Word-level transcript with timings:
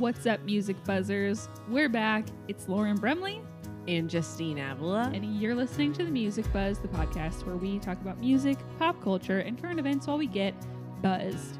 What's 0.00 0.24
up, 0.24 0.42
music 0.44 0.82
buzzers? 0.84 1.50
We're 1.68 1.90
back. 1.90 2.24
It's 2.48 2.70
Lauren 2.70 2.96
Bremley, 2.96 3.42
and 3.86 4.08
Justine 4.08 4.58
Avila. 4.58 5.10
and 5.12 5.38
you're 5.38 5.54
listening 5.54 5.92
to 5.92 6.04
the 6.04 6.10
Music 6.10 6.50
Buzz, 6.54 6.78
the 6.78 6.88
podcast 6.88 7.44
where 7.44 7.56
we 7.56 7.78
talk 7.80 8.00
about 8.00 8.18
music, 8.18 8.56
pop 8.78 9.02
culture, 9.02 9.40
and 9.40 9.60
current 9.60 9.78
events 9.78 10.06
while 10.06 10.16
we 10.16 10.26
get 10.26 10.54
buzzed. 11.02 11.58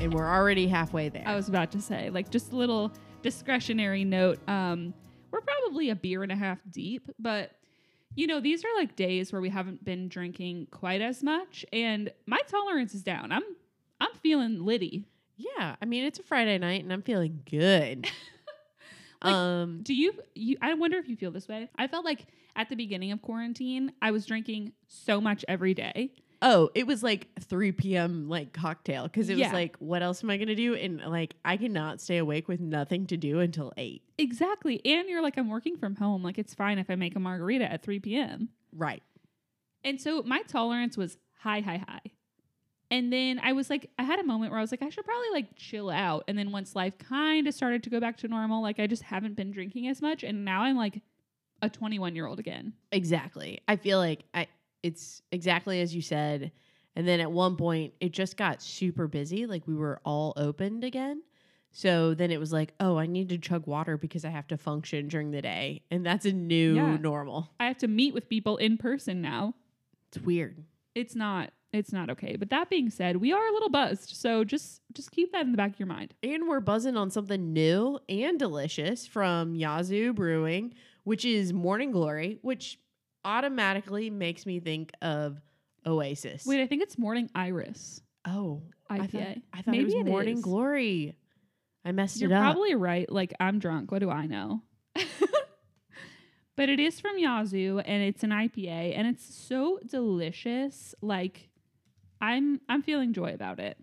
And 0.00 0.14
we're 0.14 0.26
already 0.26 0.66
halfway 0.66 1.10
there. 1.10 1.22
I 1.26 1.36
was 1.36 1.50
about 1.50 1.70
to 1.72 1.82
say, 1.82 2.08
like, 2.08 2.30
just 2.30 2.52
a 2.52 2.56
little 2.56 2.90
discretionary 3.20 4.04
note. 4.04 4.38
Um, 4.48 4.94
we're 5.30 5.42
probably 5.42 5.90
a 5.90 5.94
beer 5.94 6.22
and 6.22 6.32
a 6.32 6.36
half 6.36 6.60
deep, 6.70 7.10
but 7.18 7.50
you 8.14 8.26
know, 8.26 8.40
these 8.40 8.64
are 8.64 8.74
like 8.78 8.96
days 8.96 9.32
where 9.32 9.42
we 9.42 9.50
haven't 9.50 9.84
been 9.84 10.08
drinking 10.08 10.68
quite 10.70 11.02
as 11.02 11.22
much, 11.22 11.66
and 11.74 12.10
my 12.24 12.40
tolerance 12.48 12.94
is 12.94 13.02
down. 13.02 13.32
I'm 13.32 13.44
I'm 14.00 14.14
feeling 14.22 14.64
litty. 14.64 15.08
Yeah, 15.36 15.76
I 15.80 15.84
mean 15.84 16.04
it's 16.04 16.18
a 16.18 16.22
Friday 16.22 16.58
night 16.58 16.82
and 16.84 16.92
I'm 16.92 17.02
feeling 17.02 17.40
good. 17.50 18.06
Like, 19.22 19.32
um 19.34 19.80
Do 19.82 19.94
you 19.94 20.12
you 20.34 20.58
I 20.60 20.74
wonder 20.74 20.98
if 20.98 21.08
you 21.08 21.16
feel 21.16 21.30
this 21.30 21.48
way. 21.48 21.70
I 21.78 21.86
felt 21.86 22.04
like 22.04 22.26
at 22.56 22.68
the 22.68 22.76
beginning 22.76 23.10
of 23.10 23.22
quarantine, 23.22 23.92
I 24.02 24.10
was 24.10 24.26
drinking 24.26 24.72
so 24.86 25.18
much 25.18 25.46
every 25.48 25.72
day. 25.72 26.12
oh, 26.42 26.68
it 26.74 26.86
was 26.86 27.02
like 27.02 27.28
3 27.40 27.72
p.m. 27.72 28.28
like 28.28 28.52
cocktail 28.52 29.04
because 29.04 29.30
it 29.30 29.38
Yeah. 29.38 29.46
was 29.46 29.54
like, 29.54 29.76
what 29.78 30.02
else 30.02 30.22
am 30.22 30.28
I 30.28 30.36
gonna 30.36 30.54
do? 30.54 30.74
And 30.74 31.00
like 31.00 31.36
I 31.42 31.56
cannot 31.56 32.02
stay 32.02 32.18
awake 32.18 32.48
with 32.48 32.60
nothing 32.60 33.06
to 33.06 33.16
do 33.16 33.40
until 33.40 33.72
eight. 33.78 34.02
Exactly. 34.18 34.84
And 34.84 35.08
you're 35.08 35.22
like, 35.22 35.38
I'm 35.38 35.48
working 35.48 35.78
from 35.78 35.96
home. 35.96 36.22
Like 36.22 36.38
it's 36.38 36.52
fine 36.52 36.78
if 36.78 36.90
I 36.90 36.94
make 36.96 37.16
a 37.16 37.20
margarita 37.20 37.64
at 37.72 37.82
3 37.82 38.00
p.m. 38.00 38.50
Right. 38.76 39.02
And 39.84 39.98
so 39.98 40.22
my 40.22 40.42
tolerance 40.42 40.98
was 40.98 41.16
high, 41.38 41.60
high, 41.60 41.78
high. 41.88 42.00
And 42.90 43.12
then 43.12 43.40
I 43.42 43.52
was 43.52 43.70
like, 43.70 43.90
I 43.98 44.02
had 44.04 44.18
a 44.20 44.24
moment 44.24 44.50
where 44.52 44.58
I 44.58 44.62
was 44.62 44.70
like, 44.70 44.82
I 44.82 44.88
should 44.90 45.04
probably 45.04 45.30
like 45.32 45.56
chill 45.56 45.90
out. 45.90 46.24
And 46.28 46.38
then 46.38 46.52
once 46.52 46.76
life 46.76 46.96
kind 46.98 47.48
of 47.48 47.54
started 47.54 47.82
to 47.84 47.90
go 47.90 47.98
back 47.98 48.16
to 48.18 48.28
normal, 48.28 48.62
like 48.62 48.78
I 48.78 48.86
just 48.86 49.02
haven't 49.02 49.34
been 49.36 49.50
drinking 49.50 49.88
as 49.88 50.00
much. 50.02 50.22
And 50.22 50.44
now 50.44 50.62
I'm 50.62 50.76
like 50.76 51.00
a 51.62 51.68
21 51.70 52.14
year 52.14 52.26
old 52.26 52.38
again. 52.38 52.74
Exactly. 52.92 53.60
I 53.66 53.76
feel 53.76 53.98
like 53.98 54.24
I 54.34 54.46
it's 54.82 55.22
exactly 55.32 55.80
as 55.80 55.94
you 55.94 56.02
said. 56.02 56.52
And 56.94 57.08
then 57.08 57.18
at 57.20 57.32
one 57.32 57.56
point 57.56 57.94
it 58.00 58.12
just 58.12 58.36
got 58.36 58.62
super 58.62 59.08
busy. 59.08 59.46
Like 59.46 59.66
we 59.66 59.74
were 59.74 60.00
all 60.04 60.32
opened 60.36 60.84
again. 60.84 61.22
So 61.72 62.14
then 62.14 62.30
it 62.30 62.38
was 62.38 62.52
like, 62.52 62.72
oh, 62.78 62.98
I 62.98 63.06
need 63.06 63.30
to 63.30 63.38
chug 63.38 63.66
water 63.66 63.96
because 63.96 64.24
I 64.24 64.28
have 64.30 64.46
to 64.48 64.56
function 64.56 65.08
during 65.08 65.32
the 65.32 65.42
day. 65.42 65.82
And 65.90 66.06
that's 66.06 66.24
a 66.26 66.32
new 66.32 66.76
Yeah. 66.76 66.96
normal. 66.98 67.50
I 67.58 67.66
have 67.66 67.78
to 67.78 67.88
meet 67.88 68.14
with 68.14 68.28
people 68.28 68.58
in 68.58 68.76
person 68.76 69.20
now. 69.20 69.54
It's 70.08 70.18
weird. 70.24 70.62
It's 70.94 71.16
not 71.16 71.50
it's 71.76 71.92
not 71.92 72.10
okay. 72.10 72.36
But 72.36 72.50
that 72.50 72.70
being 72.70 72.90
said, 72.90 73.16
we 73.16 73.32
are 73.32 73.46
a 73.46 73.52
little 73.52 73.70
buzzed. 73.70 74.10
So 74.10 74.44
just 74.44 74.80
just 74.92 75.10
keep 75.10 75.32
that 75.32 75.42
in 75.42 75.50
the 75.50 75.56
back 75.56 75.72
of 75.72 75.78
your 75.78 75.88
mind. 75.88 76.14
And 76.22 76.48
we're 76.48 76.60
buzzing 76.60 76.96
on 76.96 77.10
something 77.10 77.52
new 77.52 77.98
and 78.08 78.38
delicious 78.38 79.06
from 79.06 79.54
Yazoo 79.54 80.12
Brewing, 80.12 80.74
which 81.04 81.24
is 81.24 81.52
Morning 81.52 81.90
Glory, 81.92 82.38
which 82.42 82.78
automatically 83.24 84.10
makes 84.10 84.46
me 84.46 84.60
think 84.60 84.92
of 85.02 85.40
Oasis. 85.86 86.46
Wait, 86.46 86.62
I 86.62 86.66
think 86.66 86.82
it's 86.82 86.98
Morning 86.98 87.30
Iris 87.34 88.00
oh, 88.26 88.62
I 88.88 88.98
thought, 88.98 89.10
IPA. 89.10 89.42
I 89.52 89.62
thought 89.62 89.72
Maybe 89.72 89.82
it 89.82 89.84
was 89.84 89.94
it 89.94 90.06
Morning 90.06 90.38
is. 90.38 90.42
Glory. 90.42 91.16
I 91.84 91.92
messed 91.92 92.20
You're 92.20 92.30
it 92.30 92.34
up. 92.34 92.42
probably 92.42 92.74
right. 92.74 93.10
Like 93.10 93.34
I'm 93.40 93.58
drunk. 93.58 93.92
What 93.92 94.00
do 94.00 94.10
I 94.10 94.26
know? 94.26 94.62
but 96.56 96.68
it 96.68 96.80
is 96.80 97.00
from 97.00 97.18
Yazoo 97.18 97.80
and 97.80 98.02
it's 98.02 98.22
an 98.22 98.30
IPA 98.30 98.96
and 98.96 99.06
it's 99.06 99.34
so 99.34 99.78
delicious. 99.86 100.94
Like 101.02 101.50
I'm 102.24 102.60
I'm 102.68 102.82
feeling 102.82 103.12
joy 103.12 103.34
about 103.34 103.60
it. 103.60 103.76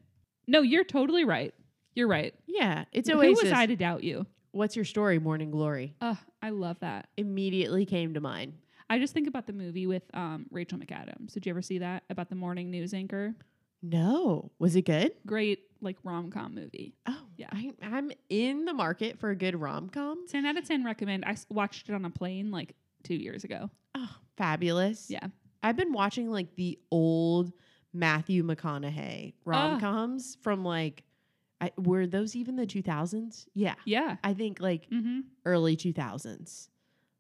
No, 0.47 0.61
you're 0.61 0.83
totally 0.83 1.23
right. 1.25 1.53
You're 1.93 2.07
right. 2.07 2.33
yeah, 2.47 2.85
it's 2.91 3.09
always 3.09 3.39
Who 3.39 3.45
was 3.45 3.53
I 3.53 3.65
to 3.65 3.75
doubt 3.75 4.03
you? 4.03 4.25
What's 4.51 4.75
your 4.75 4.85
story, 4.85 5.19
Morning 5.19 5.51
Glory? 5.51 5.95
Ugh, 6.01 6.17
I 6.41 6.49
love 6.49 6.79
that. 6.79 7.07
Immediately 7.17 7.85
came 7.85 8.13
to 8.15 8.21
mind. 8.21 8.53
I 8.89 8.97
just 8.99 9.13
think 9.13 9.27
about 9.27 9.45
the 9.47 9.53
movie 9.53 9.87
with 9.87 10.03
um, 10.13 10.45
Rachel 10.51 10.77
McAdams. 10.79 11.33
Did 11.33 11.45
you 11.45 11.51
ever 11.51 11.61
see 11.61 11.77
that 11.79 12.03
about 12.09 12.29
the 12.29 12.35
morning 12.35 12.71
news 12.71 12.93
anchor? 12.93 13.33
No, 13.83 14.51
was 14.59 14.75
it 14.75 14.83
good? 14.83 15.11
Great, 15.25 15.59
like 15.81 15.97
rom 16.03 16.31
com 16.31 16.53
movie. 16.55 16.93
Oh, 17.07 17.21
Yeah. 17.37 17.47
I, 17.51 17.71
I'm 17.81 18.11
in 18.29 18.65
the 18.65 18.73
market 18.73 19.19
for 19.19 19.29
a 19.29 19.35
good 19.35 19.59
rom 19.59 19.89
com. 19.89 20.27
Ten 20.27 20.45
out 20.45 20.57
of 20.57 20.65
ten 20.67 20.83
recommend. 20.83 21.23
I 21.25 21.31
s- 21.31 21.45
watched 21.49 21.89
it 21.89 21.93
on 21.95 22.05
a 22.05 22.09
plane 22.09 22.51
like 22.51 22.75
two 23.03 23.15
years 23.15 23.43
ago. 23.43 23.69
Oh, 23.95 24.09
fabulous. 24.37 25.09
Yeah. 25.09 25.27
I've 25.63 25.77
been 25.77 25.93
watching 25.93 26.29
like 26.29 26.55
the 26.55 26.77
old 26.91 27.51
Matthew 27.93 28.43
McConaughey 28.43 29.33
rom 29.45 29.79
coms 29.79 30.37
from 30.41 30.63
like, 30.63 31.03
I, 31.59 31.71
were 31.77 32.07
those 32.07 32.35
even 32.35 32.55
the 32.55 32.65
2000s? 32.65 33.45
Yeah. 33.53 33.75
Yeah. 33.85 34.15
I 34.23 34.33
think 34.33 34.59
like 34.59 34.89
Mm-hmm. 34.89 35.19
early 35.45 35.75
2000s. 35.77 36.69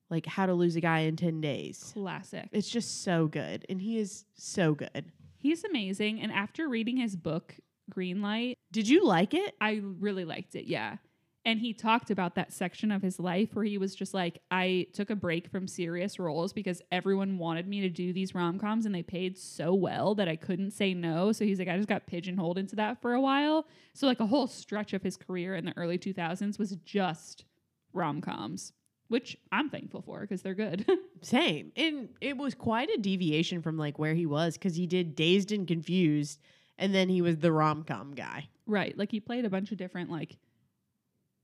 Like 0.09 0.25
How 0.25 0.45
to 0.45 0.53
Lose 0.53 0.75
a 0.75 0.81
Guy 0.81 0.99
in 0.99 1.15
10 1.15 1.41
Days. 1.41 1.91
Classic. 1.93 2.49
It's 2.51 2.69
just 2.69 3.03
so 3.03 3.27
good. 3.27 3.65
And 3.69 3.81
he 3.81 3.97
is 3.97 4.25
so 4.33 4.73
good. 4.73 5.11
He's 5.37 5.63
amazing. 5.63 6.21
And 6.21 6.31
after 6.31 6.67
reading 6.67 6.97
his 6.97 7.15
book, 7.15 7.55
Greenlight, 7.93 8.57
Did 8.71 8.87
you 8.89 9.05
like 9.05 9.33
it? 9.33 9.53
I 9.61 9.81
really 9.83 10.25
liked 10.25 10.55
it. 10.55 10.65
Yeah. 10.65 10.97
And 11.43 11.59
he 11.59 11.73
talked 11.73 12.11
about 12.11 12.35
that 12.35 12.53
section 12.53 12.91
of 12.91 13.01
his 13.01 13.19
life 13.19 13.55
where 13.55 13.65
he 13.65 13.79
was 13.79 13.95
just 13.95 14.13
like, 14.13 14.41
I 14.51 14.85
took 14.93 15.09
a 15.09 15.15
break 15.15 15.49
from 15.49 15.67
serious 15.67 16.19
roles 16.19 16.53
because 16.53 16.83
everyone 16.91 17.39
wanted 17.39 17.67
me 17.67 17.81
to 17.81 17.89
do 17.89 18.13
these 18.13 18.35
rom 18.35 18.59
coms 18.59 18.85
and 18.85 18.93
they 18.93 19.01
paid 19.01 19.39
so 19.39 19.73
well 19.73 20.13
that 20.15 20.27
I 20.27 20.35
couldn't 20.35 20.71
say 20.71 20.93
no. 20.93 21.31
So 21.31 21.43
he's 21.43 21.57
like, 21.57 21.67
I 21.67 21.77
just 21.77 21.89
got 21.89 22.05
pigeonholed 22.05 22.59
into 22.59 22.75
that 22.75 23.01
for 23.01 23.13
a 23.13 23.21
while. 23.21 23.65
So, 23.95 24.05
like, 24.05 24.19
a 24.19 24.27
whole 24.27 24.45
stretch 24.45 24.93
of 24.93 25.01
his 25.01 25.17
career 25.17 25.55
in 25.55 25.65
the 25.65 25.75
early 25.77 25.97
2000s 25.97 26.59
was 26.59 26.77
just 26.85 27.45
rom 27.91 28.21
coms, 28.21 28.73
which 29.07 29.35
I'm 29.51 29.69
thankful 29.69 30.03
for 30.03 30.21
because 30.21 30.43
they're 30.43 30.53
good. 30.53 30.87
Same. 31.23 31.71
And 31.75 32.09
it 32.21 32.37
was 32.37 32.53
quite 32.53 32.89
a 32.91 32.97
deviation 32.97 33.63
from 33.63 33.77
like 33.77 33.97
where 33.97 34.13
he 34.13 34.27
was 34.27 34.57
because 34.57 34.75
he 34.75 34.85
did 34.85 35.15
Dazed 35.15 35.51
and 35.51 35.67
Confused 35.67 36.39
and 36.77 36.93
then 36.93 37.09
he 37.09 37.21
was 37.21 37.37
the 37.37 37.51
rom 37.51 37.83
com 37.83 38.13
guy. 38.13 38.49
Right. 38.65 38.97
Like 38.97 39.11
he 39.11 39.19
played 39.19 39.45
a 39.45 39.49
bunch 39.49 39.71
of 39.71 39.77
different 39.77 40.09
like 40.09 40.37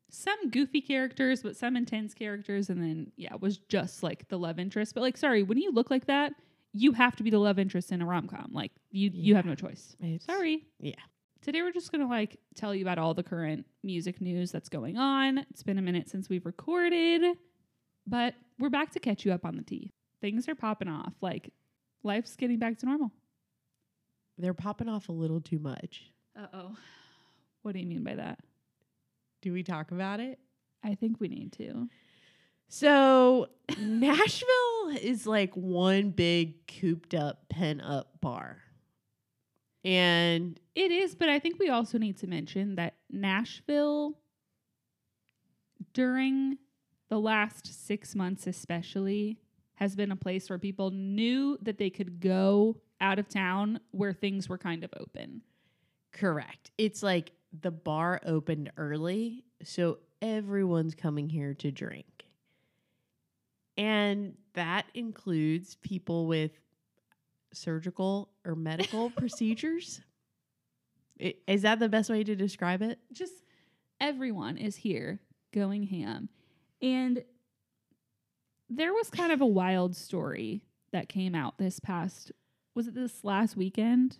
some 0.10 0.50
goofy 0.50 0.82
characters, 0.82 1.44
but 1.44 1.56
some 1.56 1.76
intense 1.76 2.14
characters, 2.14 2.70
and 2.70 2.82
then 2.82 3.12
yeah, 3.18 3.36
was 3.40 3.58
just 3.58 4.04
like 4.04 4.28
the 4.30 4.38
love 4.38 4.60
interest. 4.60 4.94
But 4.96 5.02
like, 5.02 5.18
sorry, 5.18 5.44
when 5.44 5.58
you 5.58 5.72
look 5.72 5.90
like 5.92 6.06
that, 6.08 6.34
you 6.74 6.92
have 6.94 7.16
to 7.18 7.24
be 7.24 7.30
the 7.30 7.40
love 7.40 7.60
interest 7.60 7.92
in 7.92 8.02
a 8.02 8.06
rom 8.06 8.28
com. 8.28 8.50
Like 8.52 8.72
you 8.92 9.10
you 9.14 9.36
have 9.36 9.46
no 9.46 9.56
choice. 9.56 9.96
It's- 10.00 10.26
Sorry. 10.26 10.64
Yeah. 10.80 10.96
Today 11.42 11.62
we're 11.62 11.72
just 11.72 11.92
gonna 11.92 12.08
like 12.08 12.38
tell 12.56 12.74
you 12.76 12.84
about 12.84 12.98
all 12.98 13.14
the 13.14 13.24
current 13.24 13.66
music 13.84 14.20
news 14.22 14.52
that's 14.52 14.70
going 14.70 14.98
on. 14.98 15.40
It's 15.52 15.64
been 15.64 15.78
a 15.78 15.82
minute 15.82 16.10
since 16.10 16.30
we've 16.30 16.46
recorded, 16.46 17.24
but 18.06 18.34
we're 18.60 18.70
back 18.70 18.92
to 18.92 19.00
catch 19.00 19.26
you 19.26 19.32
up 19.32 19.46
on 19.46 19.56
the 19.56 19.64
tea. 19.64 19.92
Things 20.22 20.48
are 20.50 20.56
popping 20.56 20.88
off. 20.88 21.14
Like 21.22 21.52
life's 22.04 22.36
getting 22.36 22.60
back 22.60 22.78
to 22.80 22.86
normal. 22.86 23.12
They're 24.38 24.54
popping 24.54 24.90
off 24.90 25.10
a 25.10 25.14
little 25.14 25.42
too 25.42 25.60
much. 25.60 26.12
Uh 26.38 26.48
oh. 26.54 26.76
What 27.62 27.74
do 27.74 27.80
you 27.80 27.88
mean 27.88 28.04
by 28.04 28.16
that? 28.16 28.40
Do 29.42 29.54
we 29.54 29.64
talk 29.64 29.92
about 29.92 30.20
it? 30.20 30.40
I 30.84 30.96
think 30.96 31.20
we 31.20 31.28
need 31.28 31.54
to. 31.54 31.88
So, 32.70 33.48
Nashville 33.80 34.90
is 35.02 35.26
like 35.26 35.54
one 35.56 36.12
big 36.12 36.68
cooped 36.80 37.14
up, 37.14 37.50
pent 37.50 37.82
up 37.84 38.20
bar. 38.22 38.58
And 39.84 40.60
It 40.76 40.92
is, 40.92 41.16
but 41.16 41.30
I 41.30 41.40
think 41.40 41.60
we 41.60 41.70
also 41.70 41.98
need 41.98 42.18
to 42.18 42.28
mention 42.28 42.76
that 42.76 42.96
Nashville, 43.10 44.18
during 45.94 46.58
the 47.10 47.20
last 47.20 47.86
six 47.88 48.14
months 48.14 48.48
especially, 48.48 49.40
has 49.76 49.96
been 49.96 50.12
a 50.12 50.16
place 50.16 50.50
where 50.50 50.60
people 50.60 50.92
knew 50.92 51.58
that 51.62 51.78
they 51.78 51.90
could 51.90 52.20
go 52.20 52.78
out 53.00 53.20
of 53.20 53.30
town 53.30 53.80
where 53.92 54.12
things 54.12 54.50
were 54.50 54.58
kind 54.58 54.84
of 54.84 54.94
open. 55.00 55.42
correct, 56.12 56.72
it's 56.78 57.04
like 57.04 57.32
the 57.52 57.72
bar 57.72 58.22
opened 58.26 58.72
early. 58.78 59.44
So, 59.64 60.00
everyone's 60.22 60.96
coming 60.96 61.30
here 61.30 61.54
to 61.56 61.72
drink. 61.72 62.26
And 63.78 64.34
that 64.54 64.86
includes 64.96 65.76
people 65.76 66.26
with 66.26 66.52
surgical 67.54 68.30
or 68.46 68.56
medical 68.56 69.10
procedures. 69.18 70.02
Is 71.20 71.64
that 71.64 71.80
the 71.80 71.90
best 71.90 72.10
way 72.10 72.24
to 72.24 72.36
describe 72.36 72.82
it? 72.82 73.00
Just 73.12 73.34
everyone 74.00 74.58
is 74.58 74.76
here 74.76 75.20
going 75.52 75.84
ham. 75.84 76.30
And 76.82 77.24
there 78.70 78.94
was 78.94 79.10
kind 79.10 79.32
of 79.32 79.42
a 79.42 79.46
wild 79.46 79.96
story 79.96 80.64
that 80.92 81.10
came 81.10 81.34
out 81.34 81.58
this 81.58 81.80
past, 81.80 82.32
was 82.76 82.88
it 82.88 82.96
this 82.96 83.24
last 83.24 83.56
weekend? 83.56 84.18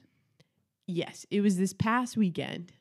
Yes, 0.88 1.26
it 1.30 1.42
was 1.42 1.58
this 1.58 1.74
past 1.74 2.18
weekend. 2.18 2.72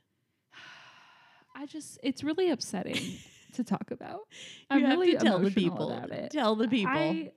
I 1.59 1.67
just 1.67 1.99
it's 2.03 2.23
really 2.23 2.51
upsetting 2.51 3.19
to 3.55 3.65
talk 3.65 3.91
about. 3.91 4.21
You 4.71 4.77
I'm 4.77 4.81
have 4.83 4.91
really 4.91 5.13
to 5.13 5.19
tell 5.19 5.39
the 5.39 5.51
people. 5.51 5.91
about 5.91 6.11
it. 6.11 6.31
Tell 6.31 6.55
the 6.55 6.69
people. 6.69 6.93
I, 6.93 7.33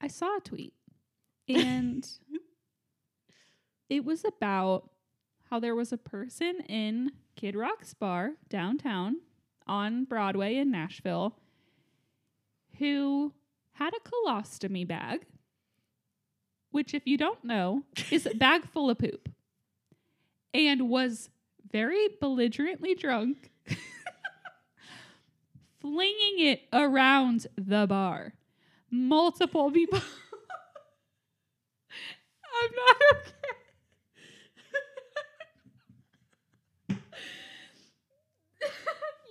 I 0.00 0.06
saw 0.08 0.36
a 0.36 0.40
tweet 0.40 0.74
and 1.48 2.06
it 3.88 4.04
was 4.04 4.24
about 4.24 4.90
how 5.50 5.58
there 5.58 5.74
was 5.74 5.92
a 5.92 5.98
person 5.98 6.60
in 6.68 7.12
Kid 7.36 7.56
Rock's 7.56 7.94
bar 7.94 8.32
downtown 8.48 9.16
on 9.66 10.04
Broadway 10.04 10.56
in 10.56 10.70
Nashville 10.70 11.36
who 12.78 13.32
had 13.72 13.92
a 13.94 14.28
colostomy 14.28 14.86
bag, 14.86 15.26
which, 16.70 16.92
if 16.94 17.06
you 17.06 17.16
don't 17.16 17.42
know, 17.44 17.84
is 18.10 18.26
a 18.26 18.34
bag 18.34 18.68
full 18.70 18.90
of 18.90 18.98
poop, 18.98 19.29
and 20.52 20.88
was 20.88 21.30
very 21.70 22.08
belligerently 22.20 22.94
drunk, 22.94 23.50
flinging 25.80 26.38
it 26.38 26.62
around 26.72 27.46
the 27.56 27.86
bar. 27.86 28.34
Multiple 28.90 29.70
people. 29.70 30.00
I'm 32.62 32.70
not 32.76 32.96
okay. 33.12 33.32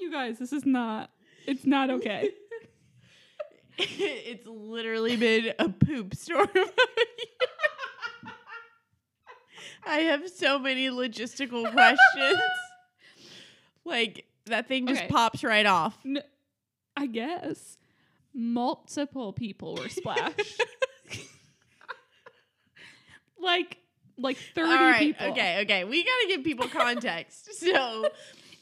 you 0.01 0.11
guys, 0.11 0.39
this 0.39 0.53
is 0.53 0.65
not. 0.65 1.11
It's 1.45 1.65
not 1.65 1.89
okay. 1.89 2.31
it's 3.77 4.47
literally 4.47 5.17
been 5.17 5.53
a 5.59 5.69
poop 5.69 6.15
storm. 6.15 6.47
I 9.89 9.99
have 10.01 10.29
so 10.29 10.59
many 10.59 10.89
logistical 10.89 11.69
questions. 11.71 12.39
like 13.85 14.25
that 14.45 14.67
thing 14.67 14.87
just 14.87 15.01
Okay. 15.01 15.09
pops 15.09 15.43
right 15.43 15.65
off. 15.65 15.97
I 16.95 17.07
guess 17.07 17.77
multiple 18.33 19.33
people 19.33 19.75
were 19.75 19.89
splashed. 19.89 20.61
like 23.41 23.77
like 24.17 24.37
30 24.53 24.69
All 24.69 24.75
right, 24.77 24.99
people. 24.99 25.27
okay, 25.31 25.61
okay. 25.61 25.83
We 25.85 26.03
got 26.03 26.11
to 26.23 26.27
give 26.27 26.43
people 26.43 26.67
context. 26.67 27.53
so, 27.59 28.05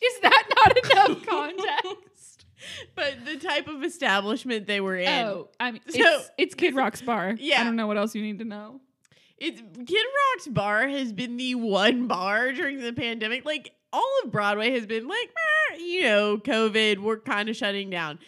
Is 0.04 0.20
that 0.22 0.44
not 0.56 0.78
enough 1.10 1.26
context? 1.26 2.46
but 2.96 3.26
the 3.26 3.38
type 3.38 3.68
of 3.68 3.84
establishment 3.84 4.68
they 4.68 4.80
were 4.82 4.98
in. 4.98 5.08
oh, 5.26 5.50
I 5.60 5.72
mean, 5.72 5.82
So- 5.90 5.98
it's, 6.00 6.32
it's 6.38 6.56
Kid 6.56 6.76
Rock's 6.76 7.02
bar. 7.02 7.36
Yeah. 7.40 7.62
I 7.62 7.64
don't 7.64 7.76
know 7.76 7.88
what 7.88 7.98
else 7.98 8.14
you 8.14 8.22
need 8.22 8.38
to 8.40 8.46
know. 8.46 8.82
It's 9.38 9.62
Kid 9.86 10.06
Rock's 10.34 10.48
bar 10.48 10.88
has 10.88 11.14
been 11.14 11.38
the 11.38 11.56
one 11.56 12.08
bar 12.08 12.52
during 12.54 12.80
the 12.80 12.94
pandemic. 12.94 13.46
Like 13.46 13.72
all 13.94 14.10
of 14.24 14.32
Broadway 14.32 14.72
has 14.72 14.86
been 14.86 15.08
like, 15.08 15.30
you 15.80 16.02
know, 16.04 16.38
COVID, 16.38 16.98
we're 17.00 17.20
kind 17.20 17.48
of 17.50 17.56
shutting 17.56 17.90
down. 17.90 18.20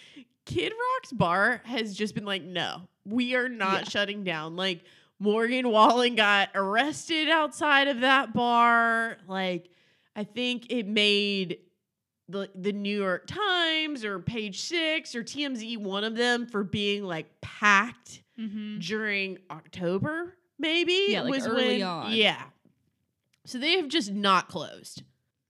Kid 0.45 0.71
Rock's 0.71 1.11
bar 1.11 1.61
has 1.65 1.95
just 1.95 2.15
been 2.15 2.25
like, 2.25 2.43
no, 2.43 2.83
we 3.05 3.35
are 3.35 3.49
not 3.49 3.83
Yeah. 3.83 3.89
shutting 3.89 4.23
down. 4.23 4.55
Like 4.55 4.81
Morgan 5.19 5.69
Wallen 5.69 6.15
got 6.15 6.49
arrested 6.55 7.27
outside 7.29 7.87
of 7.87 8.01
that 8.01 8.33
bar. 8.33 9.17
Like 9.27 9.69
I 10.15 10.23
think 10.23 10.67
it 10.71 10.87
made 10.87 11.59
the 12.29 12.49
the 12.53 12.71
New 12.71 12.95
York 12.97 13.25
Times 13.27 14.05
or 14.05 14.19
Page 14.19 14.61
Six 14.61 15.15
or 15.15 15.23
TMZ 15.23 15.77
one 15.79 16.03
of 16.03 16.15
them 16.15 16.45
for 16.45 16.63
being 16.63 17.03
like 17.03 17.41
packed 17.41 18.21
Mm-hmm. 18.39 18.79
during 18.79 19.37
October, 19.51 20.37
maybe. 20.59 21.05
Yeah, 21.09 21.21
like 21.21 21.41
early 21.45 21.81
on. 21.81 22.11
Yeah. 22.13 22.43
So 23.45 23.57
they 23.57 23.77
have 23.77 23.87
just 23.87 24.11
not 24.11 24.47
closed. 24.49 25.03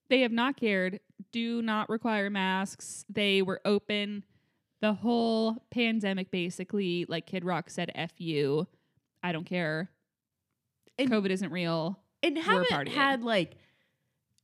They 0.10 0.22
have 0.22 0.32
not 0.32 0.56
cared. 0.58 1.00
Do 1.32 1.62
not 1.62 1.90
require 1.90 2.30
masks. 2.30 3.06
They 3.10 3.42
were 3.42 3.60
open 3.66 4.24
the 4.82 4.94
whole 4.94 5.64
pandemic, 5.72 6.32
basically. 6.32 7.06
Like 7.10 7.26
Kid 7.26 7.44
Rock 7.44 7.70
said, 7.70 7.92
"F 7.94 8.14
you." 8.18 8.68
I 9.22 9.32
don't 9.34 9.44
care. 9.46 9.90
And- 10.98 11.12
COVID 11.12 11.30
isn't 11.30 11.52
real. 11.52 12.00
And 12.24 12.38
haven't 12.38 12.88
had 12.90 13.24
like 13.24 13.54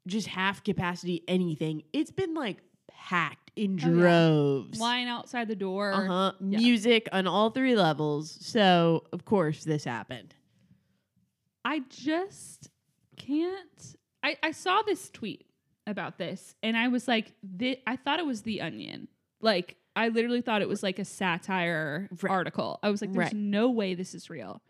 just 0.08 0.28
half 0.28 0.64
capacity 0.64 1.24
anything. 1.28 1.84
It's 1.94 2.12
been 2.12 2.34
like 2.34 2.58
packed 2.90 3.52
in 3.56 3.80
Oh, 3.84 3.88
yeah. 3.88 3.94
droves. 3.94 4.80
Line 4.80 5.08
outside 5.08 5.48
the 5.48 5.56
door. 5.56 5.92
Uh-huh. 5.94 6.32
Yeah. 6.40 6.58
Music 6.60 7.08
on 7.12 7.28
all 7.28 7.50
three 7.50 7.76
levels. 7.76 8.38
So 8.42 9.04
of 9.12 9.26
course 9.26 9.64
this 9.64 9.84
happened. 9.84 10.36
I 11.66 11.80
just 11.90 12.70
can't. 13.18 13.96
I, 14.24 14.38
I 14.42 14.52
saw 14.52 14.82
this 14.84 15.10
tweet 15.10 15.46
about 15.88 16.18
this 16.18 16.56
and 16.64 16.78
I 16.78 16.88
was 16.88 17.08
like, 17.08 17.34
thi- 17.60 17.82
I 17.86 17.96
thought 17.98 18.20
it 18.20 18.26
was 18.26 18.44
The 18.44 18.62
Onion. 18.62 19.08
Like, 19.42 19.76
I 19.96 20.10
literally 20.10 20.42
thought 20.42 20.62
it 20.62 20.68
was 20.70 20.84
like 20.84 21.00
a 21.00 21.06
satire 21.06 22.10
Right. 22.22 22.32
article. 22.32 22.80
I 22.84 22.90
was 22.90 23.02
like, 23.02 23.12
there's 23.14 23.26
Right. 23.28 23.36
no 23.36 23.70
way 23.70 23.94
this 23.96 24.14
is 24.16 24.30
real. 24.30 24.62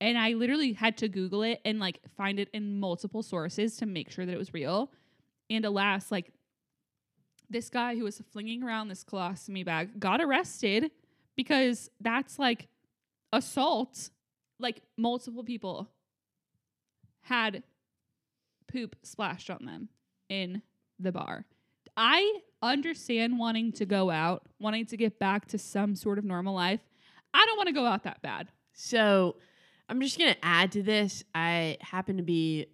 And 0.00 0.18
I 0.18 0.32
literally 0.32 0.72
had 0.72 0.96
to 0.98 1.08
Google 1.08 1.42
it 1.42 1.60
and 1.64 1.78
like 1.78 2.00
find 2.16 2.38
it 2.40 2.48
in 2.52 2.78
multiple 2.80 3.22
sources 3.22 3.76
to 3.78 3.86
make 3.86 4.10
sure 4.10 4.26
that 4.26 4.32
it 4.32 4.38
was 4.38 4.52
real. 4.52 4.90
And 5.50 5.64
alas, 5.64 6.10
like 6.12 6.32
this 7.50 7.68
guy 7.70 7.96
who 7.96 8.04
was 8.04 8.20
flinging 8.32 8.62
around 8.62 8.88
this 8.88 9.04
colostomy 9.04 9.64
bag 9.64 9.98
got 10.00 10.20
arrested 10.20 10.90
because 11.36 11.90
that's 12.00 12.38
like 12.38 12.68
assault. 13.32 14.10
Like 14.60 14.82
multiple 14.96 15.42
people 15.42 15.90
had 17.24 17.62
poop 18.70 18.96
splashed 19.02 19.50
on 19.50 19.64
them 19.64 19.88
in 20.28 20.62
the 20.98 21.12
bar. 21.12 21.44
I 21.96 22.40
understand 22.62 23.38
wanting 23.38 23.72
to 23.72 23.84
go 23.86 24.10
out, 24.10 24.46
wanting 24.58 24.86
to 24.86 24.96
get 24.96 25.18
back 25.18 25.46
to 25.48 25.58
some 25.58 25.94
sort 25.94 26.18
of 26.18 26.24
normal 26.24 26.54
life. 26.54 26.80
I 27.32 27.44
don't 27.46 27.56
want 27.56 27.68
to 27.68 27.74
go 27.74 27.86
out 27.86 28.04
that 28.04 28.22
bad. 28.22 28.48
So 28.72 29.36
I'm 29.88 30.00
just 30.00 30.18
gonna 30.18 30.36
add 30.42 30.72
to 30.72 30.82
this. 30.82 31.24
I 31.34 31.76
happen 31.80 32.16
to 32.16 32.22
be 32.22 32.66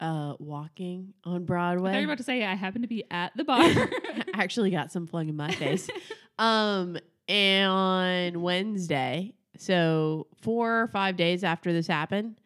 uh 0.00 0.34
walking 0.40 1.14
on 1.24 1.36
I 1.36 1.38
Broadway. 1.38 1.92
thought 1.92 2.00
you 2.00 2.06
were 2.06 2.12
about 2.12 2.18
to 2.18 2.24
say 2.24 2.44
I 2.44 2.54
happen 2.54 2.82
to 2.82 2.88
be 2.88 3.04
at 3.10 3.36
the 3.36 3.44
bar. 3.44 3.60
I 3.62 4.24
actually 4.34 4.70
got 4.70 4.90
some 4.90 5.06
flung 5.06 5.28
in 5.28 5.36
my 5.36 5.52
face. 5.52 5.88
Um, 6.36 6.98
and 7.28 7.70
on 7.70 8.42
Wednesday, 8.42 9.34
so 9.56 10.26
four 10.42 10.82
or 10.82 10.88
five 10.88 11.16
days 11.16 11.44
after 11.44 11.72
this 11.72 11.86
happened, 11.86 12.40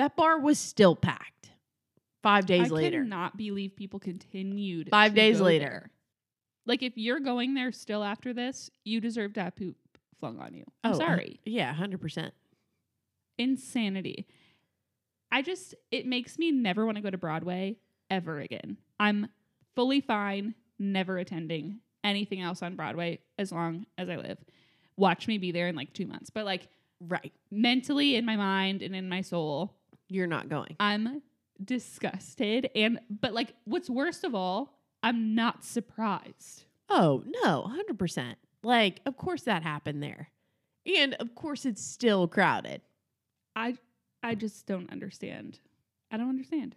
that 0.00 0.16
bar 0.16 0.38
was 0.40 0.58
still 0.58 0.96
packed. 0.96 1.50
Five 2.22 2.46
days 2.46 2.70
later. 2.70 2.74
I 2.74 2.76
later. 3.00 3.02
cannot 3.02 3.36
believe 3.36 3.76
people 3.76 4.00
continued. 4.00 4.88
Five 4.90 5.12
to 5.12 5.16
days 5.16 5.40
later. 5.42 5.64
there. 5.64 5.90
Like 6.66 6.82
if 6.82 6.94
you're 6.96 7.20
going 7.20 7.52
there 7.54 7.70
still 7.70 8.02
after 8.02 8.32
this, 8.32 8.70
you 8.84 9.00
deserve 9.00 9.34
to 9.34 9.42
have 9.42 9.56
poop 9.56 9.76
flung 10.18 10.38
on 10.38 10.54
you. 10.54 10.64
I'm 10.84 10.92
Oh, 10.92 10.94
uh, 10.94 10.98
sorry. 10.98 11.40
Yeah, 11.44 11.72
hundred 11.74 12.00
percent. 12.00 12.32
Insanity. 13.38 14.26
I 15.32 15.42
just 15.42 15.74
it 15.90 16.06
makes 16.06 16.38
me 16.38 16.50
never 16.50 16.84
want 16.84 16.96
to 16.96 17.02
go 17.02 17.10
to 17.10 17.18
Broadway 17.18 17.76
ever 18.10 18.40
again. 18.40 18.78
I'm 18.98 19.28
fully 19.74 20.00
fine 20.00 20.54
never 20.78 21.18
attending 21.18 21.80
anything 22.02 22.40
else 22.40 22.62
on 22.62 22.74
Broadway 22.74 23.20
as 23.38 23.52
long 23.52 23.86
as 23.98 24.08
I 24.08 24.16
live. 24.16 24.38
Watch 24.96 25.28
me 25.28 25.36
be 25.38 25.52
there 25.52 25.68
in 25.68 25.76
like 25.76 25.92
2 25.92 26.06
months. 26.06 26.30
But 26.30 26.44
like 26.46 26.68
Right. 27.02 27.32
mentally 27.50 28.16
in 28.16 28.26
my 28.26 28.36
mind 28.36 28.82
and 28.82 28.94
in 28.94 29.08
my 29.08 29.22
soul, 29.22 29.74
You're 30.10 30.26
not 30.26 30.48
going. 30.48 30.76
I'm 30.80 31.22
disgusted 31.62 32.70
and 32.74 32.98
but 33.08 33.32
like 33.32 33.54
what's 33.64 33.88
worst 33.90 34.24
of 34.24 34.34
all, 34.34 34.78
I'm 35.02 35.34
not 35.34 35.64
surprised. 35.64 36.64
Oh 36.88 37.22
no, 37.42 37.62
hundred 37.62 37.98
percent. 37.98 38.38
Like, 38.62 39.00
of 39.06 39.16
course 39.16 39.42
that 39.44 39.62
happened 39.62 40.02
there, 40.02 40.28
and 40.84 41.14
of 41.14 41.34
course 41.34 41.64
it's 41.64 41.82
still 41.82 42.28
crowded. 42.28 42.82
I 43.56 43.76
I 44.22 44.34
just 44.34 44.66
don't 44.66 44.90
understand. 44.90 45.58
I 46.10 46.16
don't 46.16 46.28
understand. 46.28 46.74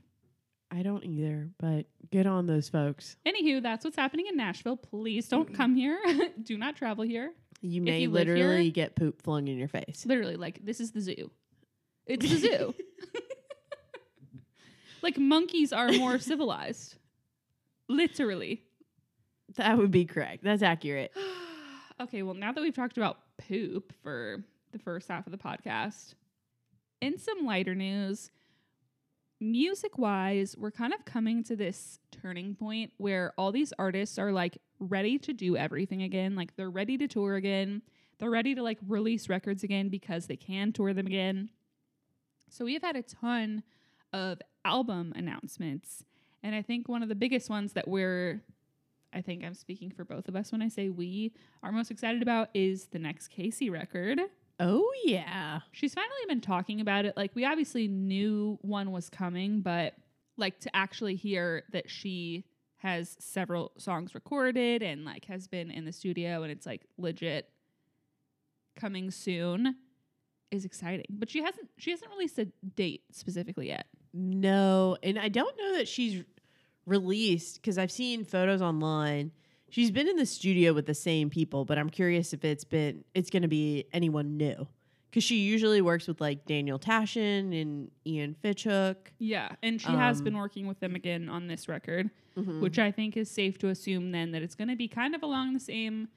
I 0.72 0.82
don't 0.82 1.04
either, 1.04 1.50
but 1.60 1.86
good 2.12 2.25
on 2.25 2.48
those 2.48 2.68
folks. 2.70 3.16
Anywho, 3.28 3.62
that's 3.62 3.84
what's 3.84 3.96
happening 3.98 4.25
in 4.28 4.38
Nashville. 4.38 4.78
Please 4.78 5.28
don't 5.28 5.54
come 5.54 5.75
here. 5.75 6.00
Do 6.44 6.58
not 6.58 6.75
travel 6.75 7.04
here. 7.04 7.32
You 7.62 7.82
may 7.82 8.02
you 8.02 8.10
live 8.10 8.28
here- 8.28 8.36
literally 8.38 8.72
get 8.72 8.96
poop 8.96 9.22
flung 9.22 9.48
in 9.48 9.58
your 9.58 9.68
face. 9.68 10.04
Literally, 10.06 10.36
like 10.36 10.63
this 10.66 10.80
is 10.80 10.92
the 10.92 11.02
zoo. 11.02 11.30
It's 12.06 12.25
the 12.30 12.38
zoo. 12.38 12.75
Like 15.03 15.17
monkeys 15.17 15.72
are 15.74 15.91
more 15.91 16.17
civilized. 16.17 16.95
Literally. 17.89 18.63
That 19.57 19.77
would 19.77 19.91
be 19.91 20.05
correct. 20.05 20.43
That's 20.43 20.63
accurate. 20.63 21.12
okay, 22.01 22.24
well, 22.24 22.33
now 22.33 22.51
that 22.51 22.62
we've 22.62 22.74
talked 22.74 22.98
about 22.98 23.17
poop 23.38 23.93
for 24.01 24.43
the 24.72 24.79
first 24.79 25.10
half 25.10 25.27
of 25.27 25.31
the 25.31 25.38
podcast, 25.38 26.15
in 27.01 27.19
some 27.19 27.45
lighter 27.45 27.75
news, 27.75 28.31
music 29.39 29.98
wise, 29.98 30.55
we're 30.57 30.72
kind 30.72 30.93
of 30.93 31.03
coming 31.05 31.43
to 31.43 31.55
this 31.55 32.00
turning 32.12 32.55
point 32.55 32.91
where 32.98 33.33
all 33.38 33.51
these 33.51 33.74
artists 33.77 34.17
are 34.17 34.31
like 34.31 34.57
ready 34.79 35.19
to 35.19 35.33
do 35.33 35.57
everything 35.57 36.01
again. 36.01 36.36
Like 36.36 36.55
they're 36.55 36.69
ready 36.69 36.98
to 36.98 37.07
tour 37.07 37.36
again. 37.36 37.81
They're 38.19 38.29
ready 38.29 38.55
to 38.55 38.63
like 38.63 38.79
release 38.88 39.27
records 39.27 39.63
again 39.63 39.89
because 39.89 40.27
they 40.27 40.38
can 40.38 40.72
tour 40.72 40.93
them 40.93 41.07
again. 41.07 41.50
So 42.50 42.65
we 42.65 42.74
have 42.74 42.83
had 42.83 42.95
a 42.95 43.03
ton 43.03 43.63
of 44.13 44.39
album 44.65 45.13
announcements. 45.15 46.03
And 46.41 46.55
I 46.55 46.62
think 46.62 46.89
one 46.89 47.03
of 47.03 47.10
the 47.10 47.15
biggest 47.15 47.50
ones 47.50 47.74
that 47.74 47.88
we're 47.88 48.41
I 49.15 49.22
think 49.22 49.43
I'm 49.43 49.53
speaking 49.53 49.91
for 49.91 50.03
both 50.03 50.27
of 50.27 50.36
us 50.36 50.51
when 50.51 50.62
I 50.62 50.70
say 50.70 50.89
we 50.89 51.34
are 51.62 51.72
most 51.72 51.91
excited 51.91 52.22
about 52.22 52.50
is 52.53 52.86
the 52.86 53.00
next 53.00 53.32
Kacey 53.32 53.72
record. 53.72 54.20
Oh 54.60 54.91
yeah. 55.03 55.60
She's 55.72 55.93
finally 55.93 56.13
been 56.27 56.41
talking 56.41 56.82
about 56.82 57.05
it. 57.05 57.15
Like 57.15 57.32
we 57.36 57.46
obviously 57.46 57.88
knew 57.88 58.58
one 58.62 58.91
was 58.91 59.10
coming, 59.10 59.62
but 59.62 59.93
like 60.38 60.60
to 60.62 60.75
actually 60.75 61.15
hear 61.15 61.63
that 61.72 61.89
she 61.89 62.46
has 62.77 63.15
several 63.20 63.72
songs 63.77 64.13
recorded 64.13 64.82
and 64.84 65.05
like 65.05 65.25
has 65.25 65.48
been 65.48 65.72
in 65.72 65.86
the 65.86 65.93
studio 65.93 66.43
and 66.43 66.51
it's 66.51 66.65
like 66.65 66.82
legit 66.98 67.50
coming 68.75 69.12
soon 69.12 69.75
is 70.51 70.65
exciting. 70.65 71.05
But 71.10 71.29
she 71.29 71.41
hasn't 71.41 71.70
she 71.77 71.91
hasn't 71.91 72.12
released 72.12 72.38
a 72.39 72.46
date 72.75 73.03
specifically 73.12 73.67
yet. 73.67 73.88
No, 74.13 74.98
and 75.01 75.17
I 75.17 75.29
don't 75.29 75.58
know 75.58 75.77
that 75.77 75.88
she's 75.88 76.24
released 76.86 77.55
because 77.55 77.77
I've 77.77 77.91
seen 77.91 78.25
photos 78.25 78.62
online. 78.62 79.32
She's 79.70 79.89
been 79.89 80.08
in 80.08 80.17
the 80.17 80.25
studio 80.25 80.74
with 80.74 80.86
the 80.86 80.93
same 80.93 81.29
people, 81.29 81.65
but 81.65 81.77
I'm 81.79 81.89
curious 81.89 82.32
if 82.34 82.46
it's 82.46 82.63
been 82.63 83.03
it's 83.15 83.29
going 83.32 83.41
to 83.41 83.48
be 83.48 83.86
anyone 83.91 84.38
new 84.38 84.67
because 85.10 85.24
she 85.24 85.38
usually 85.38 85.82
works 85.82 86.08
with 86.08 86.22
like 86.22 86.46
Daniel 86.46 86.77
Tashian 86.77 87.60
and 87.60 87.89
Ian 88.05 88.36
Fitchuk, 88.43 88.96
Yeah, 89.20 89.50
and 89.63 89.82
she 89.82 89.91
has 89.91 90.22
been 90.22 90.36
Um, 90.36 90.39
working 90.41 90.67
with 90.67 90.79
them 90.79 90.93
again 90.96 91.27
on 91.29 91.48
this 91.48 91.67
record, 91.67 92.10
Mhm. 92.38 92.62
which 92.62 92.77
I 92.79 92.91
think 92.91 93.17
is 93.17 93.32
safe 93.32 93.58
to 93.60 93.70
assume 93.70 94.12
then 94.12 94.32
that 94.32 94.41
it's 94.43 94.55
going 94.55 94.67
to 94.70 94.75
be 94.75 94.88
kind 94.88 95.15
of 95.15 95.24
along 95.24 95.53
the 95.53 95.60
same 95.60 96.08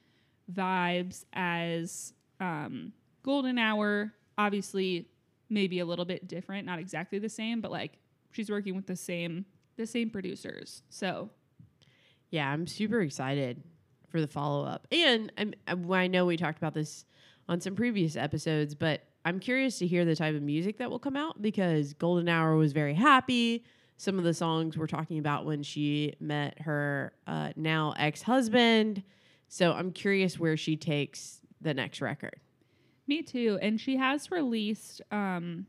vibes 0.52 1.24
as 1.32 2.12
um, 2.40 2.92
Golden 3.22 3.56
Hour. 3.58 4.12
Obviously, 4.36 5.08
maybe 5.48 5.78
a 5.78 5.84
little 5.84 6.04
bit 6.04 6.26
different, 6.28 6.66
not 6.66 6.78
exactly 6.78 7.18
the 7.18 7.28
same, 7.28 7.60
but 7.60 7.70
like 7.70 7.98
she's 8.32 8.50
working 8.50 8.76
with 8.76 8.86
the 8.86 8.96
same 8.96 9.46
the 9.76 9.86
same 9.86 10.10
producers. 10.10 10.82
So 10.88 11.30
Yeah, 12.30 12.50
I'm 12.50 12.66
super 12.66 13.00
excited 13.00 13.62
for 14.08 14.20
the 14.20 14.26
follow 14.26 14.64
up. 14.64 14.86
And 14.90 15.32
I'm, 15.36 15.54
I 15.66 16.04
I 16.04 16.06
know 16.06 16.26
we 16.26 16.36
talked 16.36 16.58
about 16.58 16.74
this 16.74 17.04
on 17.48 17.60
some 17.60 17.74
previous 17.74 18.16
episodes, 18.16 18.74
but 18.74 19.02
I'm 19.24 19.40
curious 19.40 19.78
to 19.80 19.86
hear 19.86 20.04
the 20.04 20.16
type 20.16 20.34
of 20.34 20.42
music 20.42 20.78
that 20.78 20.90
will 20.90 20.98
come 20.98 21.16
out 21.16 21.42
because 21.42 21.92
Golden 21.94 22.28
Hour 22.28 22.56
was 22.56 22.72
very 22.72 22.94
happy. 22.94 23.64
Some 23.96 24.18
of 24.18 24.24
the 24.24 24.34
songs 24.34 24.76
we're 24.76 24.86
talking 24.86 25.18
about 25.18 25.46
when 25.46 25.62
she 25.62 26.14
met 26.20 26.60
her 26.60 27.12
uh, 27.26 27.50
now 27.56 27.94
ex 27.98 28.22
husband. 28.22 29.02
So 29.48 29.72
I'm 29.72 29.90
curious 29.92 30.38
where 30.38 30.56
she 30.56 30.76
takes 30.76 31.40
the 31.60 31.74
next 31.74 32.00
record. 32.00 32.36
Me 33.06 33.22
too. 33.22 33.58
And 33.62 33.80
she 33.80 33.96
has 33.96 34.30
released 34.30 35.00
um 35.10 35.66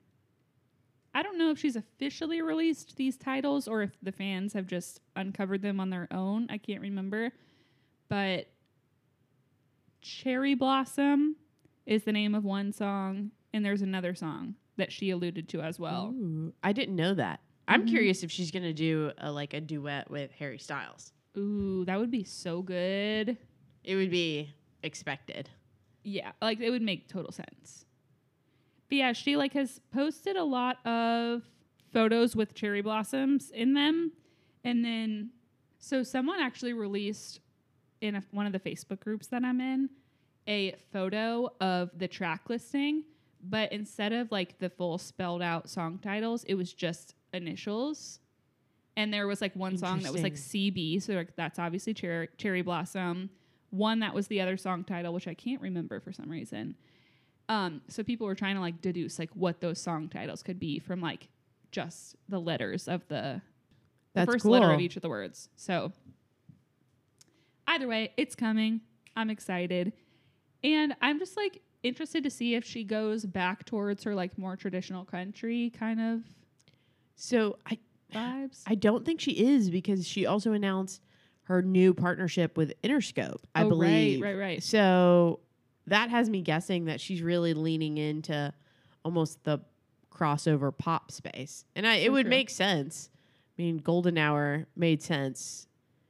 I 1.13 1.23
don't 1.23 1.37
know 1.39 1.49
if 1.49 1.57
she's 1.57 1.75
officially 1.75 2.41
released 2.43 2.95
these 2.95 3.17
titles 3.17 3.67
or 3.67 3.81
if 3.81 3.91
the 4.03 4.11
fans 4.11 4.53
have 4.53 4.67
just 4.67 4.99
uncovered 5.15 5.63
them 5.63 5.79
on 5.79 5.89
their 5.89 6.07
own. 6.11 6.45
I 6.49 6.57
can't 6.59 6.81
remember. 6.81 7.31
But 8.07 8.47
Cherry 10.01 10.53
Blossom 10.53 11.35
is 11.85 12.03
the 12.03 12.11
name 12.11 12.35
of 12.35 12.43
one 12.43 12.71
song 12.71 13.31
and 13.53 13.65
there's 13.65 13.81
another 13.81 14.13
song 14.13 14.55
that 14.77 14.91
she 14.91 15.09
alluded 15.09 15.49
to 15.49 15.61
as 15.61 15.79
well. 15.79 16.13
Ooh, 16.15 16.53
I 16.63 16.71
didn't 16.71 16.95
know 16.95 17.13
that. 17.15 17.39
I'm 17.67 17.83
Mhm. 17.85 17.89
curious 17.89 18.23
if 18.23 18.31
she's 18.31 18.51
gonna 18.51 18.73
do 18.73 19.11
a, 19.17 19.31
like 19.31 19.53
a 19.53 19.61
duet 19.61 20.09
with 20.11 20.31
Harry 20.33 20.59
Styles. 20.59 21.13
Ooh, 21.35 21.83
that 21.85 21.99
would 21.99 22.11
be 22.11 22.23
so 22.23 22.61
good. 22.61 23.37
It 23.83 23.95
would 23.95 24.11
be 24.11 24.53
expected. 24.83 25.49
Yeah, 26.09 26.31
like 26.41 26.61
it 26.61 26.69
would 26.69 26.81
make 26.81 27.09
total 27.09 27.33
sense. 27.33 27.85
But 28.87 28.95
yeah, 28.95 29.11
she 29.11 29.35
like 29.35 29.51
has 29.53 29.81
posted 29.93 30.37
a 30.37 30.43
lot 30.43 30.77
of 30.85 31.43
photos 31.91 32.33
with 32.33 32.53
cherry 32.53 32.81
blossoms 32.81 33.51
in 33.51 33.73
them, 33.73 34.13
and 34.63 34.85
then 34.85 35.31
so 35.79 36.03
someone 36.03 36.39
actually 36.39 36.71
released 36.71 37.41
in 37.99 38.15
a, 38.15 38.23
one 38.31 38.45
of 38.45 38.53
the 38.53 38.59
Facebook 38.59 39.01
groups 39.01 39.27
that 39.27 39.43
I'm 39.43 39.59
in 39.59 39.89
a 40.47 40.75
photo 40.93 41.51
of 41.59 41.91
the 41.97 42.07
track 42.07 42.49
listing, 42.49 43.03
but 43.43 43.71
instead 43.73 44.13
of 44.13 44.31
like 44.31 44.57
the 44.59 44.69
full 44.69 44.97
spelled 44.97 45.41
out 45.41 45.69
song 45.69 45.99
titles, 46.01 46.45
it 46.45 46.55
was 46.55 46.71
just 46.73 47.15
initials. 47.33 48.19
And 48.95 49.13
there 49.13 49.27
was 49.27 49.41
like 49.41 49.53
one 49.55 49.77
song 49.77 49.99
that 49.99 50.13
was 50.13 50.23
like 50.23 50.35
CB, 50.35 51.03
so 51.03 51.13
like 51.13 51.35
that's 51.35 51.59
obviously 51.59 51.93
cherry, 51.93 52.29
cherry 52.37 52.61
blossom. 52.61 53.29
One 53.69 53.99
that 53.99 54.13
was 54.13 54.27
the 54.27 54.41
other 54.41 54.57
song 54.57 54.83
title, 54.83 55.13
which 55.13 55.27
I 55.27 55.33
can't 55.33 55.61
remember 55.61 55.99
for 55.99 56.13
some 56.13 56.29
reason. 56.29 56.75
Um, 57.49 57.81
so 57.87 58.03
people 58.03 58.27
were 58.27 58.35
trying 58.35 58.55
to 58.55 58.61
like 58.61 58.81
deduce 58.81 59.19
like 59.19 59.29
what 59.33 59.61
those 59.61 59.79
song 59.79 60.09
titles 60.09 60.43
could 60.43 60.59
be 60.59 60.79
from 60.79 61.01
like 61.01 61.29
just 61.71 62.15
the 62.29 62.39
letters 62.39 62.87
of 62.87 63.07
the, 63.07 63.41
the 64.13 64.25
first 64.25 64.43
cool. 64.43 64.53
letter 64.53 64.71
of 64.71 64.79
each 64.79 64.95
of 64.95 65.01
the 65.01 65.09
words. 65.09 65.49
So 65.55 65.91
either 67.67 67.87
way, 67.87 68.11
it's 68.17 68.35
coming. 68.35 68.81
I'm 69.15 69.29
excited. 69.29 69.93
And 70.63 70.95
I'm 71.01 71.19
just 71.19 71.37
like 71.37 71.61
interested 71.83 72.23
to 72.23 72.29
see 72.29 72.55
if 72.55 72.65
she 72.65 72.83
goes 72.83 73.25
back 73.25 73.65
towards 73.65 74.03
her 74.03 74.15
like 74.15 74.37
more 74.37 74.55
traditional 74.55 75.05
country 75.05 75.71
kind 75.77 76.01
of 76.01 76.21
So 77.15 77.57
I 77.65 77.77
vibes. 78.13 78.63
I 78.65 78.75
don't 78.75 79.05
think 79.05 79.19
she 79.21 79.31
is 79.31 79.69
because 79.69 80.07
she 80.07 80.25
also 80.25 80.53
announced 80.53 81.01
her 81.47 81.61
new 81.61 81.93
partnership 81.93 82.57
with 82.57 82.73
Interscope, 82.83 83.39
I 83.55 83.63
Oh, 83.63 83.69
believe. 83.69 84.21
Right, 84.21 84.33
right, 84.35 84.39
right. 84.39 84.63
So 84.63 85.39
that 85.87 86.09
has 86.09 86.29
me 86.29 86.41
guessing 86.41 86.85
that 86.85 86.99
she's 86.99 87.21
really 87.21 87.53
leaning 87.53 87.97
into 87.97 88.53
almost 89.05 89.43
the 89.45 89.59
crossover 90.11 90.77
pop 90.77 91.09
space. 91.11 91.63
And 91.75 91.87
I 91.87 91.95
it 91.95 92.07
For 92.07 92.11
would 92.13 92.23
sure. 92.25 92.29
make 92.29 92.49
sense. 92.49 93.09
I 93.57 93.61
mean, 93.61 93.77
Golden 93.77 94.17
Hour 94.17 94.67
made 94.75 95.01
sense 95.01 95.67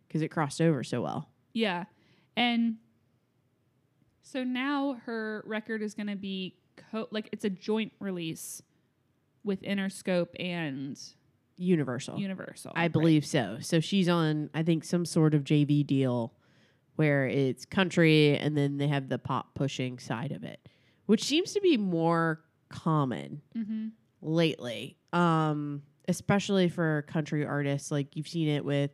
because 0.08 0.22
it 0.24 0.29
crossed 0.29 0.60
over 0.60 0.84
so 0.84 1.01
well. 1.03 1.29
Yeah. 1.53 1.84
And 2.36 2.77
so 4.24 4.44
now 4.44 5.00
her 5.06 5.44
record 5.46 5.82
is 5.84 5.94
going 5.94 6.08
to 6.08 6.15
be 6.15 6.56
co- 6.91 7.08
like 7.12 7.29
it's 7.32 7.46
a 7.46 7.50
joint 7.50 7.94
release 8.00 8.62
with 9.44 9.62
Interscope 9.62 10.29
and 10.39 11.00
Universal. 11.57 12.19
Universal. 12.19 12.71
I 12.75 12.83
right? 12.83 12.91
believe 12.91 13.25
so. 13.25 13.57
So 13.61 13.79
she's 13.79 14.07
on, 14.07 14.49
I 14.53 14.63
think, 14.63 14.83
some 14.83 15.05
sort 15.05 15.33
of 15.33 15.43
JV 15.43 15.85
deal 15.85 16.33
where 16.95 17.27
it's 17.27 17.65
country 17.65 18.37
and 18.37 18.57
then 18.57 18.77
they 18.77 18.87
have 18.87 19.09
the 19.09 19.19
pop 19.19 19.53
pushing 19.55 19.99
side 19.99 20.31
of 20.31 20.43
it, 20.43 20.59
which 21.05 21.23
seems 21.23 21.53
to 21.53 21.61
be 21.61 21.77
more 21.77 22.41
common 22.69 23.41
Mhm. 23.55 23.91
lately, 24.21 24.97
um, 25.13 25.83
especially 26.07 26.69
for 26.69 27.03
country 27.07 27.45
artists. 27.45 27.91
Like 27.91 28.15
you've 28.15 28.27
seen 28.27 28.47
it 28.47 28.65
with 28.65 28.91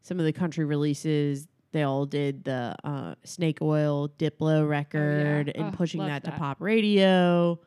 some 0.00 0.18
of 0.18 0.24
the 0.24 0.32
country 0.32 0.64
releases. 0.64 1.46
They 1.72 1.82
all 1.82 2.04
did 2.06 2.44
the 2.44 2.74
uh, 2.84 3.14
Snake 3.24 3.58
Oil 3.62 4.08
Diplo 4.18 4.68
record 4.68 5.50
and 5.54 5.66
Oh, 5.74 5.76
pushing 5.76 6.00
love 6.00 6.08
that, 6.10 6.24
to 6.24 6.32
pop 6.32 6.60
radio. 6.60 7.58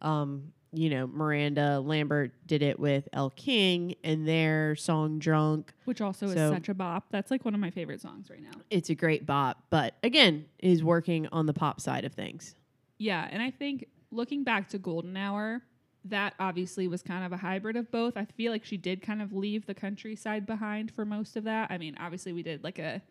Um, 0.00 0.52
you 0.72 0.90
know, 0.90 1.06
Miranda 1.06 1.80
Lambert 1.80 2.32
did 2.46 2.62
it 2.62 2.78
with 2.78 3.08
Elle 3.12 3.30
King 3.30 3.94
and 4.04 4.28
their 4.28 4.76
song 4.76 5.18
Drunk. 5.18 5.72
Which 5.84 6.00
also 6.00 6.26
is 6.26 6.34
such 6.34 6.68
a 6.68 6.74
bop. 6.74 7.06
That's 7.10 7.30
like 7.30 7.44
one 7.44 7.54
of 7.54 7.60
my 7.60 7.70
favorite 7.70 8.00
songs 8.00 8.28
right 8.30 8.42
now. 8.42 8.50
It's 8.70 8.90
a 8.90 8.94
great 8.94 9.24
bop, 9.24 9.64
but 9.70 9.94
again, 10.02 10.44
is 10.58 10.84
working 10.84 11.26
on 11.32 11.46
the 11.46 11.54
pop 11.54 11.80
side 11.80 12.04
of 12.04 12.12
things. 12.12 12.54
Yeah, 12.98 13.26
and 13.30 13.42
I 13.42 13.50
think 13.50 13.86
looking 14.10 14.44
back 14.44 14.68
to 14.70 14.78
Golden 14.78 15.16
Hour, 15.16 15.62
that 16.04 16.34
obviously 16.38 16.88
was 16.88 17.02
kind 17.02 17.24
of 17.24 17.32
a 17.32 17.36
hybrid 17.36 17.76
of 17.76 17.90
both. 17.90 18.16
I 18.16 18.24
feel 18.24 18.52
like 18.52 18.64
she 18.64 18.76
did 18.76 19.02
kind 19.02 19.22
of 19.22 19.32
leave 19.32 19.66
the 19.66 19.74
countryside 19.74 20.46
behind 20.46 20.92
for 20.92 21.04
most 21.04 21.36
of 21.36 21.44
that. 21.44 21.70
I 21.70 21.78
mean, 21.78 21.96
obviously 21.98 22.32
we 22.32 22.42
did 22.42 22.62
like 22.62 22.78
a 22.78 23.02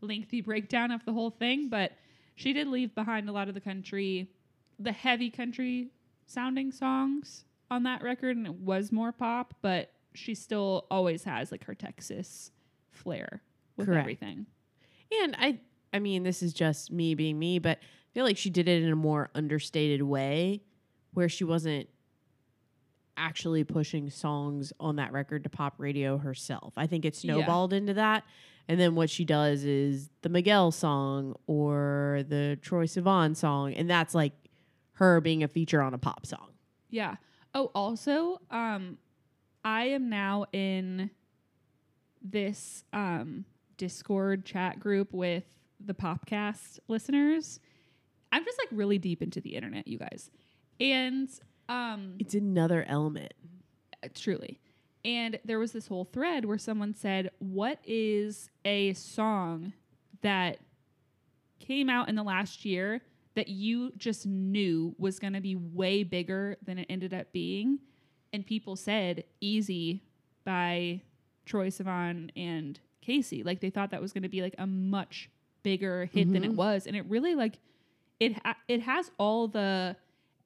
lengthy 0.00 0.40
breakdown 0.40 0.90
of 0.90 1.04
the 1.04 1.12
whole 1.12 1.30
thing, 1.30 1.68
but 1.68 1.92
she 2.34 2.52
did 2.52 2.66
leave 2.66 2.94
behind 2.94 3.28
a 3.28 3.32
lot 3.32 3.48
of 3.48 3.54
the 3.54 3.60
country, 3.60 4.30
the 4.78 4.92
heavy 4.92 5.30
country 5.30 5.90
sounding 6.26 6.72
songs 6.72 7.44
on 7.70 7.82
that 7.84 8.02
record 8.02 8.36
and 8.36 8.46
it 8.46 8.54
was 8.54 8.92
more 8.92 9.12
pop, 9.12 9.54
but 9.62 9.92
she 10.14 10.34
still 10.34 10.86
always 10.90 11.24
has 11.24 11.50
like 11.52 11.64
her 11.64 11.74
Texas 11.74 12.50
flair 12.90 13.42
with 13.76 13.86
Correct. 13.86 14.00
everything. 14.00 14.46
And 15.22 15.36
I 15.38 15.60
I 15.92 15.98
mean, 15.98 16.22
this 16.24 16.42
is 16.42 16.52
just 16.52 16.90
me 16.92 17.14
being 17.14 17.38
me, 17.38 17.58
but 17.58 17.78
I 17.78 18.08
feel 18.14 18.24
like 18.24 18.36
she 18.36 18.50
did 18.50 18.68
it 18.68 18.82
in 18.82 18.90
a 18.92 18.96
more 18.96 19.30
understated 19.34 20.02
way 20.02 20.62
where 21.14 21.28
she 21.28 21.44
wasn't 21.44 21.88
actually 23.16 23.64
pushing 23.64 24.10
songs 24.10 24.72
on 24.78 24.96
that 24.96 25.12
record 25.12 25.42
to 25.44 25.48
pop 25.50 25.74
radio 25.78 26.18
herself. 26.18 26.74
I 26.76 26.86
think 26.86 27.04
it 27.04 27.14
Yeah. 27.24 27.34
snowballed 27.34 27.72
into 27.72 27.94
that. 27.94 28.24
And 28.68 28.78
then 28.80 28.94
what 28.94 29.08
she 29.08 29.24
does 29.24 29.64
is 29.64 30.10
the 30.22 30.28
Miguel 30.28 30.70
song 30.72 31.34
or 31.46 32.24
the 32.28 32.58
Troye 32.60 32.84
Sivan 32.86 33.34
song, 33.36 33.72
and 33.74 33.88
that's 33.88 34.14
like 34.14 34.32
her 34.96 35.20
being 35.20 35.42
a 35.42 35.48
feature 35.48 35.80
on 35.80 35.94
a 35.94 35.98
pop 35.98 36.26
song. 36.26 36.50
Yeah. 36.90 37.16
Oh, 37.54 37.70
also, 37.74 38.40
um, 38.50 38.98
I 39.64 39.84
am 39.86 40.08
now 40.10 40.44
in 40.52 41.10
this 42.22 42.84
um 42.92 43.44
Discord 43.76 44.44
chat 44.44 44.80
group 44.80 45.12
with 45.12 45.44
the 45.84 45.94
Popcast 45.94 46.78
listeners. 46.88 47.60
I'm 48.32 48.44
just 48.44 48.58
like 48.58 48.68
really 48.72 48.98
deep 48.98 49.22
into 49.22 49.40
the 49.40 49.54
internet, 49.54 49.86
you 49.86 49.98
guys. 49.98 50.30
And 50.80 51.28
um 51.68 52.14
It's 52.18 52.34
another 52.34 52.84
element. 52.88 53.34
truly. 54.14 54.60
And 55.04 55.38
there 55.44 55.58
was 55.58 55.72
this 55.72 55.86
whole 55.86 56.04
thread 56.04 56.44
where 56.44 56.58
someone 56.58 56.94
said, 56.94 57.30
What 57.38 57.78
is 57.84 58.50
a 58.64 58.92
song 58.94 59.72
that 60.22 60.58
came 61.60 61.88
out 61.90 62.08
in 62.08 62.14
the 62.16 62.22
last 62.24 62.64
year 62.64 63.02
that 63.36 63.48
you 63.48 63.92
just 63.96 64.26
knew 64.26 64.94
was 64.98 65.18
going 65.20 65.34
to 65.34 65.40
be 65.40 65.54
way 65.54 66.02
bigger 66.02 66.56
than 66.64 66.78
it 66.78 66.86
ended 66.90 67.14
up 67.14 67.30
being? 67.32 67.78
And 68.32 68.44
people 68.44 68.74
said, 68.76 69.24
Easy 69.40 70.02
by 70.44 71.02
Troye 71.46 71.68
Sivan 71.68 72.30
and 72.36 72.80
Kacey. 73.06 73.44
Like 73.44 73.60
they 73.60 73.70
thought 73.70 73.90
that 73.92 74.02
was 74.02 74.12
going 74.12 74.24
to 74.24 74.28
be 74.28 74.42
like 74.42 74.54
a 74.58 74.66
much 74.66 75.30
bigger 75.62 76.06
hit 76.06 76.32
than 76.32 76.44
it 76.44 76.50
Mhm. 76.52 76.56
was, 76.56 76.86
and 76.86 76.96
it 76.96 77.04
really 77.06 77.34
like 77.34 77.58
it 78.20 78.38
ha- 78.44 78.56
it 78.68 78.80
has 78.82 79.10
all 79.18 79.46
the 79.48 79.96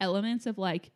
elements 0.00 0.46
of 0.46 0.58
like 0.58 0.90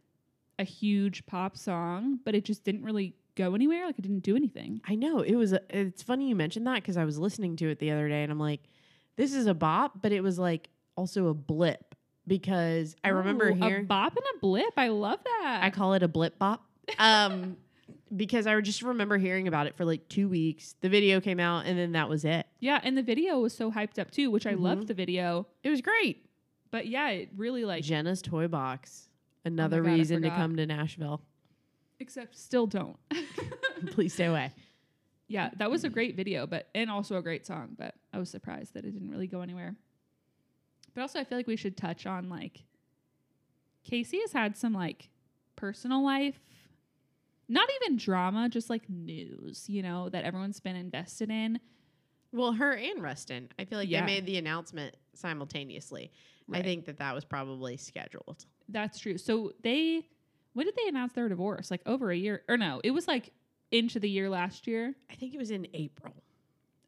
a 0.58 0.64
huge 0.64 1.24
pop 1.26 1.56
song, 1.56 2.18
but 2.24 2.34
it 2.34 2.44
just 2.44 2.64
didn't 2.64 2.82
really 2.84 3.14
go 3.34 3.54
anywhere. 3.54 3.86
Like 3.86 3.98
it 3.98 4.02
didn't 4.02 4.22
do 4.22 4.34
anything. 4.36 4.80
I 4.86 4.94
know 4.94 5.20
it 5.20 5.34
was. 5.36 5.52
A, 5.52 5.60
it's 5.70 6.02
funny 6.02 6.28
you 6.28 6.34
mentioned 6.36 6.66
that 6.66 6.76
because 6.76 6.96
I 6.96 7.04
was 7.04 7.18
listening 7.18 7.56
to 7.56 7.68
it 7.68 7.78
the 7.78 7.90
other 7.90 8.08
day, 8.08 8.22
and 8.22 8.32
I'm 8.32 8.38
like, 8.38 8.62
this 9.16 9.34
is 9.34 9.46
a 9.46 9.54
bop, 9.54 10.00
but 10.02 10.10
it 10.12 10.22
was 10.22 10.38
like 10.38 10.68
also 10.96 11.28
a 11.28 11.34
blip 11.34 11.94
because 12.26 12.96
I 13.04 13.08
remember 13.08 13.50
Ooh, 13.50 13.54
hearing. 13.54 13.84
a 13.84 13.86
bop 13.86 14.12
and 14.16 14.24
a 14.36 14.38
blip. 14.40 14.72
I 14.76 14.88
love 14.88 15.20
that. 15.24 15.60
I 15.62 15.70
call 15.70 15.94
it 15.94 16.02
a 16.02 16.08
blip 16.08 16.38
bop. 16.38 16.64
Um, 16.98 17.56
because 18.16 18.46
I 18.46 18.54
would 18.54 18.64
just 18.64 18.82
remember 18.82 19.18
hearing 19.18 19.48
about 19.48 19.66
it 19.66 19.76
for 19.76 19.84
like 19.84 20.08
two 20.08 20.28
weeks. 20.28 20.74
The 20.80 20.88
video 20.88 21.20
came 21.20 21.40
out, 21.40 21.66
and 21.66 21.78
then 21.78 21.92
that 21.92 22.08
was 22.08 22.24
it. 22.24 22.46
yeah, 22.60 22.80
and 22.82 22.96
the 22.96 23.02
video 23.02 23.38
was 23.40 23.54
so 23.54 23.70
hyped 23.70 23.98
up 23.98 24.10
too, 24.10 24.30
which 24.30 24.46
I 24.46 24.54
Mhm. 24.54 24.60
loved 24.60 24.86
the 24.88 24.94
video. 24.94 25.46
It 25.62 25.70
was 25.70 25.80
great. 25.80 26.26
But 26.70 26.86
yeah, 26.86 27.10
it 27.10 27.30
really 27.36 27.64
like 27.64 27.84
Jenna's 27.84 28.20
toy 28.22 28.48
box. 28.48 29.08
Another 29.44 29.82
God, 29.82 29.90
reason 29.90 30.22
to 30.22 30.30
come 30.30 30.56
to 30.56 30.64
Nashville. 30.66 31.20
except 32.00 32.36
still 32.36 32.66
don't. 32.66 32.96
Please 33.90 34.12
stay 34.14 34.24
away. 34.26 34.52
yeah, 35.28 35.50
that 35.58 35.70
was 35.70 35.84
a 35.84 35.88
great 35.88 36.16
video, 36.16 36.46
but 36.46 36.68
and 36.74 36.90
also 36.90 37.16
a 37.16 37.22
great 37.22 37.46
song, 37.46 37.74
but 37.78 37.94
I 38.12 38.18
was 38.18 38.30
surprised 38.30 38.74
that 38.74 38.84
it 38.84 38.90
didn't 38.92 39.10
really 39.10 39.26
go 39.26 39.40
anywhere. 39.42 39.76
But 40.94 41.02
also 41.02 41.18
I 41.20 41.24
feel 41.24 41.38
like 41.38 41.46
we 41.46 41.56
should 41.56 41.76
touch 41.76 42.06
on 42.06 42.28
like 42.28 42.64
Kacey 43.88 44.20
has 44.20 44.32
had 44.32 44.56
some 44.56 44.72
like 44.72 45.10
personal 45.56 46.04
life 46.04 46.40
not 47.46 47.68
even 47.82 47.98
drama, 47.98 48.48
just 48.48 48.70
like 48.70 48.88
news, 48.88 49.68
you 49.68 49.82
know, 49.82 50.08
that 50.08 50.24
everyone's 50.24 50.60
been 50.60 50.76
invested 50.76 51.28
in. 51.30 51.60
Well, 52.32 52.52
her 52.52 52.72
and 52.72 53.02
Ruston. 53.02 53.50
I 53.58 53.66
feel 53.66 53.78
like 53.78 53.90
Yeah. 53.90 54.00
they 54.00 54.06
made 54.14 54.24
the 54.24 54.38
announcement 54.38 54.96
simultaneously. 55.12 56.10
I 56.50 56.62
think 56.62 56.86
that 56.86 56.96
that 56.98 57.14
was 57.14 57.24
probably 57.26 57.76
scheduled. 57.76 58.46
That's 58.70 58.98
true. 58.98 59.18
So 59.18 59.52
they 59.62 60.06
when 60.54 60.64
did 60.66 60.74
they 60.76 60.88
announce 60.88 61.12
their 61.12 61.28
divorce? 61.28 61.70
Like 61.70 61.82
over 61.84 62.10
a 62.10 62.16
year 62.16 62.42
or 62.48 62.56
no, 62.56 62.80
it 62.82 62.92
was 62.92 63.06
like 63.06 63.30
into 63.70 64.00
the 64.00 64.08
year 64.08 64.30
last 64.30 64.66
year. 64.66 64.94
I 65.10 65.14
think 65.14 65.34
it 65.34 65.38
was 65.38 65.50
in 65.50 65.66
April. 65.74 66.14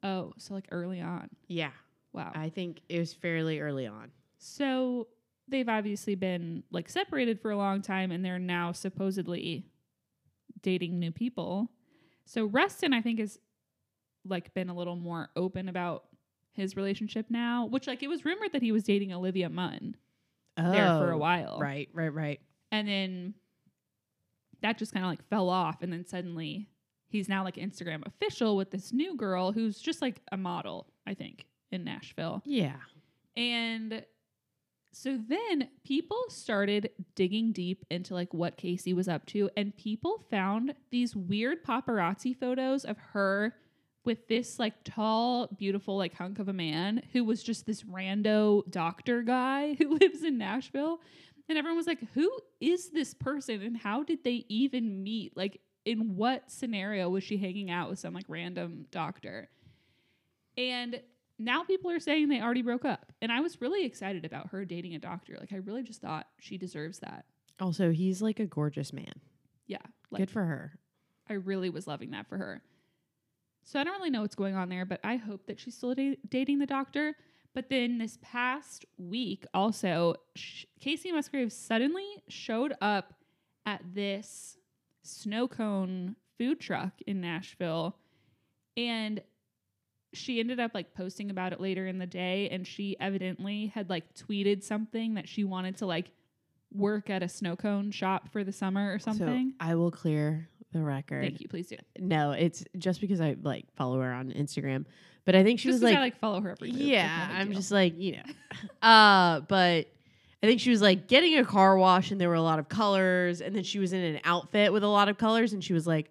Oh, 0.02 0.32
so 0.38 0.54
like 0.54 0.68
early 0.70 1.02
on. 1.02 1.28
Yeah. 1.48 1.72
Wow. 2.16 2.32
I 2.34 2.48
think 2.48 2.80
it 2.88 2.98
was 2.98 3.12
fairly 3.12 3.60
early 3.60 3.86
on. 3.86 4.10
So 4.38 5.08
they've 5.48 5.68
obviously 5.68 6.14
been 6.14 6.64
like 6.70 6.88
separated 6.88 7.40
for 7.40 7.50
a 7.50 7.56
long 7.56 7.82
time 7.82 8.10
and 8.10 8.24
they're 8.24 8.38
now 8.38 8.72
supposedly 8.72 9.66
dating 10.62 10.98
new 10.98 11.12
people. 11.12 11.70
So 12.24 12.46
Ruston, 12.46 12.92
I 12.92 13.02
think, 13.02 13.20
has 13.20 13.38
like 14.24 14.52
been 14.54 14.68
a 14.68 14.74
little 14.74 14.96
more 14.96 15.28
open 15.36 15.68
about 15.68 16.04
his 16.52 16.74
relationship 16.74 17.26
now, 17.28 17.66
which 17.66 17.86
like 17.86 18.02
it 18.02 18.08
was 18.08 18.24
rumored 18.24 18.52
that 18.52 18.62
he 18.62 18.72
was 18.72 18.82
dating 18.82 19.12
Olivia 19.12 19.48
Munn 19.48 19.94
there 20.56 20.98
for 20.98 21.10
a 21.12 21.16
oh, 21.16 21.18
while. 21.18 21.54
Oh, 21.56 21.60
Right, 21.60 21.88
right, 21.92 22.12
right. 22.12 22.40
And 22.72 22.88
then 22.88 23.34
that 24.62 24.78
just 24.78 24.92
kind 24.92 25.04
of 25.04 25.10
like 25.10 25.28
fell 25.28 25.50
off. 25.50 25.82
And 25.82 25.92
then 25.92 26.04
suddenly 26.06 26.68
he's 27.08 27.28
now 27.28 27.44
like 27.44 27.56
Instagram 27.56 28.06
official 28.06 28.56
with 28.56 28.70
this 28.70 28.92
new 28.92 29.16
girl 29.16 29.52
who's 29.52 29.78
just 29.78 30.02
like 30.02 30.22
a 30.32 30.36
model, 30.36 30.86
I 31.06 31.14
think, 31.14 31.46
in 31.70 31.84
Nashville. 31.84 32.42
Yeah. 32.44 32.76
And 33.36 34.04
so 34.92 35.18
then 35.28 35.68
people 35.84 36.24
started 36.28 36.90
digging 37.14 37.52
deep 37.52 37.84
into 37.90 38.14
like 38.14 38.32
what 38.32 38.56
Kacey 38.56 38.94
was 38.94 39.08
up 39.08 39.26
to 39.26 39.50
and 39.56 39.76
people 39.76 40.24
found 40.30 40.74
these 40.90 41.14
weird 41.14 41.62
paparazzi 41.64 42.34
photos 42.34 42.84
of 42.84 42.96
her 43.12 43.54
with 44.06 44.28
this 44.28 44.58
like 44.58 44.72
tall, 44.84 45.48
beautiful 45.48 45.98
like 45.98 46.14
hunk 46.14 46.38
of 46.38 46.48
a 46.48 46.52
man 46.52 47.02
who 47.12 47.24
was 47.24 47.42
just 47.42 47.66
this 47.66 47.82
rando 47.82 48.62
doctor 48.70 49.20
guy 49.20 49.74
who 49.78 49.98
lives 49.98 50.22
in 50.22 50.38
Nashville. 50.38 51.00
And 51.48 51.58
everyone 51.58 51.76
was 51.76 51.86
like, 51.86 52.00
"Who 52.14 52.30
is 52.60 52.90
this 52.90 53.12
person 53.14 53.62
and 53.62 53.76
how 53.76 54.02
did 54.02 54.24
they 54.24 54.46
even 54.48 55.02
meet? 55.04 55.36
Like 55.36 55.60
in 55.84 56.16
what 56.16 56.50
scenario 56.50 57.08
was 57.08 57.22
she 57.22 57.36
hanging 57.36 57.70
out 57.70 57.90
with 57.90 57.98
some 57.98 58.14
like 58.14 58.24
random 58.28 58.86
doctor?" 58.90 59.48
And 60.56 61.00
now 61.38 61.62
people 61.64 61.90
are 61.90 62.00
saying 62.00 62.28
they 62.28 62.40
already 62.40 62.62
broke 62.62 62.84
up. 62.84 63.12
And 63.20 63.30
I 63.30 63.40
was 63.40 63.60
really 63.60 63.84
excited 63.84 64.24
about 64.24 64.48
her 64.50 64.64
dating 64.64 64.94
a 64.94 64.98
doctor. 64.98 65.36
Like 65.38 65.52
I 65.52 65.56
really 65.56 65.82
just 65.82 66.00
thought 66.00 66.26
she 66.38 66.58
deserves 66.58 66.98
that. 67.00 67.26
Also, 67.60 67.90
he's 67.90 68.22
like 68.22 68.40
a 68.40 68.46
gorgeous 68.46 68.92
man. 68.92 69.20
Yeah. 69.66 69.78
Like 70.10 70.20
Good 70.20 70.30
for 70.30 70.44
her. 70.44 70.78
I 71.28 71.34
really 71.34 71.70
was 71.70 71.86
loving 71.86 72.10
that 72.12 72.28
for 72.28 72.38
her. 72.38 72.62
So 73.64 73.80
I 73.80 73.84
don't 73.84 73.98
really 73.98 74.10
know 74.10 74.22
what's 74.22 74.36
going 74.36 74.54
on 74.54 74.68
there, 74.68 74.84
but 74.84 75.00
I 75.02 75.16
hope 75.16 75.46
that 75.46 75.58
she's 75.58 75.74
still 75.74 75.94
da- 75.94 76.18
dating 76.28 76.60
the 76.60 76.66
doctor. 76.66 77.16
But 77.52 77.68
then 77.68 77.98
this 77.98 78.18
past 78.22 78.84
week, 78.96 79.44
also, 79.52 80.14
sh- 80.36 80.66
Kacey 80.80 81.10
Musgrave 81.12 81.52
suddenly 81.52 82.06
showed 82.28 82.74
up 82.80 83.14
at 83.64 83.82
this 83.94 84.56
snow 85.02 85.48
cone 85.48 86.16
food 86.38 86.60
truck 86.60 86.92
in 87.06 87.20
Nashville. 87.20 87.96
And 88.76 89.20
she 90.16 90.40
ended 90.40 90.58
up 90.60 90.72
like 90.74 90.94
posting 90.94 91.30
about 91.30 91.52
it 91.52 91.60
later 91.60 91.86
in 91.86 91.98
the 91.98 92.06
day. 92.06 92.48
And 92.50 92.66
she 92.66 92.96
evidently 93.00 93.66
had 93.74 93.88
like 93.90 94.04
tweeted 94.14 94.62
something 94.62 95.14
that 95.14 95.28
she 95.28 95.44
wanted 95.44 95.76
to 95.78 95.86
like 95.86 96.10
work 96.72 97.10
at 97.10 97.22
a 97.22 97.28
snow 97.28 97.56
cone 97.56 97.90
shop 97.90 98.28
for 98.32 98.44
the 98.44 98.52
summer 98.52 98.92
or 98.92 98.98
something. 98.98 99.50
So 99.50 99.56
I 99.66 99.74
will 99.74 99.90
clear 99.90 100.48
the 100.72 100.82
record. 100.82 101.22
Thank 101.22 101.40
you. 101.40 101.48
Please 101.48 101.68
do. 101.68 101.76
No, 101.98 102.32
it's 102.32 102.64
just 102.78 103.00
because 103.00 103.20
I 103.20 103.36
like 103.42 103.66
follow 103.76 104.00
her 104.00 104.12
on 104.12 104.32
Instagram. 104.32 104.84
But 105.24 105.34
I 105.34 105.42
think 105.42 105.58
she 105.58 105.68
just 105.68 105.76
was 105.76 105.82
like, 105.82 105.96
I 105.96 106.00
like 106.00 106.18
follow 106.18 106.40
her 106.40 106.50
every 106.50 106.70
yeah, 106.70 107.28
I'm 107.32 107.48
deal. 107.48 107.56
just 107.56 107.72
like, 107.72 107.98
you 107.98 108.12
know. 108.12 108.22
uh, 108.88 109.40
but 109.40 109.86
I 110.42 110.46
think 110.46 110.60
she 110.60 110.70
was 110.70 110.80
like 110.82 111.08
getting 111.08 111.36
a 111.38 111.44
car 111.44 111.76
wash 111.76 112.10
and 112.12 112.20
there 112.20 112.28
were 112.28 112.34
a 112.36 112.42
lot 112.42 112.58
of 112.60 112.68
colors. 112.68 113.40
And 113.40 113.54
then 113.54 113.64
she 113.64 113.78
was 113.80 113.92
in 113.92 114.02
an 114.02 114.20
outfit 114.24 114.72
with 114.72 114.84
a 114.84 114.88
lot 114.88 115.08
of 115.08 115.18
colors. 115.18 115.52
And 115.52 115.64
she 115.64 115.72
was 115.72 115.86
like, 115.86 116.10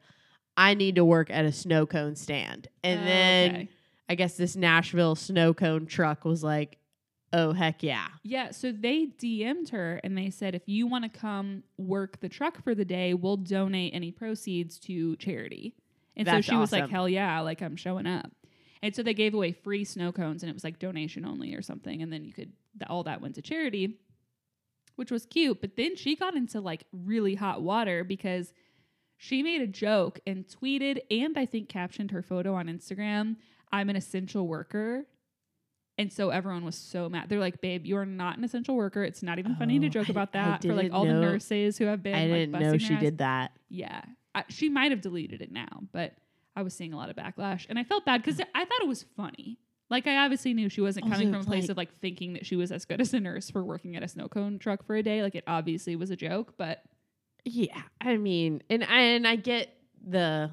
I 0.58 0.74
need 0.74 0.96
to 0.96 1.06
work 1.06 1.30
at 1.30 1.46
a 1.46 1.52
snow 1.52 1.86
cone 1.86 2.16
stand. 2.16 2.68
And 2.84 3.02
Oh, 3.02 3.04
then 3.06 3.52
okay. 3.56 3.70
I 4.08 4.16
guess 4.16 4.38
this 4.38 4.56
Nashville 4.56 5.16
snow 5.16 5.54
cone 5.54 5.86
truck 5.86 6.26
was 6.26 6.44
like, 6.44 6.78
oh, 7.34 7.52
heck 7.52 7.84
yeah. 7.84 8.08
yeah, 8.24 8.52
so 8.52 8.72
they 8.72 9.08
DM'd 9.08 9.70
her 9.70 10.00
and 10.04 10.18
they 10.18 10.30
said 10.30 10.56
if 10.56 10.62
you 10.68 10.88
want 10.88 11.04
to 11.04 11.20
come 11.20 11.64
work 11.78 12.20
the 12.22 12.30
truck 12.30 12.64
for 12.64 12.74
the 12.74 12.86
day, 12.86 13.14
we'll 13.14 13.38
donate 13.38 13.94
any 13.94 14.12
proceeds 14.12 14.80
to 14.80 15.16
charity. 15.18 15.76
And 16.16 16.26
That's 16.26 16.46
so 16.46 16.54
she 16.54 16.58
was 16.58 16.72
like, 16.72 16.90
hell 16.90 17.10
yeah, 17.10 17.42
like 17.42 17.62
I'm 17.62 17.76
showing 17.76 18.08
up. 18.08 18.32
And 18.82 18.96
so 18.96 19.04
they 19.04 19.14
gave 19.14 19.34
away 19.34 19.52
free 19.52 19.84
snow 19.84 20.12
cones 20.12 20.44
and 20.44 20.50
it 20.50 20.54
was 20.54 20.64
like 20.64 20.80
donation 20.80 21.26
only 21.26 21.54
or 21.56 21.62
something. 21.62 22.02
And 22.02 22.14
then 22.14 22.24
you 22.24 22.32
could, 22.32 22.54
all 22.88 23.04
that 23.04 23.22
went 23.22 23.36
to 23.36 23.42
charity, 23.42 23.98
which 24.96 25.12
was 25.12 25.26
cute. 25.26 25.60
But 25.60 25.76
then 25.76 25.96
she 25.96 26.16
got 26.16 26.36
into 26.36 26.62
like 26.62 26.86
really 26.94 27.36
hot 27.36 27.62
water 27.62 28.04
because 28.04 28.54
she 29.18 29.44
made 29.44 29.62
a 29.62 29.68
joke 29.68 30.20
and 30.26 30.46
tweeted 30.46 31.00
and 31.10 31.38
I 31.38 31.46
think 31.46 31.68
captioned 31.68 32.12
her 32.12 32.22
photo 32.22 32.54
on 32.54 32.68
Instagram, 32.68 33.38
I'm 33.72 33.90
an 33.90 33.96
essential 33.96 34.48
worker. 34.48 35.06
And 35.98 36.12
so 36.12 36.30
everyone 36.30 36.66
was 36.66 36.76
so 36.76 37.08
mad. 37.08 37.30
They're 37.30 37.40
like, 37.40 37.62
babe, 37.62 37.86
you're 37.86 38.06
not 38.06 38.38
an 38.38 38.44
essential 38.44 38.76
worker. 38.76 39.04
It's 39.04 39.24
not 39.24 39.40
even 39.40 39.56
funny 39.56 39.80
to 39.80 39.86
Oh, 39.88 39.90
joke 39.90 40.10
I- 40.10 40.12
about 40.12 40.34
that 40.34 40.62
for 40.62 40.74
like 40.74 40.92
all 40.92 41.06
the 41.06 41.14
nurses 41.14 41.78
who 41.78 41.86
have 41.86 42.04
been. 42.04 42.16
I 42.16 42.26
like, 42.26 42.32
didn't 42.52 42.60
know 42.60 42.78
she 42.78 42.96
did 42.98 43.20
that. 43.20 43.52
Yeah. 43.70 44.02
I, 44.34 44.44
she 44.50 44.68
might 44.68 44.92
have 44.92 45.00
deleted 45.00 45.42
it 45.42 45.52
now, 45.54 45.84
but 45.94 46.14
I 46.54 46.64
was 46.64 46.74
seeing 46.74 46.92
a 46.92 46.98
lot 46.98 47.10
of 47.10 47.16
backlash 47.16 47.66
and 47.70 47.80
I 47.80 47.84
felt 47.86 48.04
bad 48.06 48.22
because 48.22 48.42
I 48.42 48.66
thought 48.66 48.82
it 48.82 48.88
was 48.90 49.04
funny. 49.16 49.58
Like 49.90 50.06
I 50.08 50.18
obviously 50.18 50.54
knew 50.54 50.68
she 50.68 50.82
wasn't 50.82 51.10
coming 51.10 51.32
from 51.32 51.42
a 51.42 51.44
place 51.46 51.64
like- 51.64 51.70
of 51.70 51.78
like 51.78 51.94
thinking 52.00 52.34
that 52.34 52.46
she 52.46 52.56
was 52.58 52.72
as 52.74 52.84
good 52.84 53.00
as 53.00 53.14
a 53.14 53.20
nurse 53.22 53.50
for 53.50 53.64
working 53.64 53.96
at 53.96 54.04
a 54.04 54.08
snow 54.10 54.28
cone 54.28 54.60
truck 54.60 54.86
for 54.86 54.96
a 54.98 55.04
day. 55.04 55.22
Like 55.24 55.36
it 55.36 55.44
obviously 55.48 55.96
was 55.96 56.10
a 56.12 56.16
joke, 56.18 56.56
but 56.58 56.82
Yeah, 57.46 57.82
I 58.02 58.18
mean, 58.18 58.64
and 58.70 58.84
and 58.84 59.26
I 59.28 59.38
get 59.38 59.70
the 60.06 60.52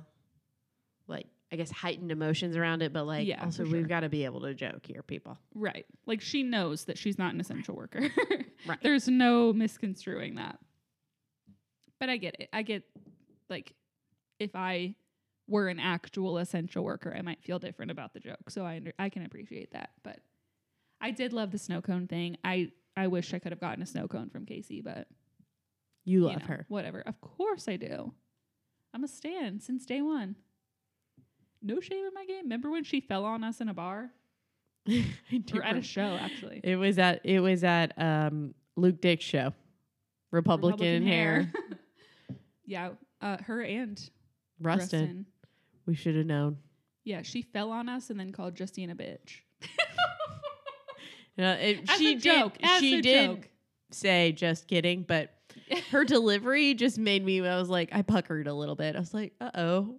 like 1.09 1.27
I 1.53 1.57
guess 1.57 1.71
heightened 1.71 2.11
emotions 2.11 2.57
around 2.57 2.81
it, 2.83 2.93
but 2.95 3.07
like 3.07 3.27
Yeah, 3.27 3.45
also 3.45 3.65
for 3.67 3.73
we've 3.73 3.87
got 3.89 4.01
to 4.01 4.09
be 4.09 4.25
able 4.25 4.41
to 4.41 4.55
joke 4.55 4.87
here, 4.87 5.03
people. 5.03 5.39
right. 5.55 5.85
Like 6.07 6.21
she 6.23 6.43
knows 6.43 6.87
that 6.87 6.97
she's 6.97 7.19
not 7.19 7.35
an 7.35 7.41
essential 7.41 7.75
worker. 7.77 8.09
Right. 8.65 8.79
There's 8.81 9.09
no 9.09 9.53
misconstruing 9.53 10.37
that. 10.37 10.57
But 11.99 12.09
I 12.11 12.17
get 12.17 12.37
it. 12.41 12.49
I 12.53 12.63
get 12.63 12.85
like 13.51 13.75
if 14.39 14.55
I 14.55 14.95
were 15.49 15.67
an 15.69 15.81
actual 15.81 16.39
essential 16.39 16.85
worker, 16.85 17.13
I 17.17 17.23
might 17.23 17.43
feel 17.43 17.59
different 17.59 17.91
about 17.91 18.15
the 18.15 18.21
joke. 18.21 18.51
So 18.51 18.65
I 18.65 18.77
under- 18.77 18.93
I 19.01 19.09
can 19.09 19.25
appreciate 19.25 19.73
that. 19.73 19.91
But 20.05 20.21
I 21.01 21.11
did 21.11 21.33
love 21.33 21.51
the 21.51 21.59
snow 21.59 21.81
cone 21.83 22.07
thing. 22.07 22.37
I 22.45 22.71
I 22.97 23.09
wish 23.09 23.35
I 23.35 23.41
could 23.41 23.51
have 23.51 23.61
gotten 23.61 23.83
a 23.83 23.87
snow 23.87 24.07
cone 24.07 24.31
from 24.31 24.47
Kacey, 24.47 24.81
but 24.83 25.09
You 26.05 26.21
you 26.21 26.27
love 26.27 26.41
know, 26.43 26.47
her. 26.47 26.67
Whatever. 26.69 27.01
Of 27.01 27.21
course 27.21 27.67
I 27.69 27.77
do. 27.77 28.15
I'm 28.95 29.03
a 29.03 29.09
stan 29.09 29.59
since 29.59 29.85
day 29.87 30.03
one. 30.03 30.37
No 31.63 31.81
shame 31.81 32.05
in 32.05 32.13
my 32.15 32.25
game. 32.27 32.43
Remember 32.45 32.71
when 32.71 32.85
she 32.85 33.01
fell 33.01 33.25
on 33.25 33.45
us 33.45 33.61
in 33.61 33.69
a 33.69 33.75
bar 33.75 34.11
I 34.89 35.05
do 35.45 35.59
or 35.59 35.63
at 35.63 35.77
a 35.77 35.83
show? 35.83 36.19
Actually, 36.21 36.61
It 36.65 36.77
was 36.77 36.99
at 36.99 37.21
it 37.25 37.41
was 37.41 37.63
at 37.65 37.93
um 38.01 38.55
Luke 38.77 39.01
Dick's 39.01 39.25
show, 39.25 39.53
Republican, 40.31 41.07
hair, 41.07 41.53
yeah, 42.67 42.91
uh, 43.21 43.37
her 43.47 43.63
and 43.63 43.99
Ruston. 44.61 45.01
Ruston. 45.01 45.27
We 45.87 45.95
should 45.95 46.17
have 46.17 46.27
known. 46.27 46.59
Yeah, 47.05 47.23
she 47.23 47.43
fell 47.43 47.71
on 47.73 47.89
us 47.89 48.11
and 48.11 48.19
then 48.19 48.33
called 48.33 48.55
Justine 48.55 48.91
a 48.91 48.95
bitch. 48.95 49.41
Uh, 51.39 51.57
it- 51.61 51.81
As 51.91 51.99
she 51.99 52.13
a 52.15 52.17
joke. 52.19 52.59
did. 52.59 52.65
as 52.67 52.81
she 52.81 52.99
a 52.99 53.03
did 53.03 53.27
joke. 53.31 53.49
say 53.91 54.33
just 54.33 54.69
kidding, 54.69 55.03
but 55.03 55.31
her 55.91 56.05
delivery 56.05 56.75
just 56.75 56.99
made 56.99 57.25
me. 57.25 57.41
I 57.47 57.59
was 57.59 57.69
like, 57.71 57.89
I 57.93 58.03
puckered 58.03 58.47
a 58.47 58.53
little 58.55 58.75
bit. 58.77 58.97
I 58.97 58.99
was 58.99 59.15
like, 59.15 59.33
uh 59.41 59.51
oh. 59.55 59.97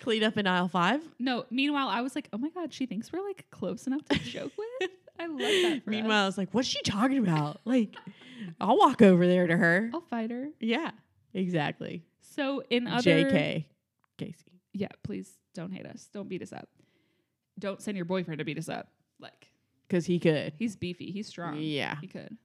Clean 0.00 0.22
up 0.22 0.36
in 0.36 0.46
aisle 0.46 0.68
five. 0.68 1.02
No, 1.18 1.44
meanwhile, 1.50 1.88
I 1.88 2.00
was 2.00 2.14
like, 2.14 2.28
oh 2.32 2.38
my 2.38 2.50
God, 2.50 2.72
she 2.72 2.86
thinks 2.86 3.12
we're 3.12 3.24
like 3.26 3.46
close 3.50 3.86
enough 3.86 4.04
to 4.08 4.18
joke 4.18 4.52
with. 4.56 4.90
I 5.18 5.26
love 5.26 5.38
that. 5.38 5.82
For 5.84 5.90
Meanwhile, 5.90 6.22
I 6.24 6.26
was 6.26 6.38
like, 6.38 6.48
what's 6.52 6.66
she 6.68 6.80
talking 6.82 7.18
about? 7.18 7.60
Like, 7.64 7.94
I'll 8.60 8.76
walk 8.78 9.02
over 9.02 9.26
there 9.26 9.46
to 9.46 9.56
her. 9.56 9.90
I'll 9.94 10.00
fight 10.00 10.30
her. 10.30 10.48
Yeah, 10.58 10.90
exactly. 11.34 12.02
So 12.20 12.62
in 12.70 12.86
other 12.86 13.02
JK. 13.24 13.64
Kacey. 14.18 14.34
Yeah, 14.72 14.88
please 15.02 15.30
don't 15.54 15.70
hate 15.72 15.86
us. 15.86 16.08
Don't 16.12 16.28
beat 16.28 16.42
us 16.42 16.52
up. 16.52 16.68
Don't 17.58 17.80
send 17.82 17.96
your 17.96 18.04
boyfriend 18.06 18.38
to 18.38 18.44
beat 18.44 18.58
us 18.58 18.68
up. 18.68 18.88
Like 19.20 19.48
Because 19.86 20.06
he 20.06 20.18
could. 20.18 20.54
he's 20.58 20.76
beefy. 20.76 21.10
He's 21.12 21.26
strong. 21.28 21.56
Yeah. 21.58 21.96
He 22.00 22.06
could. 22.06 22.36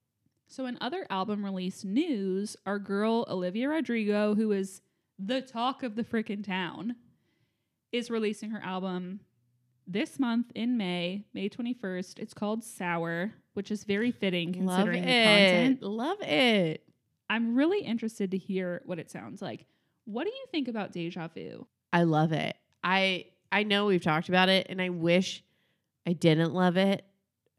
So 0.50 0.66
in 0.66 0.78
other 0.82 1.06
album 1.10 1.44
release 1.44 1.84
news, 1.84 2.56
our 2.66 2.80
girl 2.80 3.26
Olivia 3.30 3.70
Rodrigo, 3.70 4.36
who 4.36 4.52
is 4.52 4.82
the 5.20 5.42
talk 5.42 5.84
of 5.84 5.96
the 5.96 6.04
freaking 6.04 6.46
town, 6.46 6.96
is 7.92 8.10
releasing 8.10 8.52
her 8.52 8.62
album 8.64 9.22
this 9.88 10.20
month 10.20 10.52
in 10.54 10.78
May, 10.78 11.26
May 11.34 11.50
21st. 11.50 12.20
It's 12.20 12.34
called 12.34 12.64
Sour, 12.64 13.34
which 13.54 13.72
is 13.72 13.84
very 13.84 14.12
fitting 14.12 14.54
considering 14.54 15.04
the 15.04 15.08
content. 15.08 15.84
Love 15.84 16.22
it. 16.22 16.84
I'm 17.30 17.56
really 17.56 17.82
interested 17.82 18.32
to 18.32 18.38
hear 18.38 18.82
what 18.86 19.00
it 19.00 19.10
sounds 19.10 19.42
like. 19.42 19.66
What 20.06 20.26
do 20.26 20.30
you 20.30 20.46
think 20.52 20.68
about 20.68 20.92
Deja 20.92 21.28
Vu? 21.28 21.68
I 21.92 22.04
love 22.04 22.32
it. 22.32 22.56
I 22.84 23.26
I 23.52 23.64
know 23.64 23.86
we've 23.86 24.04
talked 24.04 24.30
about 24.30 24.50
it 24.50 24.68
and 24.70 24.82
I 24.82 24.90
wish 24.90 25.44
I 26.06 26.14
didn't 26.14 26.54
love 26.54 26.78
it, 26.78 27.04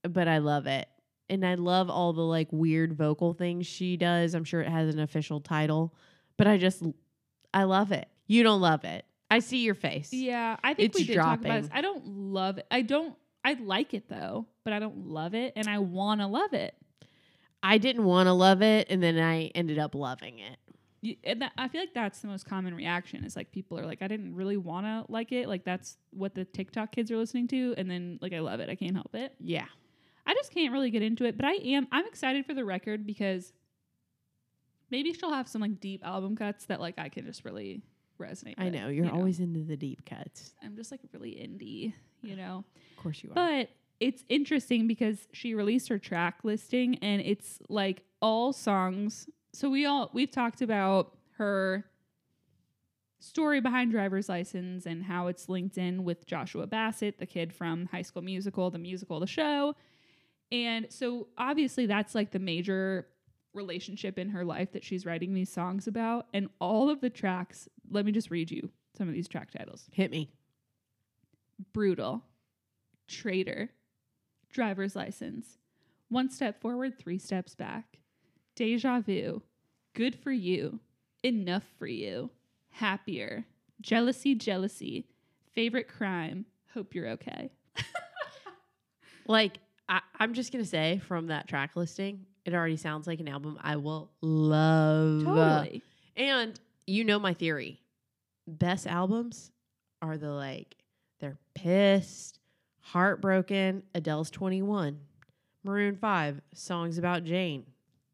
but 0.03 0.29
I 0.29 0.39
love 0.39 0.67
it. 0.67 0.89
And 1.31 1.45
I 1.45 1.55
love 1.55 1.91
all 1.91 2.13
the 2.15 2.23
like 2.23 2.49
weird 2.51 2.95
vocal 2.95 3.35
things 3.35 3.67
she 3.67 3.97
does. 3.97 4.35
I'm 4.35 4.45
sure 4.45 4.63
it 4.63 4.69
has 4.69 4.95
an 4.95 5.01
official 5.01 5.41
title, 5.41 5.95
but 6.37 6.47
I 6.47 6.57
just 6.57 6.83
I 7.53 7.65
love 7.65 7.93
it. 7.93 8.09
You 8.27 8.43
don't 8.43 8.61
love 8.61 8.85
it. 8.85 9.05
I 9.31 9.41
see 9.41 9.59
your 9.59 9.75
face. 9.75 10.13
Yeah, 10.13 10.57
I 10.63 10.75
think 10.75 10.95
we 10.95 11.01
It's 11.01 11.09
did 11.09 11.17
talk 11.17 11.41
about 11.41 11.63
this. 11.63 11.71
I 11.73 11.81
don't 11.81 12.07
love 12.07 12.59
it. 12.59 12.67
I 12.71 12.83
don't. 12.83 13.15
I 13.45 13.55
like 13.55 13.95
it 13.95 14.09
though, 14.09 14.47
but 14.65 14.73
I 14.73 14.79
don't 14.79 15.07
love 15.07 15.35
it, 15.35 15.53
and 15.57 15.69
I 15.69 15.79
want 15.79 16.21
to 16.21 16.27
love 16.27 16.55
it. 16.55 16.75
I 17.63 17.79
didn't 17.79 18.05
want 18.05 18.27
to 18.27 18.33
love 18.33 18.63
it 18.63 18.87
and 18.91 19.03
then 19.03 19.19
I 19.19 19.47
ended 19.55 19.79
up 19.79 19.95
loving 19.95 20.39
it. 20.39 20.59
You, 21.01 21.17
and 21.23 21.43
that, 21.43 21.53
I 21.57 21.69
feel 21.69 21.81
like 21.81 21.95
that's 21.95 22.21
the 22.21 22.29
most 22.29 22.45
common 22.45 22.75
reaction. 22.75 23.25
Is 23.25 23.37
like 23.37 23.53
people 23.53 23.79
are 23.79 23.87
like, 23.87 24.03
I 24.03 24.09
didn't 24.09 24.35
really 24.35 24.57
want 24.57 24.87
to 24.87 25.11
like 25.11 25.31
it. 25.33 25.49
Like 25.49 25.65
that's 25.65 25.97
what 26.11 26.35
the 26.35 26.45
TikTok 26.45 26.93
kids 26.93 27.11
are 27.11 27.17
listening 27.17 27.47
to, 27.49 27.75
and 27.77 27.91
then 27.91 28.19
like 28.21 28.33
I 28.33 28.41
love 28.41 28.61
it. 28.61 28.69
I 28.69 28.75
can't 28.75 28.95
help 28.95 29.15
it. 29.15 29.35
Yeah. 29.41 29.67
I 30.27 30.35
just 30.35 30.53
can't 30.53 30.73
really 30.73 30.91
get 30.91 31.03
into 31.03 31.25
it, 31.25 31.37
but 31.37 31.47
I 31.47 31.55
am. 31.55 31.87
I'm 31.93 32.07
excited 32.07 32.47
for 32.47 32.55
the 32.55 32.65
record 32.65 33.07
because 33.07 33.53
maybe 34.91 35.13
she'll 35.13 35.33
have 35.33 35.49
some 35.49 35.61
like 35.61 35.81
deep 35.81 36.05
album 36.05 36.37
cuts 36.37 36.67
that 36.67 36.81
like 36.81 36.99
I 36.99 37.09
can 37.09 37.25
just 37.25 37.45
really 37.45 37.83
resonate. 38.19 38.55
I 38.59 38.65
with, 38.65 38.75
know. 38.75 38.89
You're 38.89 39.07
you 39.07 39.11
always 39.11 39.41
into 39.41 39.61
the 39.61 39.77
deep 39.77 40.05
cuts. 40.05 40.55
I'm 40.63 40.77
just 40.77 40.91
like 40.91 41.01
really 41.13 41.33
indie, 41.33 41.93
you 42.23 42.37
know. 42.43 42.65
Of 42.97 43.03
course 43.03 43.23
you 43.23 43.31
are. 43.31 43.35
But 43.35 43.71
it's 44.01 44.25
interesting 44.29 44.87
because 44.87 45.27
she 45.33 45.55
released 45.55 45.89
her 45.89 45.99
track 45.99 46.39
listing 46.43 46.97
and 46.97 47.21
it's 47.23 47.59
like 47.69 48.03
all 48.21 48.53
songs. 48.53 49.29
So 49.53 49.71
we 49.71 49.87
all 49.87 50.11
we've 50.13 50.31
talked 50.31 50.63
about 50.63 51.17
her 51.39 51.85
story 53.21 53.61
behind 53.61 53.91
driver's 53.91 54.29
license 54.29 54.87
and 54.87 55.03
how 55.03 55.27
it's 55.27 55.49
linked 55.49 55.77
in 55.79 56.05
with 56.05 56.27
Joshua 56.27 56.67
Bassett, 56.67 57.19
the 57.19 57.27
kid 57.27 57.53
from 57.53 57.87
High 57.87 58.03
School 58.03 58.23
Musical, 58.23 58.71
the 58.71 58.79
musical, 58.79 59.21
the 59.21 59.27
show. 59.27 59.75
And 60.53 60.87
so 60.89 61.29
obviously 61.37 61.87
that's 61.87 62.15
like 62.15 62.31
the 62.31 62.39
major 62.39 63.09
relationship 63.55 64.19
in 64.19 64.31
her 64.31 64.45
life 64.45 64.73
that 64.73 64.85
she's 64.85 65.05
writing 65.05 65.35
these 65.35 65.51
songs 65.51 65.87
about 65.87 66.27
and 66.33 66.49
all 66.61 66.89
of 66.89 67.01
the 67.01 67.11
tracks, 67.11 67.69
let 67.91 68.05
me 68.05 68.13
just 68.13 68.31
read 68.31 68.51
you 68.51 68.71
some 68.97 69.09
of 69.09 69.15
these 69.15 69.29
track 69.29 69.51
titles. 69.51 69.87
Hit 69.93 70.11
me. 70.11 70.31
brutal, 71.73 72.23
traitor, 73.09 73.71
driver's 74.51 74.95
license, 74.97 75.59
one 76.09 76.31
step 76.31 76.61
forward, 76.61 76.99
three 76.99 77.19
steps 77.19 77.55
back, 77.55 77.99
deja 78.55 79.01
vu, 79.01 79.43
good 79.95 80.15
for 80.17 80.31
you, 80.33 80.81
enough 81.25 81.65
for 81.79 81.87
you, 81.87 82.31
happier, 82.71 83.45
jealousy, 83.81 84.35
jealousy, 84.35 85.07
favorite 85.55 85.89
crime, 85.89 86.45
hope 86.75 86.95
you're 86.95 87.09
okay. 87.09 87.51
Like 89.27 89.59
I, 89.89 90.01
I'm 90.19 90.33
just 90.33 90.53
gonna 90.53 90.65
say 90.65 91.01
from 91.07 91.27
that 91.27 91.49
track 91.49 91.77
listing, 91.77 92.25
it 92.47 92.55
already 92.55 92.77
sounds 92.77 93.07
like 93.07 93.21
an 93.21 93.29
album 93.29 93.59
I 93.61 93.77
will 93.77 94.11
love. 94.23 95.25
Totally. 95.25 95.83
And 96.17 96.59
you 96.89 97.05
know 97.05 97.19
my 97.19 97.35
theory. 97.35 97.83
Best 98.47 98.87
albums 98.87 99.51
are 100.01 100.17
the 100.17 100.31
like 100.31 100.77
they're 101.21 101.39
pissed, 101.55 102.39
heartbroken, 102.81 103.83
Adele's 103.95 104.31
21, 104.31 104.99
Maroon 105.65 105.97
5, 105.97 106.41
songs 106.55 106.99
about 106.99 107.25
Jane. 107.25 107.67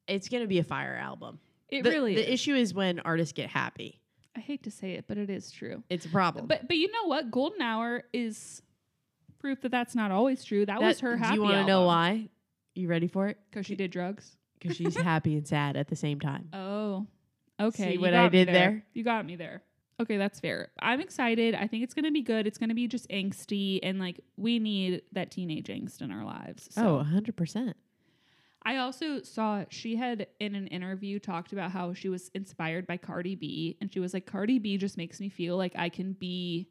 It's 0.08 0.28
going 0.28 0.42
to 0.42 0.48
be 0.48 0.58
a 0.58 0.64
fire 0.64 0.96
album. 0.96 1.38
It 1.68 1.84
the, 1.84 1.90
really 1.90 2.14
The 2.14 2.24
is. 2.24 2.40
issue 2.40 2.54
is 2.54 2.74
when 2.74 3.00
artists 3.00 3.32
get 3.32 3.48
happy. 3.48 4.00
I 4.36 4.40
hate 4.40 4.64
to 4.64 4.70
say 4.70 4.92
it, 4.92 5.04
but 5.06 5.16
it 5.16 5.30
is 5.30 5.50
true. 5.52 5.84
It's 5.88 6.06
a 6.06 6.08
problem. 6.08 6.46
But 6.46 6.66
but 6.66 6.76
you 6.76 6.90
know 6.90 7.06
what? 7.06 7.30
Golden 7.30 7.62
Hour 7.62 8.02
is 8.12 8.60
proof 9.38 9.60
that 9.60 9.70
that's 9.70 9.94
not 9.94 10.10
always 10.10 10.42
true. 10.44 10.66
That, 10.66 10.82
was 10.82 11.00
her 11.00 11.16
happy 11.16 11.36
Do 11.36 11.42
you 11.42 11.42
want 11.42 11.54
to 11.54 11.66
know 11.66 11.84
why? 11.84 12.28
You 12.74 12.88
ready 12.88 13.06
for 13.06 13.28
it? 13.28 13.38
Because 13.48 13.66
she 13.66 13.76
did 13.76 13.92
drugs. 13.92 14.36
Because 14.58 14.76
she's 14.76 14.96
happy 15.00 15.36
and 15.36 15.46
sad 15.46 15.76
at 15.76 15.86
the 15.86 15.94
same 15.94 16.18
time. 16.18 16.48
Oh, 16.52 17.06
okay. 17.60 17.92
See 17.92 17.98
what 17.98 18.14
I 18.14 18.28
did 18.28 18.48
there? 18.48 18.84
You 18.92 19.04
got 19.04 19.26
me 19.26 19.36
there. 19.36 19.62
Okay, 20.00 20.16
that's 20.16 20.40
fair. 20.40 20.70
I'm 20.80 21.00
excited. 21.00 21.54
I 21.54 21.66
think 21.68 21.84
it's 21.84 21.94
gonna 21.94 22.10
be 22.10 22.22
good. 22.22 22.46
It's 22.46 22.58
gonna 22.58 22.74
be 22.74 22.88
just 22.88 23.08
angsty, 23.10 23.78
and 23.82 23.98
like 23.98 24.20
we 24.36 24.58
need 24.58 25.02
that 25.12 25.30
teenage 25.30 25.68
angst 25.68 26.02
in 26.02 26.10
our 26.10 26.24
lives. 26.24 26.68
So 26.72 26.98
Oh, 26.98 27.04
100%. 27.04 27.74
I 28.66 28.78
also 28.78 29.22
saw 29.22 29.64
she 29.68 29.94
had 29.94 30.26
in 30.40 30.54
an 30.54 30.66
interview 30.68 31.18
talked 31.18 31.52
about 31.52 31.70
how 31.70 31.92
she 31.92 32.08
was 32.08 32.30
inspired 32.34 32.86
by 32.86 32.96
Cardi 32.96 33.34
B, 33.36 33.76
and 33.80 33.92
she 33.92 34.00
was 34.00 34.14
like, 34.14 34.26
Cardi 34.26 34.58
B 34.58 34.78
just 34.78 34.96
makes 34.96 35.20
me 35.20 35.28
feel 35.28 35.56
like 35.56 35.74
I 35.76 35.90
can 35.90 36.14
be 36.14 36.68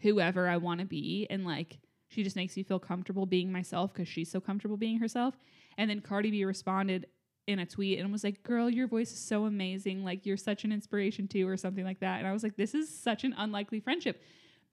whoever 0.00 0.48
I 0.48 0.56
want 0.58 0.80
to 0.80 0.86
be, 0.86 1.26
and 1.30 1.44
like 1.46 1.78
she 2.08 2.22
just 2.22 2.36
makes 2.36 2.56
me 2.56 2.62
feel 2.62 2.78
comfortable 2.78 3.26
being 3.26 3.50
myself 3.50 3.92
because 3.92 4.08
she's 4.08 4.30
so 4.30 4.40
comfortable 4.40 4.76
being 4.76 4.98
herself. 4.98 5.36
And 5.78 5.88
then 5.88 6.00
Cardi 6.00 6.30
B 6.30 6.44
responded 6.44 7.06
in 7.46 7.58
a 7.58 7.66
tweet 7.66 7.98
and 7.98 8.10
was 8.12 8.24
like, 8.24 8.42
"Girl, 8.42 8.68
your 8.68 8.86
voice 8.86 9.12
is 9.12 9.18
so 9.18 9.44
amazing. 9.44 10.04
Like 10.04 10.26
you're 10.26 10.36
such 10.36 10.64
an 10.64 10.72
inspiration 10.72 11.28
too, 11.28 11.48
or 11.48 11.56
something 11.56 11.84
like 11.84 12.00
that." 12.00 12.18
And 12.18 12.26
I 12.26 12.32
was 12.32 12.42
like, 12.42 12.56
"This 12.56 12.74
is 12.74 12.88
such 12.88 13.24
an 13.24 13.34
unlikely 13.36 13.80
friendship," 13.80 14.22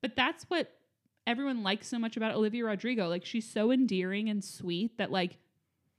but 0.02 0.16
that's 0.16 0.44
what 0.46 0.72
everyone 1.26 1.64
likes 1.64 1.88
so 1.88 2.00
much 2.00 2.18
about 2.18 2.36
Olivia 2.36 2.66
Rodrigo. 2.66 3.08
Like 3.08 3.26
she's 3.26 3.50
so 3.50 3.72
endearing 3.72 4.30
and 4.30 4.44
sweet 4.44 4.98
that 4.98 5.12
like 5.12 5.38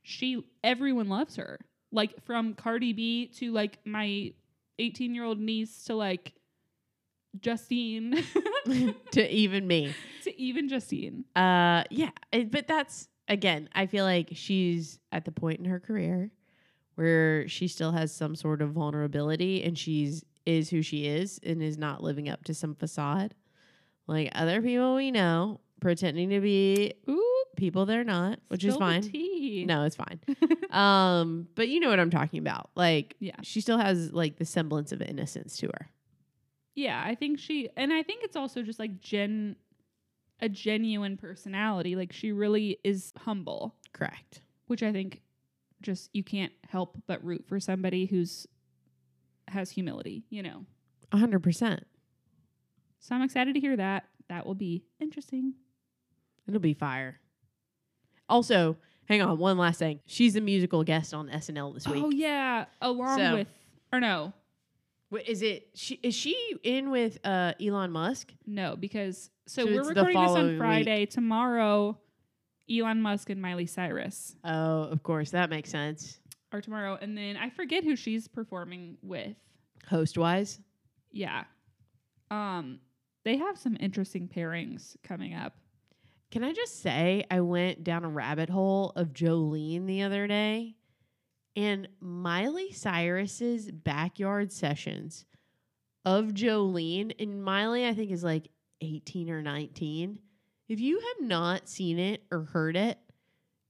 she 0.02 0.44
everyone 0.62 1.08
loves 1.08 1.36
her. 1.36 1.60
Like 1.92 2.24
from 2.24 2.54
Cardi 2.54 2.92
B 2.92 3.26
to 3.38 3.52
like 3.52 3.78
my 3.84 4.32
18 4.78 5.14
year 5.14 5.24
old 5.24 5.38
niece 5.38 5.84
to 5.84 5.94
like 5.94 6.34
Justine 7.40 8.22
to 9.12 9.34
even 9.34 9.66
me. 9.66 9.94
to 10.22 10.40
even 10.40 10.68
Justine. 10.68 11.24
Uh, 11.34 11.84
yeah, 11.90 12.10
but 12.32 12.66
that's 12.66 13.08
again. 13.28 13.68
I 13.72 13.86
feel 13.86 14.04
like 14.04 14.30
she's 14.32 14.98
at 15.12 15.24
the 15.24 15.32
point 15.32 15.60
in 15.60 15.66
her 15.66 15.80
career 15.80 16.30
where 16.94 17.48
she 17.48 17.68
still 17.68 17.92
has 17.92 18.14
some 18.14 18.34
sort 18.36 18.62
of 18.62 18.70
vulnerability, 18.72 19.62
and 19.62 19.78
she's 19.78 20.24
is 20.46 20.68
who 20.70 20.82
she 20.82 21.06
is, 21.06 21.40
and 21.42 21.62
is 21.62 21.78
not 21.78 22.02
living 22.02 22.28
up 22.28 22.44
to 22.44 22.54
some 22.54 22.74
facade. 22.74 23.34
Like 24.06 24.30
other 24.34 24.60
people 24.60 24.94
we 24.94 25.10
know, 25.10 25.60
pretending 25.80 26.28
to 26.30 26.40
be 26.40 26.92
Ooh, 27.08 27.44
people 27.56 27.86
they're 27.86 28.04
not, 28.04 28.38
which 28.48 28.62
is 28.64 28.74
spill 28.74 28.86
fine. 28.86 29.10
No, 29.66 29.84
it's 29.84 29.96
fine. 29.96 30.20
um, 30.70 31.48
but 31.54 31.68
you 31.68 31.80
know 31.80 31.88
what 31.88 31.98
I'm 32.00 32.10
talking 32.10 32.38
about. 32.38 32.70
Like, 32.74 33.16
Yeah. 33.20 33.36
she 33.42 33.60
still 33.62 33.78
has 33.78 34.12
like 34.12 34.36
the 34.36 34.44
semblance 34.44 34.92
of 34.92 35.00
innocence 35.00 35.56
to 35.58 35.68
her. 35.68 35.88
Yeah, 36.74 37.02
I 37.04 37.14
think 37.14 37.38
she 37.38 37.70
and 37.76 37.92
I 37.92 38.02
think 38.02 38.24
it's 38.24 38.36
also 38.36 38.62
just 38.62 38.78
like 38.78 39.00
gen 39.00 39.56
a 40.40 40.48
genuine 40.48 41.16
personality. 41.16 41.96
Like 41.96 42.12
she 42.12 42.32
really 42.32 42.78
is 42.84 43.12
humble, 43.16 43.76
Correct. 43.92 44.42
which 44.66 44.82
I 44.82 44.92
think 44.92 45.22
just 45.84 46.10
you 46.12 46.24
can't 46.24 46.52
help 46.68 46.96
but 47.06 47.22
root 47.24 47.44
for 47.46 47.60
somebody 47.60 48.06
who's 48.06 48.46
has 49.48 49.70
humility, 49.70 50.24
you 50.30 50.42
know. 50.42 50.64
Hundred 51.12 51.40
percent. 51.44 51.86
So 52.98 53.14
I'm 53.14 53.22
excited 53.22 53.54
to 53.54 53.60
hear 53.60 53.76
that. 53.76 54.04
That 54.28 54.46
will 54.46 54.54
be 54.54 54.84
interesting. 54.98 55.54
It'll 56.48 56.60
be 56.60 56.74
fire. 56.74 57.20
Also, 58.28 58.76
hang 59.06 59.22
on, 59.22 59.38
one 59.38 59.58
last 59.58 59.78
thing. 59.78 60.00
She's 60.06 60.34
a 60.34 60.40
musical 60.40 60.82
guest 60.82 61.12
on 61.14 61.28
SNL 61.28 61.74
this 61.74 61.86
week. 61.86 62.02
Oh 62.04 62.10
yeah, 62.10 62.64
along 62.80 63.18
So- 63.18 63.34
with 63.34 63.48
or 63.92 64.00
no, 64.00 64.32
Wait, 65.10 65.28
is 65.28 65.42
it? 65.42 65.68
She 65.74 65.94
is 66.02 66.14
she 66.14 66.36
in 66.64 66.90
with 66.90 67.18
uh, 67.24 67.52
Elon 67.64 67.92
Musk? 67.92 68.32
No, 68.46 68.74
because 68.74 69.30
so, 69.46 69.64
So 69.66 69.72
we're 69.72 69.84
recording 69.88 70.20
this 70.20 70.30
on 70.30 70.46
week. 70.48 70.58
Friday. 70.58 71.06
Tomorrow, 71.06 71.98
Elon 72.70 73.02
Musk 73.02 73.30
and 73.30 73.40
Miley 73.42 73.66
Cyrus 73.66 74.36
Oh, 74.44 74.82
of 74.84 75.02
course, 75.02 75.30
that 75.30 75.50
makes 75.50 75.70
sense. 75.70 76.18
are 76.52 76.60
tomorrow, 76.60 76.98
and 77.00 77.16
then 77.16 77.36
I 77.36 77.50
forget 77.50 77.84
who 77.84 77.96
she's 77.96 78.26
performing 78.28 78.96
with. 79.02 79.36
Host 79.88 80.16
wise, 80.16 80.60
Yeah, 81.12 81.44
um, 82.30 82.80
they 83.24 83.36
have 83.36 83.58
some 83.58 83.76
interesting 83.80 84.28
pairings 84.28 84.96
coming 85.02 85.34
up. 85.34 85.54
can 86.30 86.42
I 86.42 86.52
just 86.52 86.80
say 86.80 87.24
I 87.30 87.40
went 87.40 87.84
down 87.84 88.04
a 88.04 88.08
rabbit 88.08 88.48
hole 88.48 88.92
of 88.96 89.12
Jolene 89.12 89.86
the 89.86 90.02
other 90.02 90.26
day, 90.26 90.76
and 91.56 91.86
Miley 92.00 92.72
Cyrus's 92.72 93.70
backyard 93.70 94.50
sessions 94.52 95.24
of 96.04 96.28
Jolene, 96.34 97.12
and 97.20 97.42
Miley 97.44 97.86
I 97.86 97.94
think 97.94 98.10
is 98.10 98.24
like 98.24 98.48
eighteen 98.80 99.28
or 99.30 99.42
nineteen. 99.42 100.18
If 100.68 100.80
you 100.80 100.98
have 100.98 101.28
not 101.28 101.68
seen 101.68 101.98
it 101.98 102.22
or 102.30 102.44
heard 102.44 102.76
it, 102.76 102.98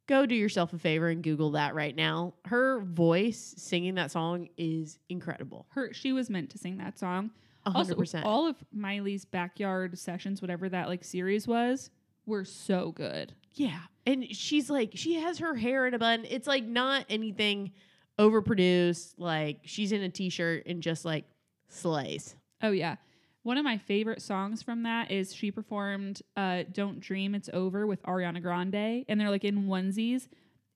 go 0.07 0.27
do 0.27 0.35
yourself 0.35 0.73
a 0.73 0.79
favor 0.79 1.09
and 1.09 1.23
Google 1.23 1.53
that 1.53 1.75
right 1.75 1.95
now. 1.95 2.35
Her 2.45 2.81
voice 2.81 3.55
singing 3.57 3.95
that 3.97 4.11
song 4.11 4.49
is 4.57 4.99
incredible. 5.09 5.67
Her 5.71 5.93
she 5.93 6.13
was 6.13 6.31
meant 6.31 6.51
to 6.51 6.59
sing 6.59 6.79
that 6.79 6.99
song. 6.99 7.31
Also, 7.67 7.79
hundred 7.79 7.99
percent. 7.99 8.27
all 8.27 8.47
of 8.47 8.57
Miley's 8.73 9.25
backyard 9.25 9.99
sessions, 9.99 10.43
whatever 10.43 10.69
that 10.69 10.89
like 10.89 11.03
series 11.03 11.49
was, 11.49 11.91
were 12.27 12.45
so 12.45 12.93
good. 12.93 13.35
Yeah. 13.55 13.81
And 14.07 14.27
she's 14.37 14.69
like, 14.69 14.93
she 14.95 15.15
has 15.15 15.39
her 15.39 15.55
hair 15.55 15.87
in 15.87 15.95
a 15.95 15.99
bun. 15.99 16.27
It's 16.29 16.47
like 16.47 16.65
not 16.65 17.07
anything 17.09 17.73
overproduced. 18.19 19.15
Like 19.17 19.61
she's 19.65 19.93
in 19.93 20.03
a 20.03 20.11
t 20.11 20.29
shirt 20.29 20.65
and 20.67 20.83
just 20.83 21.05
like 21.05 21.25
slays. 21.69 22.37
Oh 22.63 22.71
yeah. 22.71 22.97
One 23.45 23.57
of 23.59 23.65
my 23.65 23.79
favorite 23.79 24.21
songs 24.23 24.63
from 24.63 24.83
that 24.83 25.11
is 25.13 25.33
she 25.35 25.51
performed 25.51 26.23
uh 26.37 26.65
Don't 26.73 26.99
Dream 27.01 27.35
It's 27.35 27.49
Over 27.53 27.87
with 27.87 28.03
Ariana 28.03 28.43
Grande 28.43 29.05
and 29.09 29.21
they're 29.21 29.31
like 29.31 29.45
in 29.45 29.67
onesies. 29.67 30.27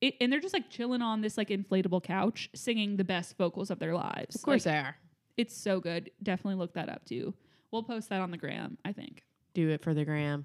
It, 0.00 0.14
and 0.20 0.32
they're 0.32 0.38
just 0.38 0.54
like 0.54 0.70
chilling 0.70 1.02
on 1.02 1.22
this 1.22 1.36
like 1.36 1.48
inflatable 1.48 2.04
couch 2.04 2.48
singing 2.54 2.96
the 2.96 3.04
best 3.04 3.36
vocals 3.36 3.70
of 3.70 3.80
their 3.80 3.94
lives. 3.94 4.36
Of 4.36 4.42
course 4.42 4.64
Like, 4.64 4.74
they 4.74 4.78
are. 4.78 4.96
it's 5.36 5.56
so 5.56 5.80
good. 5.80 6.10
Definitely 6.22 6.54
look 6.60 6.74
that 6.74 6.88
up 6.88 7.04
too. 7.04 7.34
We'll 7.72 7.82
post 7.82 8.08
that 8.10 8.20
on 8.20 8.30
the 8.30 8.36
gram, 8.38 8.78
I 8.84 8.92
think. 8.92 9.24
Do 9.54 9.68
it 9.70 9.82
for 9.82 9.92
the 9.94 10.04
gram. 10.04 10.44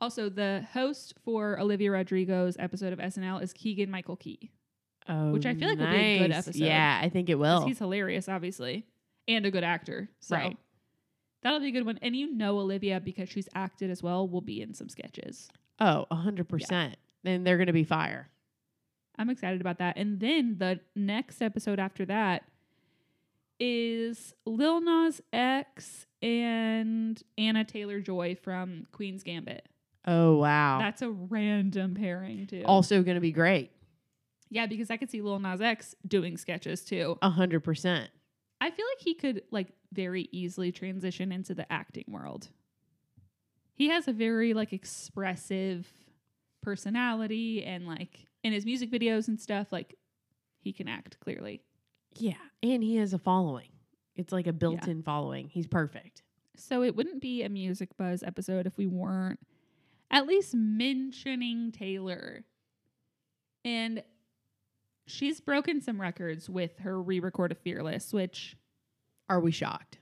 Also, 0.00 0.28
the 0.28 0.64
host 0.72 1.14
for 1.24 1.58
Olivia 1.60 1.90
Rodrigo's 1.92 2.56
episode 2.58 2.92
of 2.92 2.98
SNL 2.98 3.42
is 3.42 3.52
Keegan 3.52 3.90
Michael 3.90 4.16
Key. 4.16 4.50
Oh, 5.08 5.30
Which 5.32 5.46
I 5.46 5.54
feel 5.54 5.68
like 5.68 5.78
would 5.78 5.90
be 5.90 5.96
a 5.96 6.18
good 6.18 6.32
episode. 6.32 6.56
Yeah, 6.56 7.00
I 7.02 7.08
think 7.08 7.28
it 7.28 7.36
will. 7.36 7.66
He's 7.66 7.78
hilarious, 7.78 8.28
obviously, 8.28 8.86
and 9.28 9.44
a 9.46 9.50
good 9.50 9.64
actor. 9.64 10.08
So 10.20 10.36
Right. 10.36 10.56
That'll 11.42 11.60
be 11.60 11.68
a 11.68 11.72
good 11.72 11.86
one. 11.86 11.98
And 12.02 12.14
you 12.14 12.32
know 12.32 12.58
Olivia 12.58 13.00
because 13.00 13.28
she's 13.28 13.48
acted 13.54 13.90
as 13.90 14.02
well. 14.02 14.28
Will 14.28 14.40
be 14.40 14.62
in 14.62 14.74
some 14.74 14.88
sketches. 14.88 15.48
Oh, 15.80 16.06
a 16.10 16.14
hundred 16.14 16.48
percent. 16.48 16.96
And 17.24 17.46
they're 17.46 17.58
gonna 17.58 17.72
be 17.72 17.84
fire. 17.84 18.28
I'm 19.18 19.28
excited 19.30 19.60
about 19.60 19.78
that. 19.78 19.96
And 19.96 20.20
then 20.20 20.56
the 20.58 20.80
next 20.96 21.42
episode 21.42 21.78
after 21.78 22.04
that 22.06 22.44
is 23.60 24.34
Lil 24.44 24.80
Nas 24.80 25.20
X 25.32 26.06
and 26.20 27.22
Anya 27.38 27.64
Taylor 27.64 28.00
Joy 28.00 28.36
from 28.40 28.86
Queen's 28.92 29.22
Gambit. 29.22 29.66
Oh 30.06 30.36
wow. 30.38 30.78
That's 30.80 31.02
a 31.02 31.10
random 31.10 31.94
pairing 31.94 32.46
too. 32.46 32.62
also 32.64 33.02
gonna 33.02 33.20
be 33.20 33.32
great. 33.32 33.70
yeah, 34.50 34.66
because 34.66 34.90
I 34.90 34.96
could 34.96 35.10
see 35.10 35.20
Lil 35.22 35.38
Nas 35.38 35.60
X 35.60 35.94
doing 36.06 36.36
sketches 36.36 36.82
too. 36.84 37.18
A 37.22 37.30
hundred 37.30 37.60
percent. 37.60 38.10
I 38.62 38.70
feel 38.70 38.86
like 38.92 39.00
he 39.00 39.14
could 39.14 39.42
like 39.50 39.72
very 39.92 40.28
easily 40.30 40.70
transition 40.70 41.32
into 41.32 41.52
the 41.52 41.70
acting 41.70 42.04
world. 42.06 42.46
He 43.74 43.88
has 43.88 44.06
a 44.06 44.12
very 44.12 44.54
like 44.54 44.72
expressive 44.72 45.92
personality 46.62 47.64
and 47.64 47.88
like 47.88 48.20
in 48.44 48.52
his 48.52 48.64
music 48.64 48.88
videos 48.88 49.26
and 49.26 49.40
stuff 49.40 49.72
like 49.72 49.96
he 50.60 50.72
can 50.72 50.86
act 50.86 51.18
clearly. 51.18 51.60
Yeah. 52.14 52.34
And 52.62 52.84
he 52.84 52.98
has 52.98 53.12
a 53.12 53.18
following. 53.18 53.70
It's 54.14 54.32
like 54.32 54.46
a 54.46 54.52
built 54.52 54.86
in 54.86 55.02
following. 55.02 55.48
He's 55.48 55.66
perfect. 55.66 56.22
So 56.56 56.84
it 56.84 56.94
wouldn't 56.94 57.20
be 57.20 57.42
a 57.42 57.48
music 57.48 57.96
buzz 57.96 58.22
episode 58.22 58.68
if 58.68 58.78
we 58.78 58.86
weren't 58.86 59.40
at 60.08 60.28
least 60.28 60.54
mentioning 60.54 61.72
Taylor. 61.72 62.44
And 63.64 64.04
she's 65.06 65.40
broken 65.40 65.80
some 65.80 66.00
records 66.00 66.48
with 66.48 66.78
her 66.80 67.00
re-record 67.00 67.52
of 67.52 67.58
Fearless, 67.58 68.12
which 68.12 68.56
Are 69.28 69.40
we 69.40 69.50
shocked? 69.50 69.98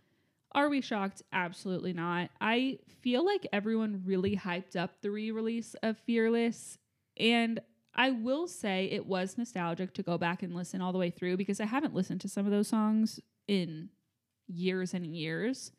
Are 0.52 0.68
we 0.68 0.80
shocked? 0.80 1.22
Absolutely 1.32 1.92
not. 1.92 2.30
I 2.40 2.78
feel 3.00 3.24
like 3.24 3.46
everyone 3.52 4.02
really 4.04 4.36
hyped 4.36 4.74
up 4.76 5.00
the 5.00 5.10
re 5.10 5.30
release 5.30 5.74
of 5.82 5.98
Fearless. 5.98 6.78
And 7.16 7.60
I 7.94 8.10
will 8.10 8.46
say 8.46 8.86
it 8.86 9.06
was 9.06 9.36
nostalgic 9.38 9.94
to 9.94 10.02
go 10.02 10.18
back 10.18 10.42
and 10.42 10.54
listen 10.54 10.80
all 10.80 10.92
the 10.92 10.98
way 10.98 11.10
through 11.10 11.36
because 11.36 11.60
I 11.60 11.66
haven't 11.66 11.94
listened 11.94 12.20
to 12.22 12.28
some 12.28 12.46
of 12.46 12.52
those 12.52 12.68
songs 12.68 13.20
in 13.46 13.90
years 14.48 14.94
and 14.94 15.06
years. 15.06 15.72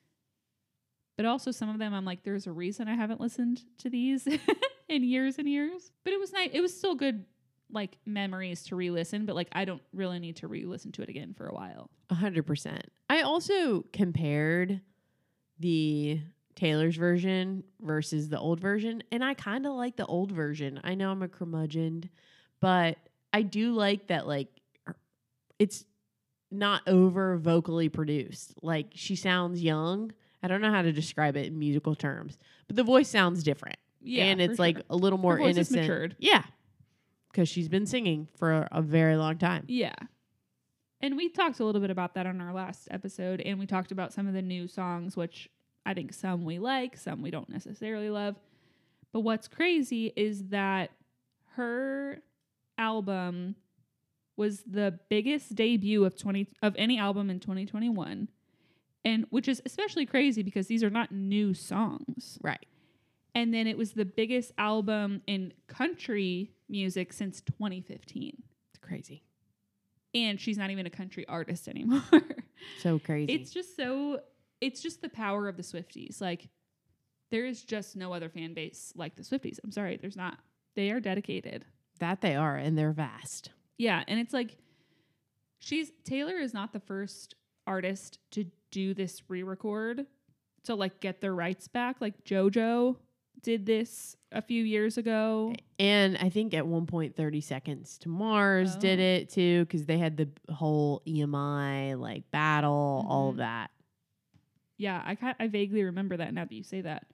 But 1.17 1.25
also, 1.25 1.51
some 1.51 1.69
of 1.69 1.77
them 1.77 1.93
I'm 1.93 2.05
like, 2.05 2.23
there's 2.23 2.47
a 2.47 2.51
reason 2.51 2.87
I 2.87 2.95
haven't 2.95 3.21
listened 3.21 3.61
to 3.79 3.89
these 3.89 4.27
in 4.89 5.03
years 5.03 5.37
and 5.37 5.47
years. 5.47 5.91
But 6.03 6.13
it 6.13 6.19
was 6.19 6.31
nice. 6.33 6.49
It 6.53 6.61
was 6.61 6.75
still 6.75 6.95
good, 6.95 7.25
like 7.71 7.97
memories 8.05 8.63
to 8.65 8.75
re 8.75 8.89
listen, 8.91 9.25
but 9.25 9.35
like 9.35 9.47
I 9.53 9.65
don't 9.65 9.81
really 9.93 10.19
need 10.19 10.37
to 10.37 10.47
re 10.47 10.65
listen 10.65 10.91
to 10.93 11.01
it 11.01 11.09
again 11.09 11.33
for 11.33 11.47
a 11.47 11.53
while. 11.53 11.89
A 12.09 12.15
hundred 12.15 12.45
percent. 12.45 12.85
I 13.09 13.21
also 13.21 13.85
compared 13.93 14.81
the 15.59 16.19
Taylor's 16.55 16.95
version 16.95 17.63
versus 17.81 18.29
the 18.29 18.39
old 18.39 18.59
version, 18.59 19.03
and 19.11 19.23
I 19.23 19.33
kind 19.33 19.65
of 19.65 19.73
like 19.73 19.95
the 19.95 20.05
old 20.05 20.31
version. 20.31 20.79
I 20.83 20.95
know 20.95 21.11
I'm 21.11 21.21
a 21.23 21.27
curmudgeon, 21.27 22.09
but 22.59 22.97
I 23.33 23.41
do 23.43 23.73
like 23.73 24.07
that. 24.07 24.27
Like, 24.27 24.49
it's 25.59 25.85
not 26.51 26.81
over 26.87 27.37
vocally 27.37 27.87
produced. 27.89 28.53
Like 28.61 28.87
she 28.95 29.15
sounds 29.15 29.61
young. 29.61 30.11
I 30.43 30.47
don't 30.47 30.61
know 30.61 30.71
how 30.71 30.81
to 30.81 30.91
describe 30.91 31.37
it 31.37 31.45
in 31.45 31.57
musical 31.59 31.95
terms, 31.95 32.37
but 32.67 32.75
the 32.75 32.83
voice 32.83 33.07
sounds 33.07 33.43
different, 33.43 33.77
Yeah. 34.01 34.25
and 34.25 34.41
it's 34.41 34.57
for 34.57 34.63
like 34.63 34.77
sure. 34.77 34.85
a 34.89 34.95
little 34.95 35.19
more 35.19 35.39
innocent. 35.39 35.81
matured. 35.81 36.15
Yeah, 36.19 36.43
because 37.31 37.47
she's 37.49 37.69
been 37.69 37.85
singing 37.85 38.27
for 38.37 38.67
a 38.71 38.81
very 38.81 39.15
long 39.15 39.37
time. 39.37 39.65
Yeah. 39.67 39.95
And 41.01 41.17
we 41.17 41.29
talked 41.29 41.59
a 41.59 41.65
little 41.65 41.81
bit 41.81 41.89
about 41.89 42.13
that 42.13 42.27
on 42.27 42.39
our 42.41 42.53
last 42.53 42.87
episode, 42.91 43.41
and 43.41 43.59
we 43.59 43.65
talked 43.65 43.91
about 43.91 44.13
some 44.13 44.27
of 44.27 44.33
the 44.33 44.41
new 44.41 44.67
songs, 44.67 45.17
which 45.17 45.49
I 45.85 45.93
think 45.93 46.13
some 46.13 46.43
we 46.45 46.59
like, 46.59 46.95
some 46.95 47.21
we 47.21 47.31
don't 47.31 47.49
necessarily 47.49 48.09
love. 48.09 48.35
But 49.11 49.21
what's 49.21 49.47
crazy 49.47 50.13
is 50.15 50.49
that 50.49 50.91
her 51.55 52.21
album 52.77 53.55
was 54.37 54.63
the 54.63 54.99
biggest 55.09 55.55
debut 55.55 56.05
of 56.05 56.17
20 56.17 56.47
of 56.61 56.75
any 56.77 56.97
album 56.97 57.29
in 57.29 57.39
2021 57.39 58.27
and 59.03 59.25
which 59.29 59.47
is 59.47 59.61
especially 59.65 60.05
crazy 60.05 60.41
because 60.41 60.67
these 60.67 60.83
are 60.83 60.89
not 60.89 61.11
new 61.11 61.53
songs 61.53 62.39
Right. 62.41 62.65
And 63.35 63.53
then 63.53 63.67
it 63.67 63.77
was 63.77 63.93
the 63.93 64.05
biggest 64.05 64.51
album 64.57 65.21
in 65.27 65.53
country 65.67 66.51
music 66.69 67.13
since 67.13 67.41
2015 67.41 68.33
It's 68.73 68.79
crazy. 68.79 69.23
and 70.13 70.39
she's 70.39 70.57
not 70.57 70.69
even 70.71 70.85
a 70.85 70.89
country 70.89 71.25
artist 71.27 71.67
anymore. 71.67 72.03
So 72.79 72.99
crazy. 72.99 73.33
it's 73.33 73.49
just 73.51 73.75
so 73.75 74.19
it's 74.59 74.83
just 74.83 75.01
the 75.01 75.09
power 75.09 75.47
of 75.47 75.57
the 75.57 75.63
Swifties. 75.63 76.21
Like 76.21 76.47
there 77.31 77.43
is 77.45 77.63
just 77.63 77.95
no 77.95 78.13
other 78.13 78.29
fan 78.29 78.53
base 78.53 78.93
like 78.95 79.15
the 79.15 79.23
Swifties. 79.23 79.57
I'm 79.63 79.71
sorry, 79.71 79.97
there's 79.99 80.15
not. 80.15 80.37
They 80.75 80.91
are 80.91 80.99
dedicated. 80.99 81.65
that 81.99 82.21
they 82.21 82.35
are, 82.35 82.55
and 82.57 82.77
they're 82.77 82.91
vast. 82.91 83.49
Yeah, 83.79 84.03
and 84.07 84.19
it's 84.19 84.31
like 84.31 84.57
she's 85.57 85.91
Taylor 86.03 86.35
is 86.35 86.53
not 86.53 86.71
the 86.71 86.79
first 86.79 87.33
artist 87.65 88.19
to 88.31 88.45
do 88.69 88.93
this 88.93 89.23
re-record 89.27 90.05
to 90.65 90.75
like 90.75 90.99
get 90.99 91.19
their 91.19 91.33
rights 91.33 91.67
back. 91.67 91.99
Like 91.99 92.23
JoJo 92.25 92.95
did 93.41 93.65
this 93.65 94.15
a 94.31 94.41
few 94.41 94.63
years 94.63 94.97
ago. 94.97 95.53
And 95.79 96.17
I 96.17 96.29
think 96.29 96.53
at 96.53 96.65
one 96.67 96.85
point, 96.85 97.15
30 97.15 97.41
Seconds 97.41 97.97
to 97.99 98.09
Mars 98.09 98.75
did 98.75 98.99
Oh. 98.99 99.03
it 99.03 99.29
too, 99.29 99.65
because 99.65 99.85
they 99.85 99.97
had 99.97 100.17
the 100.17 100.29
whole 100.53 101.01
EMI 101.07 101.95
like 101.95 102.29
battle, 102.31 103.05
all 103.09 103.29
of 103.29 103.35
Mhm. 103.35 103.39
that. 103.39 103.71
Yeah, 104.77 105.01
I 105.05 105.15
ki- 105.15 105.33
I 105.39 105.47
vaguely 105.47 105.83
remember 105.83 106.17
that 106.17 106.33
now 106.33 106.45
that 106.45 106.53
you 106.53 106.63
say 106.63 106.81
that. 106.81 107.07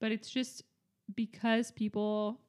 But 0.00 0.12
it's 0.12 0.30
just 0.30 0.62
because 1.14 1.70
people 1.70 2.40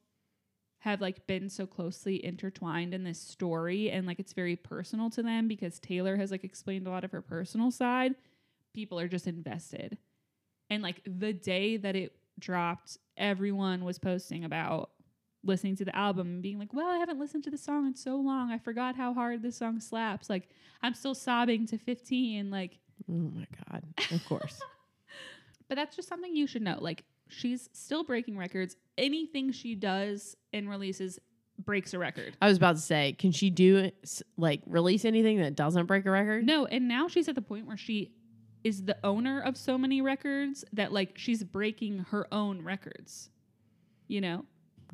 have 0.78 1.00
like 1.00 1.26
been 1.26 1.48
so 1.48 1.66
closely 1.66 2.22
intertwined 2.22 2.92
in 2.92 3.04
this 3.04 3.18
story 3.18 3.90
and 3.90 4.06
like 4.06 4.18
it's 4.20 4.34
very 4.34 4.54
personal 4.56 5.08
to 5.10 5.22
them 5.22 5.48
because 5.48 5.80
Taylor 5.80 6.16
has 6.16 6.30
like 6.30 6.44
explained 6.44 6.86
a 6.86 6.90
lot 6.90 7.04
of 7.04 7.12
her 7.12 7.22
personal 7.22 7.70
side, 7.70 8.14
people 8.74 8.98
are 9.00 9.08
just 9.08 9.26
invested. 9.26 9.96
And 10.68 10.82
like 10.82 11.00
the 11.06 11.32
day 11.32 11.76
that 11.78 11.96
it 11.96 12.14
dropped, 12.38 12.98
everyone 13.16 13.84
was 13.84 13.98
posting 13.98 14.44
about 14.44 14.90
listening 15.42 15.76
to 15.76 15.84
the 15.84 15.94
album 15.94 16.26
and 16.28 16.42
being 16.42 16.58
like, 16.58 16.72
"Well, 16.72 16.88
I 16.88 16.98
haven't 16.98 17.18
listened 17.18 17.44
to 17.44 17.50
the 17.50 17.58
song 17.58 17.86
in 17.86 17.94
so 17.94 18.16
long. 18.16 18.50
I 18.50 18.58
forgot 18.58 18.96
how 18.96 19.12
hard 19.12 19.42
this 19.42 19.56
song 19.56 19.80
slaps. 19.80 20.30
Like, 20.30 20.48
I'm 20.82 20.94
still 20.94 21.14
sobbing 21.14 21.66
to 21.66 21.78
15." 21.78 22.50
Like 22.50 22.78
Oh 23.08 23.12
my 23.12 23.46
god. 23.70 23.84
Of 24.10 24.24
course. 24.24 24.60
But 25.66 25.76
that's 25.76 25.96
just 25.96 26.08
something 26.08 26.36
you 26.36 26.46
should 26.46 26.60
know. 26.60 26.76
Like 26.78 27.04
she's 27.28 27.70
still 27.72 28.04
breaking 28.04 28.36
records. 28.36 28.76
Anything 28.98 29.50
she 29.50 29.74
does 29.74 30.36
and 30.52 30.68
releases 30.68 31.18
breaks 31.58 31.94
a 31.94 31.98
record. 31.98 32.36
I 32.42 32.48
was 32.48 32.58
about 32.58 32.76
to 32.76 32.82
say, 32.82 33.14
can 33.18 33.32
she 33.32 33.48
do 33.48 33.90
like 34.36 34.60
release 34.66 35.06
anything 35.06 35.40
that 35.40 35.56
doesn't 35.56 35.86
break 35.86 36.04
a 36.04 36.10
record? 36.10 36.44
No, 36.44 36.66
and 36.66 36.86
now 36.86 37.08
she's 37.08 37.28
at 37.28 37.34
the 37.34 37.42
point 37.42 37.66
where 37.66 37.78
she 37.78 38.12
is 38.64 38.84
the 38.84 38.96
owner 39.04 39.40
of 39.40 39.56
so 39.56 39.78
many 39.78 40.00
records 40.00 40.64
that 40.72 40.92
like 40.92 41.12
she's 41.16 41.44
breaking 41.44 42.06
her 42.10 42.26
own 42.32 42.62
records. 42.62 43.30
You 44.08 44.22
know? 44.22 44.44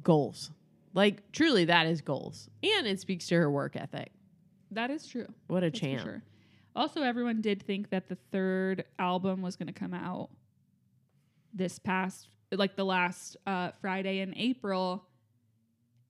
Goals. 0.03 0.51
Like 0.93 1.31
truly 1.33 1.65
that 1.67 1.87
is 1.87 2.01
goals. 2.01 2.51
And 2.63 2.87
it 2.87 3.01
speaks 3.01 3.29
to 3.29 3.37
her 3.37 3.51
work 3.51 3.77
ethic. 3.77 4.11
That 4.73 4.91
is 4.91 5.07
true. 5.07 5.27
What 5.47 5.63
a 5.63 5.71
That's 5.71 5.81
champ. 5.81 6.03
sure. 6.03 6.23
Also, 6.77 7.03
everyone 7.03 7.41
did 7.41 7.63
think 7.63 7.91
that 7.91 8.09
the 8.09 8.17
third 8.31 8.85
album 8.99 9.43
was 9.43 9.57
going 9.57 9.67
to 9.67 9.73
come 9.73 9.93
out 9.93 10.31
this 11.53 11.79
past, 11.81 12.29
like 12.53 12.77
the 12.77 12.85
last 12.85 13.37
uh, 13.47 13.71
Friday 13.81 14.21
in 14.21 14.37
April. 14.37 15.05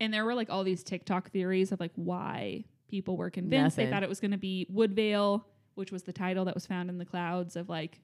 And 0.00 0.12
there 0.12 0.24
were 0.24 0.34
like 0.34 0.50
all 0.50 0.64
these 0.64 0.82
TikTok 0.82 1.30
theories 1.30 1.72
of 1.72 1.80
like 1.80 1.92
why 1.94 2.64
people 2.88 3.16
were 3.16 3.30
convinced. 3.30 3.76
They 3.76 3.88
thought 3.88 4.02
it 4.02 4.08
was 4.08 4.20
going 4.20 4.32
to 4.32 4.38
be 4.38 4.66
Woodvale, 4.70 5.46
which 5.80 5.90
was 5.90 6.04
the 6.04 6.12
title 6.12 6.44
that 6.44 6.54
was 6.54 6.66
found 6.66 6.88
in 6.90 6.98
the 6.98 7.04
clouds 7.04 7.56
of 7.56 7.68
like, 7.68 7.98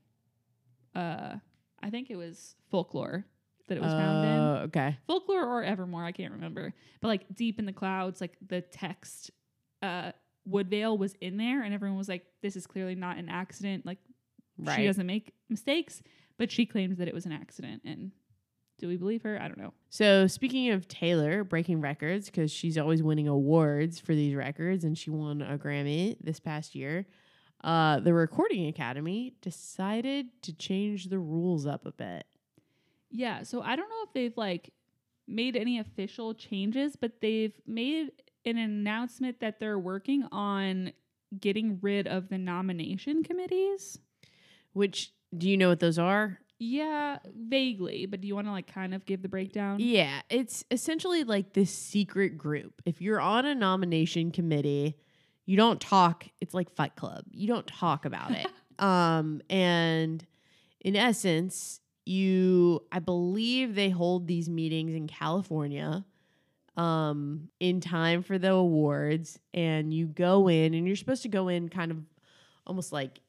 uh, 0.94 1.34
I 1.82 1.90
think 1.90 2.10
it 2.10 2.16
was 2.16 2.56
folklore 2.70 3.24
that 3.68 3.76
it 3.76 3.80
was 3.82 3.92
found 3.92 4.24
in 4.24 4.30
Oh, 4.30 4.54
okay. 4.66 4.96
folklore 5.08 5.44
or 5.44 5.62
evermore 5.64 6.04
i 6.04 6.12
can't 6.12 6.32
remember 6.32 6.72
but 7.00 7.08
like 7.08 7.24
deep 7.34 7.58
in 7.58 7.66
the 7.66 7.72
clouds 7.72 8.20
like 8.20 8.36
the 8.46 8.60
text 8.60 9.32
uh 9.82 10.12
woodvale 10.44 10.96
was 10.96 11.14
in 11.20 11.36
there 11.36 11.62
and 11.64 11.74
everyone 11.74 11.98
was 11.98 12.08
like 12.08 12.24
this 12.42 12.54
is 12.54 12.64
clearly 12.66 12.94
not 12.94 13.18
an 13.18 13.28
accident 13.28 13.84
like 13.84 13.98
Right. 14.58 14.76
she 14.76 14.86
doesn't 14.86 15.04
make 15.06 15.32
mistakes 15.48 16.00
but 16.38 16.50
she 16.52 16.64
claims 16.64 16.98
that 16.98 17.08
it 17.08 17.14
was 17.14 17.26
an 17.26 17.32
accident 17.32 17.82
and 17.84 18.12
do 18.78 18.86
we 18.86 18.96
believe 18.96 19.22
her 19.24 19.36
i 19.42 19.48
don't 19.48 19.58
know 19.58 19.72
So 19.90 20.28
speaking 20.28 20.70
of 20.70 20.86
Taylor 20.86 21.42
breaking 21.42 21.80
records, 21.80 22.26
because 22.26 22.52
she's 22.52 22.78
always 22.78 23.02
winning 23.02 23.26
awards 23.28 23.98
for 23.98 24.14
these 24.14 24.34
records, 24.36 24.84
and 24.84 24.96
she 24.96 25.10
won 25.10 25.42
a 25.42 25.58
Grammy 25.58 26.16
this 26.20 26.38
past 26.40 26.74
year. 26.76 27.06
Uh, 27.64 28.00
the 28.00 28.12
Recording 28.14 28.66
Academy 28.68 29.34
decided 29.40 30.26
to 30.42 30.52
change 30.52 31.08
the 31.08 31.18
rules 31.18 31.66
up 31.66 31.84
a 31.86 31.92
bit. 31.92 32.24
yeah 33.10 33.42
so 33.42 33.62
i 33.62 33.74
don't 33.76 33.88
know 33.88 34.02
if 34.04 34.12
they've 34.12 34.36
like 34.36 34.72
made 35.26 35.56
any 35.56 35.78
official 35.78 36.34
changes 36.34 36.96
but 36.96 37.20
they've 37.20 37.58
made 37.66 38.10
an 38.44 38.58
announcement 38.58 39.40
that 39.40 39.58
they're 39.58 39.78
working 39.78 40.24
on 40.30 40.92
getting 41.40 41.78
rid 41.82 42.06
of 42.06 42.28
the 42.28 42.38
nomination 42.38 43.22
committees 43.24 43.98
Which 44.72 45.12
do 45.36 45.48
you 45.50 45.56
know 45.56 45.68
what 45.70 45.80
those 45.80 45.98
are? 45.98 46.38
Yeah, 46.58 47.18
vaguely, 47.34 48.06
but 48.06 48.20
do 48.22 48.28
you 48.28 48.34
want 48.34 48.46
to 48.46 48.50
like 48.52 48.72
kind 48.72 48.94
of 48.94 49.04
give 49.04 49.20
the 49.20 49.28
breakdown? 49.28 49.76
Yeah, 49.80 50.22
it's 50.30 50.64
essentially 50.70 51.24
like 51.24 51.52
this 51.52 51.70
secret 51.70 52.38
group. 52.38 52.80
If 52.86 53.02
you're 53.02 53.20
on 53.20 53.44
a 53.44 53.54
nomination 53.54 54.30
committee, 54.30 54.96
you 55.46 55.56
don't 55.56 55.80
talk. 55.80 56.26
It's 56.40 56.52
like 56.52 56.70
Fight 56.74 56.96
Club. 56.96 57.24
You 57.30 57.46
don't 57.46 57.66
talk 57.66 58.04
about 58.04 58.32
it. 58.32 58.46
um, 58.78 59.40
and 59.48 60.24
in 60.80 60.96
essence, 60.96 61.80
you, 62.04 62.82
I 62.92 62.98
believe 62.98 63.74
they 63.74 63.88
hold 63.90 64.26
these 64.26 64.48
meetings 64.48 64.94
in 64.94 65.06
California 65.06 66.04
um 66.76 67.48
in 67.58 67.80
time 67.80 68.22
for 68.22 68.38
the 68.38 68.52
awards 68.52 69.38
and 69.54 69.94
you 69.94 70.06
go 70.06 70.46
in 70.48 70.74
and 70.74 70.86
you're 70.86 70.96
supposed 70.96 71.22
to 71.22 71.28
go 71.28 71.48
in 71.48 71.68
kind 71.68 71.90
of 71.90 71.98
almost 72.66 72.92
like 72.92 73.20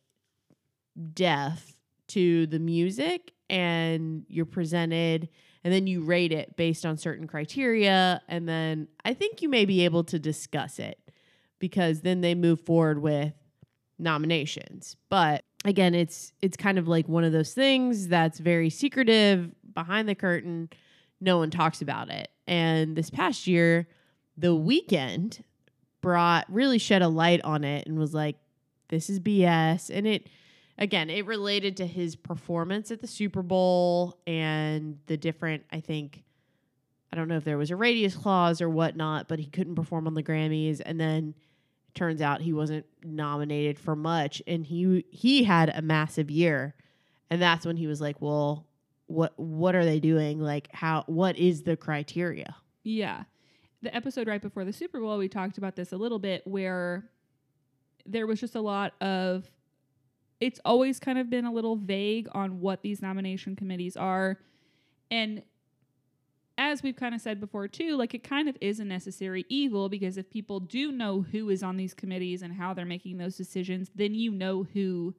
deaf 1.14 1.74
to 2.08 2.46
the 2.48 2.60
music 2.60 3.32
and 3.50 4.26
you're 4.28 4.46
presented 4.46 5.30
and 5.64 5.74
then 5.74 5.88
you 5.88 6.02
rate 6.02 6.34
it 6.34 6.58
based 6.58 6.86
on 6.86 6.98
certain 6.98 7.26
criteria 7.26 8.22
and 8.28 8.50
then 8.50 8.88
I 9.06 9.14
think 9.14 9.42
you 9.42 9.48
may 9.50 9.64
be 9.64 9.86
able 9.86 10.04
to 10.06 10.20
discuss 10.20 10.78
it 10.80 11.00
because 11.60 12.02
then 12.02 12.22
they 12.22 12.36
move 12.36 12.62
forward 12.62 13.02
with 13.02 13.34
nominations. 14.00 14.96
But 15.10 15.44
again, 15.66 15.96
it's 15.96 16.34
it's 16.42 16.58
kind 16.58 16.78
of 16.78 16.88
like 16.88 17.08
one 17.08 17.24
of 17.24 17.32
those 17.32 17.54
things 17.54 18.08
that's 18.08 18.40
very 18.40 18.70
secretive 18.70 19.52
behind 19.74 20.08
the 20.08 20.16
curtain. 20.16 20.70
No 21.20 21.38
one 21.38 21.50
talks 21.50 21.82
about 21.82 22.10
it. 22.10 22.30
And 22.48 22.96
this 22.96 23.10
past 23.10 23.48
year, 23.48 23.88
the 24.38 24.56
Weeknd 24.56 25.42
brought 26.02 26.46
really 26.50 26.78
shed 26.78 27.02
a 27.02 27.08
light 27.08 27.42
on 27.44 27.64
it 27.64 27.88
and 27.88 27.98
was 27.98 28.14
like, 28.14 28.38
this 28.90 29.10
is 29.10 29.20
BS. 29.20 29.90
And 29.90 30.08
it 30.08 30.30
again, 30.78 31.10
it 31.10 31.26
related 31.26 31.78
to 31.78 31.88
his 31.88 32.16
performance 32.16 32.92
at 32.92 33.02
the 33.02 33.08
Super 33.08 33.42
Bowl 33.42 34.20
and 34.28 35.00
the 35.08 35.18
different, 35.18 35.66
I 35.72 35.80
think, 35.80 36.24
I 37.12 37.16
don't 37.16 37.28
know 37.28 37.38
if 37.38 37.44
there 37.44 37.58
was 37.58 37.72
a 37.72 37.76
radius 37.76 38.16
clause 38.16 38.62
or 38.62 38.70
whatnot, 38.70 39.28
but 39.28 39.40
he 39.40 39.46
couldn't 39.48 39.76
perform 39.76 40.08
on 40.08 40.14
the 40.14 40.24
Grammys. 40.24 40.82
And 40.86 41.00
then 41.00 41.34
turns 41.98 42.22
out 42.22 42.42
he 42.42 42.54
wasn't 42.54 42.86
nominated 43.04 43.80
for 43.80 43.96
much. 43.96 44.42
And 44.48 44.66
he 44.66 45.06
he 45.10 45.44
had 45.44 45.70
a 45.70 45.82
massive 45.82 46.32
year. 46.32 46.76
And 47.30 47.42
that's 47.42 47.66
when 47.66 47.76
he 47.76 47.88
was 47.88 48.00
like, 48.00 48.22
Well, 48.22 48.66
what 49.08 49.34
what 49.38 49.76
are 49.76 49.86
they 49.86 50.00
doing? 50.00 50.40
Like 50.40 50.70
how 50.72 51.04
what 51.08 51.38
is 51.38 51.64
the 51.64 51.76
criteria? 51.76 52.56
Yeah. 52.84 53.24
The 53.82 53.96
episode 53.96 54.28
right 54.28 54.42
before 54.42 54.66
the 54.66 54.74
Super 54.74 55.00
Bowl, 55.00 55.18
we 55.18 55.28
talked 55.28 55.58
about 55.58 55.76
this 55.76 55.92
a 55.92 55.98
little 55.98 56.20
bit 56.20 56.46
where 56.46 57.10
there 58.06 58.26
was 58.26 58.40
just 58.40 58.56
a 58.56 58.62
lot 58.62 58.94
of 59.02 59.50
it's 60.40 60.60
always 60.64 61.00
kind 61.00 61.18
of 61.18 61.30
been 61.30 61.46
a 61.46 61.52
little 61.52 61.76
vague 61.76 62.28
on 62.32 62.62
what 62.62 62.82
these 62.82 63.02
nomination 63.02 63.56
committees 63.56 63.98
are. 63.98 64.40
And 65.10 65.42
as 66.58 66.82
we've 66.82 66.96
kind 66.96 67.14
of 67.14 67.22
said 67.22 67.40
before 67.40 67.68
too, 67.68 67.96
like 67.96 68.14
it 68.14 68.24
kind 68.24 68.50
of 68.50 68.58
is 68.62 68.80
a 68.80 68.86
necessary 68.86 69.46
evil 69.50 69.90
because 69.90 70.18
if 70.18 70.30
people 70.30 70.60
do 70.60 70.92
know 70.92 71.22
who 71.22 71.50
is 71.50 71.64
on 71.64 71.78
these 71.78 71.94
committees 71.94 72.42
and 72.42 72.54
how 72.54 72.74
they're 72.74 72.86
making 72.86 73.18
those 73.18 73.38
decisions, 73.38 73.92
then 73.96 74.16
you 74.16 74.32
know 74.32 74.64
who 74.74 75.14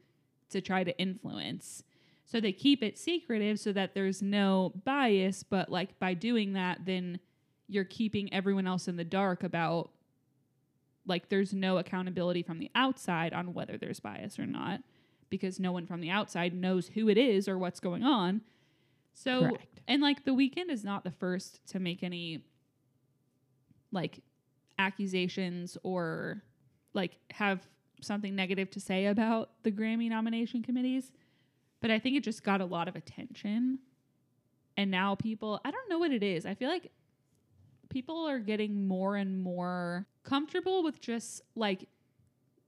to 0.50 0.60
try 0.60 0.82
to 0.82 0.98
influence. 0.98 1.82
So 2.24 2.40
they 2.40 2.52
keep 2.52 2.82
it 2.82 2.98
secretive 2.98 3.60
so 3.60 3.72
that 3.72 3.94
there's 3.94 4.20
no 4.20 4.72
bias, 4.84 5.42
but 5.42 5.70
like 5.70 5.98
by 5.98 6.14
doing 6.14 6.54
that, 6.54 6.84
then 6.84 7.20
you're 7.68 7.84
keeping 7.84 8.32
everyone 8.32 8.66
else 8.66 8.88
in 8.88 8.96
the 8.96 9.04
dark 9.04 9.44
about 9.44 9.90
like 11.06 11.28
there's 11.28 11.54
no 11.54 11.78
accountability 11.78 12.42
from 12.42 12.58
the 12.58 12.70
outside 12.74 13.32
on 13.32 13.54
whether 13.54 13.78
there's 13.78 14.00
bias 14.00 14.38
or 14.38 14.46
not 14.46 14.80
because 15.30 15.60
no 15.60 15.72
one 15.72 15.86
from 15.86 16.00
the 16.00 16.10
outside 16.10 16.54
knows 16.54 16.88
who 16.88 17.08
it 17.08 17.18
is 17.18 17.48
or 17.48 17.58
what's 17.58 17.80
going 17.80 18.02
on. 18.02 18.40
So 19.18 19.40
Correct. 19.40 19.80
and 19.88 20.00
like 20.00 20.24
the 20.24 20.30
Weeknd 20.30 20.70
is 20.70 20.84
not 20.84 21.02
the 21.02 21.10
first 21.10 21.66
to 21.68 21.80
make 21.80 22.04
any 22.04 22.44
like 23.90 24.20
accusations 24.78 25.76
or 25.82 26.44
like 26.94 27.16
have 27.32 27.66
something 28.00 28.36
negative 28.36 28.70
to 28.70 28.80
say 28.80 29.06
about 29.06 29.50
the 29.64 29.72
Grammy 29.72 30.08
nomination 30.08 30.62
committees, 30.62 31.10
but 31.80 31.90
I 31.90 31.98
think 31.98 32.16
it 32.16 32.22
just 32.22 32.44
got 32.44 32.60
a 32.60 32.64
lot 32.64 32.86
of 32.86 32.94
attention. 32.94 33.80
And 34.76 34.88
now 34.88 35.16
people, 35.16 35.60
I 35.64 35.72
don't 35.72 35.90
know 35.90 35.98
what 35.98 36.12
it 36.12 36.22
is. 36.22 36.46
I 36.46 36.54
feel 36.54 36.68
like 36.68 36.92
people 37.88 38.24
are 38.28 38.38
getting 38.38 38.86
more 38.86 39.16
and 39.16 39.42
more 39.42 40.06
comfortable 40.22 40.84
with 40.84 41.00
just 41.00 41.42
like 41.56 41.88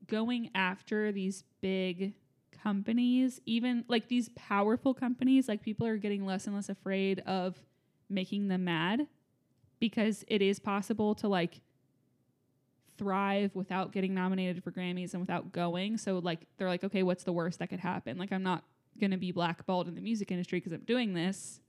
going 0.09 0.51
after 0.57 1.13
these 1.13 1.45
big 1.61 2.15
companies, 2.62 3.40
even 3.46 3.85
like 3.88 4.09
these 4.09 4.29
powerful 4.31 4.94
companies. 4.94 5.49
Like 5.49 5.62
people 5.62 5.87
are 5.87 5.96
getting 5.96 6.25
less 6.25 6.46
and 6.46 6.55
less 6.55 6.68
afraid 6.68 7.20
of 7.20 7.62
making 8.09 8.49
them 8.49 8.64
mad 8.64 9.07
because 9.79 10.25
it 10.29 10.42
is 10.42 10.59
possible 10.59 11.14
to 11.16 11.29
like 11.29 11.61
thrive 12.99 13.51
without 13.55 13.93
getting 13.93 14.12
nominated 14.12 14.62
for 14.62 14.70
Grammys 14.70 15.12
and 15.12 15.20
without 15.20 15.53
going. 15.53 15.97
So 15.97 16.18
like 16.18 16.41
they're 16.59 16.68
like, 16.68 16.85
okay, 16.85 17.03
what's 17.03 17.24
the 17.24 17.32
worst 17.32 17.59
that 17.61 17.68
could 17.68 17.80
happen? 17.80 18.18
Like 18.18 18.32
I'm 18.32 18.43
not 18.43 18.64
gonna 19.01 19.16
be 19.18 19.32
blackballed 19.32 19.89
in 19.89 19.95
the 19.95 20.01
music 20.01 20.30
industry 20.30 20.59
because 20.59 20.72
I'm 20.72 20.85
doing 20.85 21.14
this. 21.14 21.61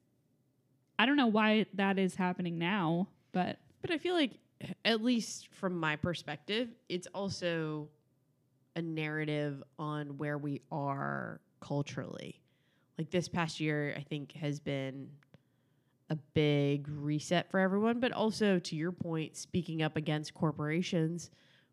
I 0.99 1.05
don't 1.05 1.17
know 1.17 1.27
why 1.27 1.65
that 1.75 1.97
is 1.97 2.15
happening 2.15 2.57
now, 2.59 3.07
but 3.31 3.59
But 3.81 3.91
I 3.91 3.97
feel 3.97 4.13
like, 4.13 4.33
at 4.85 5.03
least 5.03 5.47
from 5.47 5.79
my 5.79 5.95
perspective, 5.95 6.69
it's 6.87 7.07
also 7.15 7.87
a 8.75 8.81
narrative 8.81 9.63
on 9.77 10.17
where 10.17 10.37
we 10.37 10.61
are 10.71 11.41
culturally. 11.59 12.41
Like 12.97 13.09
this 13.09 13.27
past 13.27 13.59
year, 13.59 13.93
I 13.97 14.01
think 14.01 14.33
has 14.33 14.59
been 14.59 15.09
a 16.09 16.15
big 16.33 16.87
reset 16.89 17.49
for 17.49 17.59
everyone, 17.59 17.99
but 17.99 18.11
also 18.11 18.59
to 18.59 18.75
your 18.75 18.91
point, 18.91 19.37
speaking 19.37 19.81
up 19.81 19.95
against 19.95 20.33
corporations 20.33 21.31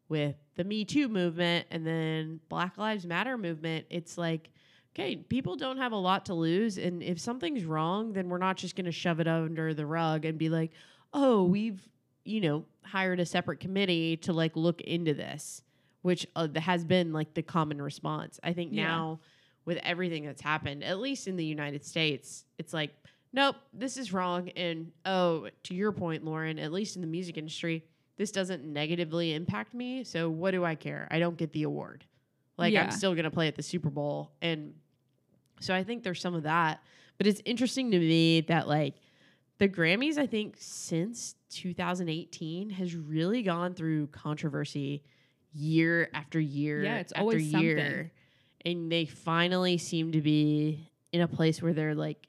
with 0.09 0.37
the 0.55 0.65
Me 0.65 0.85
Too 0.85 1.09
movement 1.09 1.67
and 1.71 1.87
then 1.87 2.41
Black 2.49 2.79
Lives 2.79 3.05
Matter 3.05 3.37
movement. 3.37 3.87
It's 3.91 4.17
like, 4.17 4.51
okay, 4.95 5.17
people 5.17 5.57
don't 5.57 5.79
have 5.79 5.93
a 5.93 5.97
lot 5.97 6.27
to 6.27 6.35
lose. 6.35 6.79
And 6.79 7.03
if 7.03 7.21
something's 7.21 7.65
wrong, 7.65 8.13
then 8.13 8.29
we're 8.29 8.39
not 8.39 8.57
just 8.57 8.77
going 8.77 8.87
to 8.87 8.93
shove 8.93 9.21
it 9.21 9.29
under 9.29 9.75
the 9.75 9.87
rug 9.87 10.25
and 10.25 10.39
be 10.39 10.49
like, 10.49 10.73
oh, 11.13 11.45
we've, 11.45 11.87
you 12.25 12.41
know, 12.41 12.65
hired 12.83 13.21
a 13.21 13.27
separate 13.27 13.61
committee 13.61 14.17
to 14.19 14.33
like 14.33 14.57
look 14.57 14.81
into 14.81 15.15
this 15.15 15.63
which 16.09 16.27
uh, 16.35 16.49
has 16.57 16.87
been 16.87 17.13
like 17.13 17.35
the 17.35 17.43
common 17.43 17.83
response. 17.83 18.41
I 18.43 18.55
think 18.55 18.73
Yeah. 18.73 18.85
now 18.85 19.21
with 19.67 19.77
everything 19.83 20.25
that's 20.25 20.41
happened, 20.41 20.83
at 20.83 20.99
least 21.01 21.29
in 21.29 21.37
the 21.37 21.45
United 21.45 21.85
States, 21.85 22.47
it's 22.57 22.73
like, 22.73 22.95
nope, 23.35 23.57
this 23.75 23.99
is 23.99 24.11
wrong. 24.11 24.49
And 24.57 24.91
oh, 25.05 25.49
to 25.65 25.75
your 25.75 25.93
point, 25.93 26.25
Lauren, 26.25 26.59
at 26.59 26.73
least 26.73 26.97
in 26.97 27.03
the 27.03 27.07
music 27.09 27.37
industry, 27.37 27.85
this 28.17 28.31
doesn't 28.33 28.65
negatively 28.65 29.35
impact 29.35 29.75
me. 29.75 30.03
So 30.03 30.31
what 30.31 30.53
do 30.53 30.65
I 30.65 30.77
care? 30.77 31.07
I 31.11 31.19
don't 31.19 31.37
get 31.37 31.53
the 31.53 31.65
award. 31.65 32.07
Like 32.57 32.73
Yeah. 32.73 32.85
I'm 32.85 32.91
still 32.91 33.15
gonna 33.15 33.31
play 33.31 33.47
at 33.47 33.55
the 33.57 33.63
Super 33.63 33.91
Bowl. 33.91 34.33
And 34.41 34.73
so 35.61 35.75
I 35.75 35.85
think 35.85 36.05
there's 36.05 36.23
some 36.23 36.35
of 36.35 36.45
that. 36.45 36.83
But 37.19 37.27
it's 37.27 37.43
interesting 37.45 37.91
to 37.91 37.99
me 37.99 38.41
that 38.49 38.67
like 38.67 38.95
the 39.59 39.69
Grammys, 39.69 40.17
I 40.17 40.27
think 40.27 40.57
since 40.59 41.35
2018 41.51 42.71
has 42.71 42.97
really 42.97 43.43
gone 43.43 43.75
through 43.75 44.07
controversy 44.07 45.03
year 45.59 46.09
after 46.15 46.39
year 46.41 46.83
Yeah, 46.85 46.99
it's 46.99 47.13
after 47.13 47.21
always 47.23 47.53
year. 47.53 47.79
something. 47.79 48.11
And 48.65 48.93
they 48.93 49.07
finally 49.07 49.79
seem 49.79 50.13
to 50.13 50.21
be 50.21 50.91
in 51.13 51.21
a 51.21 51.29
place 51.29 51.63
where 51.63 51.73
they're 51.73 51.95
like 51.95 52.27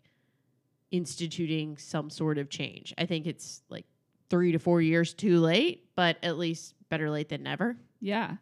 instituting 0.91 1.77
some 1.77 2.09
sort 2.09 2.37
of 2.37 2.49
change. 2.49 2.93
I 2.97 3.05
think 3.05 3.27
it's 3.27 3.61
like 3.69 3.85
three 4.29 4.51
to 4.51 4.59
four 4.59 4.81
years 4.81 5.13
too 5.13 5.39
late, 5.39 5.85
but 5.95 6.17
at 6.23 6.37
least 6.37 6.73
better 6.89 7.09
late 7.09 7.29
than 7.29 7.43
never. 7.43 7.77
Yeah. 8.01 8.37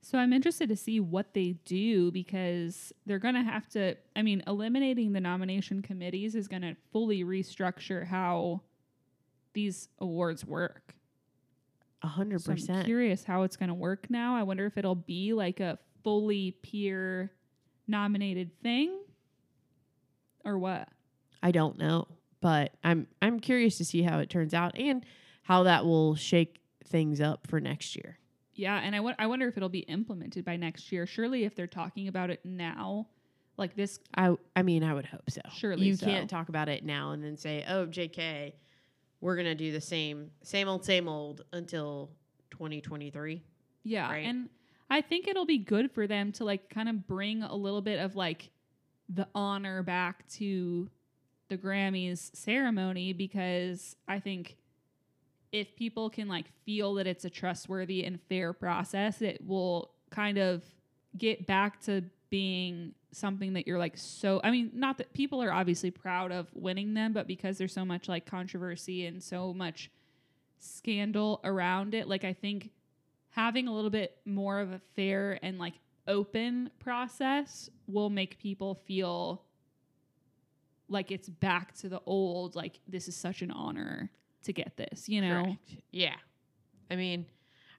So 0.00 0.16
I'm 0.18 0.32
interested 0.32 0.68
to 0.68 0.76
see 0.76 1.00
what 1.00 1.34
they 1.34 1.56
do 1.64 2.10
because 2.12 2.92
they're 3.04 3.18
going 3.18 3.34
to 3.34 3.42
have 3.42 3.68
to 3.70 3.96
I 4.14 4.22
mean 4.22 4.42
eliminating 4.46 5.12
the 5.12 5.20
nomination 5.20 5.82
committees 5.82 6.34
is 6.34 6.46
going 6.48 6.62
to 6.62 6.76
fully 6.92 7.24
restructure 7.24 8.06
how 8.06 8.62
these 9.54 9.88
awards 9.98 10.44
work. 10.44 10.94
A 12.02 12.06
hundred 12.06 12.40
So 12.42 12.52
I'm 12.52 12.56
percent. 12.56 12.86
curious 12.86 13.24
how 13.24 13.42
it's 13.42 13.56
going 13.56 13.68
to 13.70 13.74
work 13.74 14.08
now. 14.10 14.36
I 14.36 14.42
wonder 14.44 14.66
if 14.66 14.76
it'll 14.78 14.94
be 14.94 15.32
like 15.32 15.60
a 15.60 15.78
fully 16.04 16.52
peer 16.62 17.32
nominated 17.88 18.50
thing 18.62 18.98
or 20.44 20.58
what. 20.58 20.88
I 21.42 21.50
don't 21.50 21.78
know, 21.78 22.06
but 22.40 22.72
I'm 22.84 23.06
I'm 23.22 23.40
curious 23.40 23.78
to 23.78 23.84
see 23.84 24.02
how 24.02 24.18
it 24.18 24.30
turns 24.30 24.54
out 24.54 24.78
and 24.78 25.04
how 25.42 25.64
that 25.64 25.84
will 25.84 26.14
shake 26.14 26.60
things 26.84 27.20
up 27.20 27.46
for 27.46 27.60
next 27.60 27.96
year. 27.96 28.18
Yeah, 28.54 28.76
and 28.78 28.94
I 28.94 29.00
wo- 29.00 29.14
I 29.18 29.26
wonder 29.26 29.46
if 29.48 29.56
it'll 29.56 29.68
be 29.68 29.80
implemented 29.80 30.44
by 30.44 30.56
next 30.56 30.90
year. 30.90 31.06
Surely 31.06 31.44
if 31.44 31.54
they're 31.54 31.66
talking 31.68 32.08
about 32.08 32.30
it 32.30 32.44
now, 32.44 33.06
like 33.56 33.76
this 33.76 34.00
I 34.16 34.34
I 34.56 34.62
mean, 34.62 34.82
I 34.82 34.94
would 34.94 35.06
hope 35.06 35.30
so. 35.30 35.40
Surely 35.56 35.86
you 35.86 35.96
so. 35.96 36.06
can't 36.06 36.28
talk 36.28 36.48
about 36.48 36.68
it 36.68 36.84
now 36.84 37.12
and 37.12 37.22
then 37.22 37.36
say, 37.36 37.64
"Oh, 37.68 37.86
JK, 37.86 38.52
we're 39.20 39.36
gonna 39.36 39.54
do 39.54 39.72
the 39.72 39.80
same 39.80 40.30
same 40.42 40.68
old 40.68 40.84
same 40.84 41.08
old 41.08 41.44
until 41.52 42.10
2023." 42.50 43.42
Yeah, 43.84 44.10
right? 44.10 44.24
and 44.24 44.48
I 44.90 45.00
think 45.00 45.28
it'll 45.28 45.46
be 45.46 45.58
good 45.58 45.90
for 45.92 46.06
them 46.06 46.32
to 46.32 46.44
like 46.44 46.70
kind 46.70 46.88
of 46.88 47.06
bring 47.06 47.42
a 47.42 47.54
little 47.54 47.82
bit 47.82 47.98
of 47.98 48.16
like 48.16 48.50
the 49.08 49.28
honor 49.34 49.82
back 49.82 50.28
to 50.28 50.90
the 51.48 51.56
Grammys 51.56 52.34
ceremony 52.36 53.12
because 53.12 53.96
I 54.06 54.20
think 54.20 54.56
if 55.52 55.74
people 55.76 56.10
can 56.10 56.28
like 56.28 56.46
feel 56.64 56.94
that 56.94 57.06
it's 57.06 57.24
a 57.24 57.30
trustworthy 57.30 58.04
and 58.04 58.20
fair 58.28 58.52
process, 58.52 59.22
it 59.22 59.40
will 59.46 59.90
kind 60.10 60.38
of 60.38 60.62
get 61.16 61.46
back 61.46 61.80
to 61.82 62.04
being 62.30 62.94
something 63.10 63.54
that 63.54 63.66
you're 63.66 63.78
like 63.78 63.96
so 63.96 64.40
I 64.44 64.50
mean 64.50 64.70
not 64.74 64.98
that 64.98 65.12
people 65.14 65.42
are 65.42 65.52
obviously 65.52 65.90
proud 65.90 66.30
of 66.30 66.48
winning 66.54 66.94
them 66.94 67.12
but 67.12 67.26
because 67.26 67.58
there's 67.58 67.72
so 67.72 67.84
much 67.84 68.08
like 68.08 68.26
controversy 68.26 69.06
and 69.06 69.22
so 69.22 69.54
much 69.54 69.90
scandal 70.58 71.40
around 71.44 71.94
it 71.94 72.08
like 72.08 72.24
I 72.24 72.32
think 72.32 72.70
having 73.30 73.66
a 73.68 73.74
little 73.74 73.90
bit 73.90 74.16
more 74.24 74.60
of 74.60 74.72
a 74.72 74.80
fair 74.94 75.38
and 75.42 75.58
like 75.58 75.74
open 76.06 76.70
process 76.80 77.70
will 77.86 78.10
make 78.10 78.38
people 78.38 78.74
feel 78.86 79.42
like 80.88 81.10
it's 81.10 81.28
back 81.28 81.74
to 81.76 81.88
the 81.88 82.00
old 82.06 82.56
like 82.56 82.80
this 82.86 83.08
is 83.08 83.16
such 83.16 83.42
an 83.42 83.50
honor 83.50 84.10
to 84.42 84.52
get 84.52 84.76
this 84.76 85.08
you 85.08 85.20
know 85.20 85.42
Correct. 85.44 85.76
Yeah. 85.92 86.16
I 86.90 86.96
mean, 86.96 87.26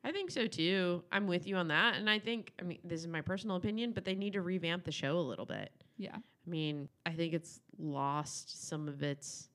I 0.03 0.11
think 0.11 0.31
so 0.31 0.47
too. 0.47 1.03
I'm 1.11 1.27
with 1.27 1.45
you 1.45 1.55
on 1.57 1.67
that, 1.69 1.95
and 1.95 2.09
I 2.09 2.19
think 2.19 2.53
I 2.59 2.63
mean 2.63 2.79
this 2.83 3.01
is 3.01 3.07
my 3.07 3.21
personal 3.21 3.57
opinion, 3.57 3.91
but 3.91 4.05
they 4.05 4.15
need 4.15 4.33
to 4.33 4.41
revamp 4.41 4.85
the 4.85 4.91
show 4.91 5.17
a 5.17 5.21
little 5.21 5.45
bit. 5.45 5.71
yeah 5.97 6.15
I 6.15 6.49
mean, 6.49 6.89
I 7.05 7.11
think 7.11 7.33
it's 7.33 7.59
lost 7.77 8.67
some 8.67 8.87
of 8.87 9.03
its 9.03 9.49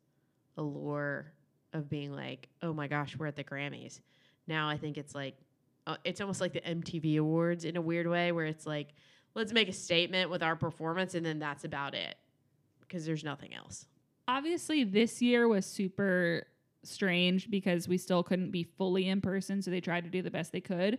allure 0.57 1.33
of 1.73 1.89
being 1.89 2.13
like, 2.13 2.49
oh 2.63 2.73
my 2.73 2.87
gosh, 2.87 3.17
we're 3.19 3.27
at 3.27 3.35
the 3.37 3.43
Grammys. 3.43 4.01
Now 4.47 4.69
I 4.69 4.77
think 4.77 4.97
it's 4.97 5.15
like, 5.15 5.37
uh, 5.89 5.97
it's 6.05 6.21
almost 6.21 6.41
like 6.41 6.53
the 6.53 6.61
MTV 6.61 7.19
Awards 7.19 7.65
in 7.65 7.77
a 7.77 7.81
weird 7.81 8.07
way, 8.07 8.31
where 8.31 8.45
it's 8.47 8.65
like, 8.67 8.91
let's 9.35 9.53
make 9.53 9.69
a 9.69 9.73
statement 9.73 10.31
with 10.31 10.43
our 10.43 10.55
performance, 10.55 11.15
and 11.15 11.27
then 11.27 11.39
that's 11.41 11.65
about 11.65 11.95
it, 11.95 12.15
because 12.81 13.05
there's 13.05 13.25
nothing 13.25 13.55
else. 13.55 13.87
obviously 14.29 14.85
this 14.85 15.21
year 15.21 15.49
was 15.49 15.67
super 15.67 16.47
strange 16.87 17.51
because 17.51 17.89
we 17.89 17.99
still 17.99 18.23
couldn't 18.23 18.51
be 18.51 18.63
fully 18.65 19.09
in 19.09 19.21
person 19.21 19.63
so 19.63 19.71
they 19.71 19.81
tried 19.81 20.05
to 20.05 20.11
do 20.11 20.23
the 20.23 20.31
best 20.31 20.53
they 20.53 20.61
could 20.61 20.99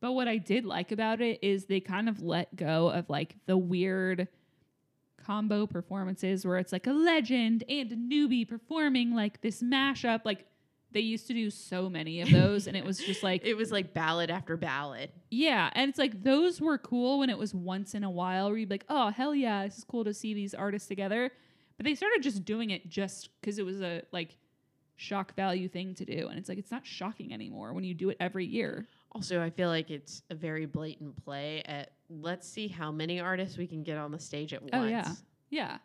but 0.00 0.12
what 0.12 0.28
i 0.28 0.36
did 0.36 0.64
like 0.64 0.92
about 0.92 1.20
it 1.20 1.38
is 1.42 1.66
they 1.66 1.80
kind 1.80 2.08
of 2.08 2.22
let 2.22 2.54
go 2.56 2.88
of 2.90 3.08
like 3.08 3.36
the 3.46 3.56
weird 3.56 4.28
combo 5.24 5.66
performances 5.66 6.46
where 6.46 6.56
it's 6.56 6.72
like 6.72 6.86
a 6.86 6.92
legend 6.92 7.62
and 7.68 7.92
a 7.92 7.96
newbie 7.96 8.48
performing 8.48 9.14
like 9.14 9.40
this 9.42 9.62
mashup 9.62 10.22
like 10.24 10.46
they 10.92 11.00
used 11.00 11.26
to 11.28 11.34
do 11.34 11.50
so 11.50 11.88
many 11.88 12.20
of 12.20 12.30
those 12.32 12.66
and 12.66 12.76
it 12.76 12.84
was 12.84 12.98
just 12.98 13.22
like 13.22 13.42
It 13.44 13.56
was 13.56 13.70
like 13.70 13.94
ballad 13.94 14.30
after 14.30 14.56
ballad. 14.56 15.10
yeah, 15.30 15.70
and 15.74 15.88
it's 15.88 15.98
like 15.98 16.24
those 16.24 16.60
were 16.60 16.78
cool 16.78 17.20
when 17.20 17.30
it 17.30 17.38
was 17.38 17.54
once 17.54 17.94
in 17.94 18.02
a 18.02 18.10
while 18.10 18.48
where 18.48 18.58
you'd 18.58 18.68
be 18.68 18.74
like, 18.74 18.86
oh 18.88 19.10
hell 19.10 19.32
yeah, 19.34 19.64
this 19.64 19.78
is 19.78 19.84
cool 19.84 20.02
to 20.04 20.12
see 20.12 20.34
these 20.34 20.52
artists 20.52 20.88
together. 20.88 21.30
But 21.76 21.86
they 21.86 21.94
started 21.94 22.22
just 22.22 22.44
doing 22.44 22.70
it 22.70 22.88
just 22.88 23.28
because 23.40 23.58
it 23.60 23.64
was 23.64 23.80
a 23.80 24.02
like 24.10 24.36
shock 25.00 25.34
value 25.34 25.66
thing 25.66 25.94
to 25.94 26.04
do, 26.04 26.28
and 26.28 26.38
it's 26.38 26.48
like 26.48 26.58
it's 26.58 26.70
not 26.70 26.86
shocking 26.86 27.32
anymore 27.32 27.72
when 27.72 27.84
you 27.84 27.94
do 27.94 28.10
it 28.10 28.18
every 28.20 28.44
year. 28.44 28.86
Also, 29.12 29.42
I 29.42 29.48
feel 29.48 29.68
like 29.68 29.90
it's 29.90 30.22
a 30.28 30.34
very 30.34 30.66
blatant 30.66 31.16
play 31.24 31.62
at 31.64 31.92
let's 32.10 32.46
see 32.46 32.68
how 32.68 32.92
many 32.92 33.18
artists 33.18 33.56
we 33.56 33.66
can 33.66 33.82
get 33.82 33.96
on 33.96 34.12
the 34.12 34.18
stage 34.18 34.52
at 34.52 34.60
once. 34.62 34.74
Oh, 34.74 34.84
yeah. 34.84 35.12
Yeah, 35.48 35.78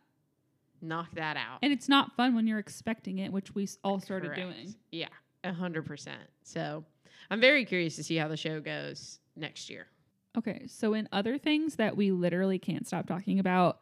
Knock 0.81 1.15
that 1.15 1.37
out. 1.37 1.59
and 1.63 1.71
it's 1.73 1.89
not 1.89 2.15
fun 2.15 2.35
when 2.35 2.45
you're 2.45 2.59
expecting 2.59 3.17
it, 3.19 3.31
which 3.31 3.55
we 3.55 3.67
all 3.83 3.99
started 3.99 4.33
Correct. 4.33 4.41
doing. 4.41 4.75
Yeah, 4.91 5.07
a 5.43 5.53
hundred 5.53 5.85
percent. 5.85 6.21
So 6.43 6.83
I'm 7.31 7.39
very 7.39 7.65
curious 7.65 7.95
to 7.95 8.03
see 8.03 8.17
how 8.17 8.27
the 8.27 8.37
show 8.37 8.59
goes 8.59 9.19
next 9.35 9.69
year. 9.69 9.87
Okay, 10.37 10.67
so 10.67 10.93
in 10.93 11.07
other 11.13 11.37
things 11.37 11.77
that 11.77 11.95
we 11.95 12.11
literally 12.11 12.59
can't 12.59 12.85
stop 12.85 13.07
talking 13.07 13.39
about, 13.39 13.79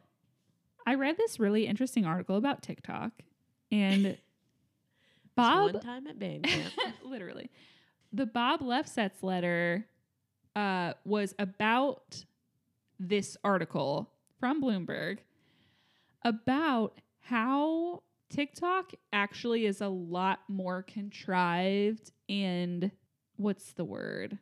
I 0.85 0.93
read 0.93 1.17
this 1.17 1.39
really 1.39 1.65
interesting 1.65 2.05
article 2.05 2.37
about 2.37 2.61
TikTok, 2.61 3.11
and 3.71 4.17
Bob 5.35 5.73
one 5.73 5.81
time 5.81 6.07
at 6.07 6.19
band 6.19 6.43
camp. 6.43 6.73
literally 7.03 7.49
the 8.11 8.25
bob 8.25 8.59
lefsetz 8.61 9.21
letter 9.21 9.85
uh, 10.55 10.93
was 11.03 11.33
about 11.39 12.23
this 12.99 13.35
article 13.43 14.11
from 14.39 14.61
bloomberg 14.61 15.17
about 16.23 16.99
how 17.21 18.03
tiktok 18.29 18.91
actually 19.11 19.65
is 19.65 19.81
a 19.81 19.87
lot 19.87 20.39
more 20.47 20.83
contrived 20.83 22.11
and 22.29 22.91
what's 23.37 23.73
the 23.73 23.83
word 23.83 24.37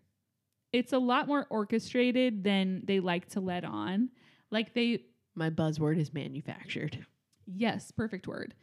it's 0.74 0.94
a 0.94 0.98
lot 0.98 1.28
more 1.28 1.48
orchestrated 1.50 2.44
than 2.44 2.82
they 2.86 3.00
like 3.00 3.28
to 3.30 3.40
let 3.40 3.64
on 3.64 4.10
like 4.52 4.74
they 4.74 5.04
My 5.36 5.50
buzzword 5.50 5.98
is 5.98 6.14
manufactured. 6.14 7.06
Yes, 7.46 7.92
perfect 7.92 8.28
word. 8.28 8.54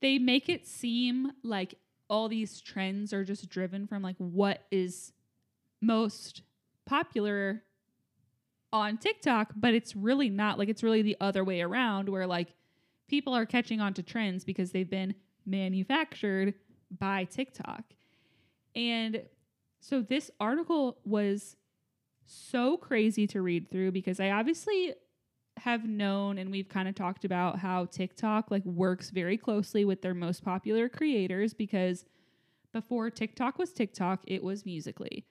They 0.00 0.18
make 0.18 0.48
it 0.48 0.66
seem 0.66 1.32
like 1.42 1.74
all 2.08 2.28
these 2.28 2.60
trends 2.60 3.12
are 3.12 3.24
just 3.24 3.48
driven 3.48 3.86
from 3.86 4.02
like 4.02 4.16
what 4.18 4.64
is 4.70 5.12
most 5.80 6.42
popular 6.84 7.62
on 8.72 8.98
TikTok, 8.98 9.52
but 9.56 9.74
it's 9.74 9.96
really 9.96 10.28
not. 10.28 10.58
Like 10.58 10.68
it's 10.68 10.82
really 10.82 11.02
the 11.02 11.16
other 11.20 11.44
way 11.44 11.60
around 11.62 12.08
where 12.08 12.26
like 12.26 12.54
people 13.08 13.34
are 13.34 13.46
catching 13.46 13.80
on 13.80 13.94
to 13.94 14.02
trends 14.02 14.44
because 14.44 14.72
they've 14.72 14.88
been 14.88 15.14
manufactured 15.44 16.54
by 16.98 17.24
TikTok. 17.24 17.84
And 18.74 19.22
so 19.80 20.02
this 20.02 20.30
article 20.38 20.98
was 21.04 21.56
so 22.26 22.76
crazy 22.76 23.26
to 23.28 23.40
read 23.40 23.70
through 23.70 23.92
because 23.92 24.20
I 24.20 24.30
obviously 24.30 24.94
have 25.58 25.84
known 25.88 26.38
and 26.38 26.50
we've 26.50 26.68
kind 26.68 26.88
of 26.88 26.94
talked 26.94 27.24
about 27.24 27.58
how 27.58 27.86
TikTok 27.86 28.50
like 28.50 28.64
works 28.64 29.10
very 29.10 29.36
closely 29.36 29.84
with 29.84 30.02
their 30.02 30.14
most 30.14 30.44
popular 30.44 30.88
creators 30.88 31.54
because 31.54 32.04
before 32.72 33.10
TikTok 33.10 33.58
was 33.58 33.72
TikTok, 33.72 34.22
it 34.26 34.42
was 34.42 34.66
Musical.ly. 34.66 35.22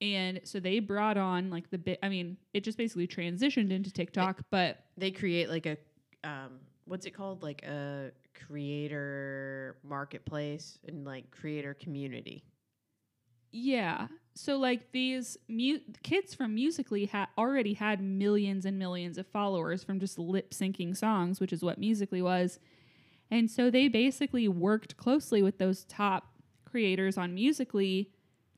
And 0.00 0.40
so 0.44 0.60
they 0.60 0.78
brought 0.80 1.16
on 1.16 1.50
like 1.50 1.70
the 1.70 1.78
bit 1.78 1.98
I 2.02 2.08
mean, 2.08 2.36
it 2.52 2.62
just 2.62 2.78
basically 2.78 3.08
transitioned 3.08 3.70
into 3.70 3.90
TikTok, 3.90 4.42
but 4.50 4.84
They 4.96 5.10
create 5.10 5.48
like 5.48 5.66
a 5.66 5.76
um 6.22 6.60
what's 6.86 7.06
it 7.06 7.12
called? 7.12 7.42
Like 7.42 7.62
a 7.64 8.12
creator 8.46 9.76
marketplace 9.82 10.78
and 10.86 11.04
like 11.04 11.30
creator 11.30 11.74
community. 11.74 12.44
Yeah. 13.56 14.08
So 14.34 14.56
like 14.56 14.90
these 14.90 15.38
mu- 15.48 15.78
kids 16.02 16.34
from 16.34 16.56
Musical.ly 16.56 17.04
had 17.04 17.28
already 17.38 17.74
had 17.74 18.02
millions 18.02 18.64
and 18.64 18.76
millions 18.80 19.16
of 19.16 19.28
followers 19.28 19.84
from 19.84 20.00
just 20.00 20.18
lip 20.18 20.50
syncing 20.50 20.96
songs, 20.96 21.38
which 21.38 21.52
is 21.52 21.62
what 21.62 21.78
Musical.ly 21.78 22.20
was. 22.20 22.58
And 23.30 23.48
so 23.48 23.70
they 23.70 23.86
basically 23.86 24.48
worked 24.48 24.96
closely 24.96 25.40
with 25.40 25.58
those 25.58 25.84
top 25.84 26.34
creators 26.64 27.16
on 27.16 27.32
Musical.ly 27.32 28.06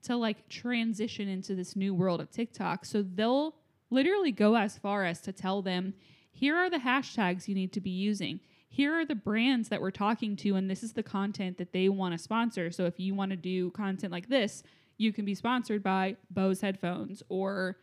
to 0.04 0.16
like 0.16 0.48
transition 0.48 1.28
into 1.28 1.54
this 1.54 1.76
new 1.76 1.94
world 1.94 2.22
of 2.22 2.30
TikTok. 2.30 2.86
So 2.86 3.02
they'll 3.02 3.54
literally 3.90 4.32
go 4.32 4.56
as 4.56 4.78
far 4.78 5.04
as 5.04 5.20
to 5.20 5.32
tell 5.32 5.60
them, 5.60 5.92
here 6.32 6.56
are 6.56 6.70
the 6.70 6.78
hashtags 6.78 7.48
you 7.48 7.54
need 7.54 7.74
to 7.74 7.82
be 7.82 7.90
using. 7.90 8.40
Here 8.66 8.94
are 8.94 9.04
the 9.04 9.14
brands 9.14 9.68
that 9.68 9.82
we're 9.82 9.90
talking 9.90 10.36
to, 10.36 10.54
and 10.54 10.70
this 10.70 10.82
is 10.82 10.94
the 10.94 11.02
content 11.02 11.58
that 11.58 11.72
they 11.72 11.90
want 11.90 12.12
to 12.12 12.18
sponsor. 12.18 12.70
So 12.70 12.86
if 12.86 12.98
you 12.98 13.14
want 13.14 13.30
to 13.32 13.36
do 13.36 13.70
content 13.72 14.10
like 14.12 14.28
this, 14.28 14.62
you 14.98 15.12
can 15.12 15.24
be 15.24 15.34
sponsored 15.34 15.82
by 15.82 16.16
Bose 16.30 16.60
headphones 16.60 17.22
or 17.28 17.76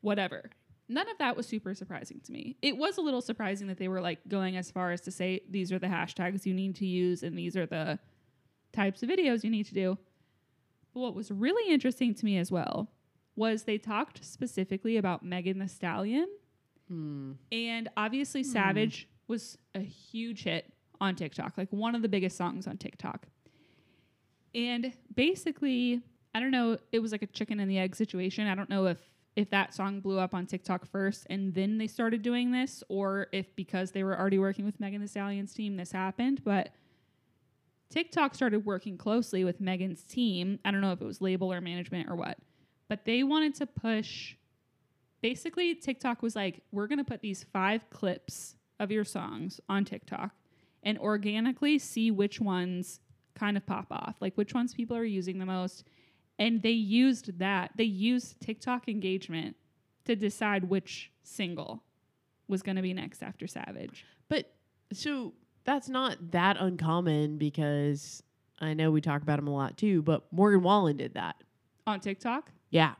whatever. 0.00 0.50
None 0.88 1.08
of 1.08 1.18
that 1.18 1.36
was 1.36 1.46
super 1.46 1.72
surprising 1.74 2.20
to 2.24 2.32
me. 2.32 2.56
It 2.62 2.76
was 2.76 2.98
a 2.98 3.00
little 3.00 3.20
surprising 3.20 3.68
that 3.68 3.78
they 3.78 3.88
were 3.88 4.00
like 4.00 4.18
going 4.28 4.56
as 4.56 4.70
far 4.70 4.90
as 4.90 5.00
to 5.02 5.10
say 5.10 5.40
these 5.48 5.72
are 5.72 5.78
the 5.78 5.86
hashtags 5.86 6.44
you 6.44 6.54
need 6.54 6.74
to 6.76 6.86
use 6.86 7.22
and 7.22 7.38
these 7.38 7.56
are 7.56 7.66
the 7.66 7.98
types 8.72 9.02
of 9.02 9.08
videos 9.08 9.44
you 9.44 9.50
need 9.50 9.66
to 9.66 9.74
do. 9.74 9.98
But 10.92 11.00
what 11.00 11.14
was 11.14 11.30
really 11.30 11.72
interesting 11.72 12.14
to 12.14 12.24
me 12.24 12.38
as 12.38 12.50
well 12.50 12.90
was 13.36 13.62
they 13.62 13.78
talked 13.78 14.24
specifically 14.24 14.96
about 14.96 15.24
Megan 15.24 15.60
Thee 15.60 15.68
Stallion. 15.68 16.28
Hmm. 16.88 17.32
And 17.52 17.88
obviously, 17.96 18.42
Savage 18.42 19.08
was 19.28 19.56
a 19.74 19.80
huge 19.80 20.42
hit 20.42 20.72
on 21.00 21.14
TikTok, 21.14 21.56
like 21.56 21.68
one 21.70 21.94
of 21.94 22.02
the 22.02 22.08
biggest 22.08 22.36
songs 22.36 22.66
on 22.66 22.76
TikTok. 22.76 23.26
And 24.54 24.92
basically, 25.14 26.02
I 26.34 26.40
don't 26.40 26.50
know, 26.50 26.78
it 26.92 27.00
was 27.00 27.12
like 27.12 27.22
a 27.22 27.26
chicken 27.26 27.60
and 27.60 27.70
the 27.70 27.78
egg 27.78 27.96
situation. 27.96 28.46
I 28.46 28.54
don't 28.54 28.70
know 28.70 28.86
if 28.86 28.98
if 29.36 29.48
that 29.50 29.72
song 29.72 30.00
blew 30.00 30.18
up 30.18 30.34
on 30.34 30.44
TikTok 30.44 30.84
first 30.90 31.24
and 31.30 31.54
then 31.54 31.78
they 31.78 31.86
started 31.86 32.20
doing 32.20 32.50
this, 32.50 32.82
or 32.88 33.28
if 33.32 33.54
because 33.56 33.92
they 33.92 34.02
were 34.02 34.18
already 34.18 34.38
working 34.38 34.64
with 34.64 34.80
Megan 34.80 35.00
Thee 35.00 35.06
Stallion's 35.06 35.54
team, 35.54 35.76
this 35.76 35.92
happened. 35.92 36.42
But 36.44 36.70
TikTok 37.90 38.34
started 38.34 38.64
working 38.64 38.96
closely 38.98 39.44
with 39.44 39.60
Megan's 39.60 40.02
team. 40.02 40.58
I 40.64 40.70
don't 40.70 40.80
know 40.80 40.92
if 40.92 41.00
it 41.00 41.04
was 41.04 41.20
label 41.20 41.52
or 41.52 41.60
management 41.60 42.08
or 42.10 42.16
what, 42.16 42.38
but 42.88 43.04
they 43.04 43.22
wanted 43.22 43.54
to 43.56 43.66
push. 43.66 44.36
Basically, 45.22 45.74
TikTok 45.74 46.22
was 46.22 46.34
like, 46.34 46.62
we're 46.72 46.86
going 46.86 46.98
to 46.98 47.04
put 47.04 47.20
these 47.20 47.44
five 47.52 47.88
clips 47.90 48.56
of 48.78 48.90
your 48.90 49.04
songs 49.04 49.60
on 49.68 49.84
TikTok 49.84 50.32
and 50.82 50.98
organically 50.98 51.78
see 51.78 52.10
which 52.10 52.40
ones 52.40 53.00
kind 53.34 53.56
of 53.56 53.66
pop 53.66 53.86
off, 53.90 54.16
like 54.20 54.36
which 54.36 54.54
ones 54.54 54.74
people 54.74 54.96
are 54.96 55.04
using 55.04 55.38
the 55.38 55.46
most. 55.46 55.84
And 56.40 56.62
they 56.62 56.70
used 56.70 57.38
that, 57.38 57.72
they 57.76 57.84
used 57.84 58.40
TikTok 58.40 58.88
engagement 58.88 59.56
to 60.06 60.16
decide 60.16 60.64
which 60.64 61.12
single 61.22 61.84
was 62.48 62.62
going 62.62 62.76
to 62.76 62.82
be 62.82 62.94
next 62.94 63.22
after 63.22 63.46
Savage. 63.46 64.04
But 64.28 64.50
so 64.92 65.34
that's 65.64 65.88
not 65.88 66.32
that 66.32 66.56
uncommon 66.58 67.36
because 67.38 68.22
I 68.58 68.74
know 68.74 68.90
we 68.90 69.00
talk 69.02 69.22
about 69.22 69.38
him 69.38 69.46
a 69.46 69.54
lot 69.54 69.76
too, 69.76 70.02
but 70.02 70.24
Morgan 70.32 70.62
Wallen 70.62 70.96
did 70.96 71.14
that. 71.14 71.36
On 71.86 72.00
TikTok? 72.00 72.50
Yeah. 72.70 72.94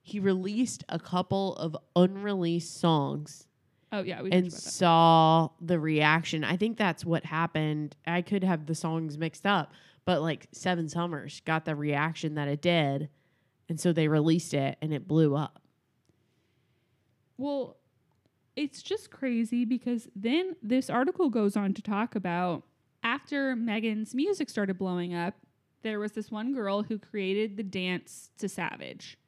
He 0.00 0.20
released 0.20 0.84
a 0.88 0.98
couple 0.98 1.56
of 1.56 1.76
unreleased 1.96 2.78
songs 2.80 3.48
Oh, 3.94 4.02
yeah. 4.02 4.22
We 4.22 4.32
and 4.32 4.46
talked 4.50 4.54
about 4.54 4.64
that. 4.64 4.70
saw 4.72 5.48
the 5.60 5.78
reaction. 5.78 6.42
I 6.42 6.56
think 6.56 6.76
that's 6.76 7.04
what 7.04 7.24
happened. 7.24 7.94
I 8.06 8.22
could 8.22 8.42
have 8.42 8.66
the 8.66 8.74
songs 8.74 9.16
mixed 9.16 9.46
up, 9.46 9.72
but 10.04 10.20
like 10.20 10.48
Seven 10.52 10.88
Summers 10.88 11.40
got 11.44 11.64
the 11.64 11.74
reaction 11.74 12.34
that 12.34 12.48
it 12.48 12.60
did. 12.60 13.08
And 13.68 13.80
so 13.80 13.92
they 13.92 14.08
released 14.08 14.52
it 14.52 14.76
and 14.82 14.92
it 14.92 15.08
blew 15.08 15.34
up. 15.34 15.60
Well, 17.36 17.76
it's 18.56 18.82
just 18.82 19.10
crazy 19.10 19.64
because 19.64 20.08
then 20.14 20.56
this 20.62 20.88
article 20.88 21.28
goes 21.28 21.56
on 21.56 21.74
to 21.74 21.82
talk 21.82 22.14
about 22.14 22.64
after 23.02 23.56
Megan's 23.56 24.14
music 24.14 24.48
started 24.48 24.78
blowing 24.78 25.14
up, 25.14 25.34
there 25.82 25.98
was 25.98 26.12
this 26.12 26.30
one 26.30 26.54
girl 26.54 26.82
who 26.82 26.98
created 26.98 27.56
the 27.56 27.62
dance 27.62 28.30
to 28.38 28.48
Savage. 28.48 29.18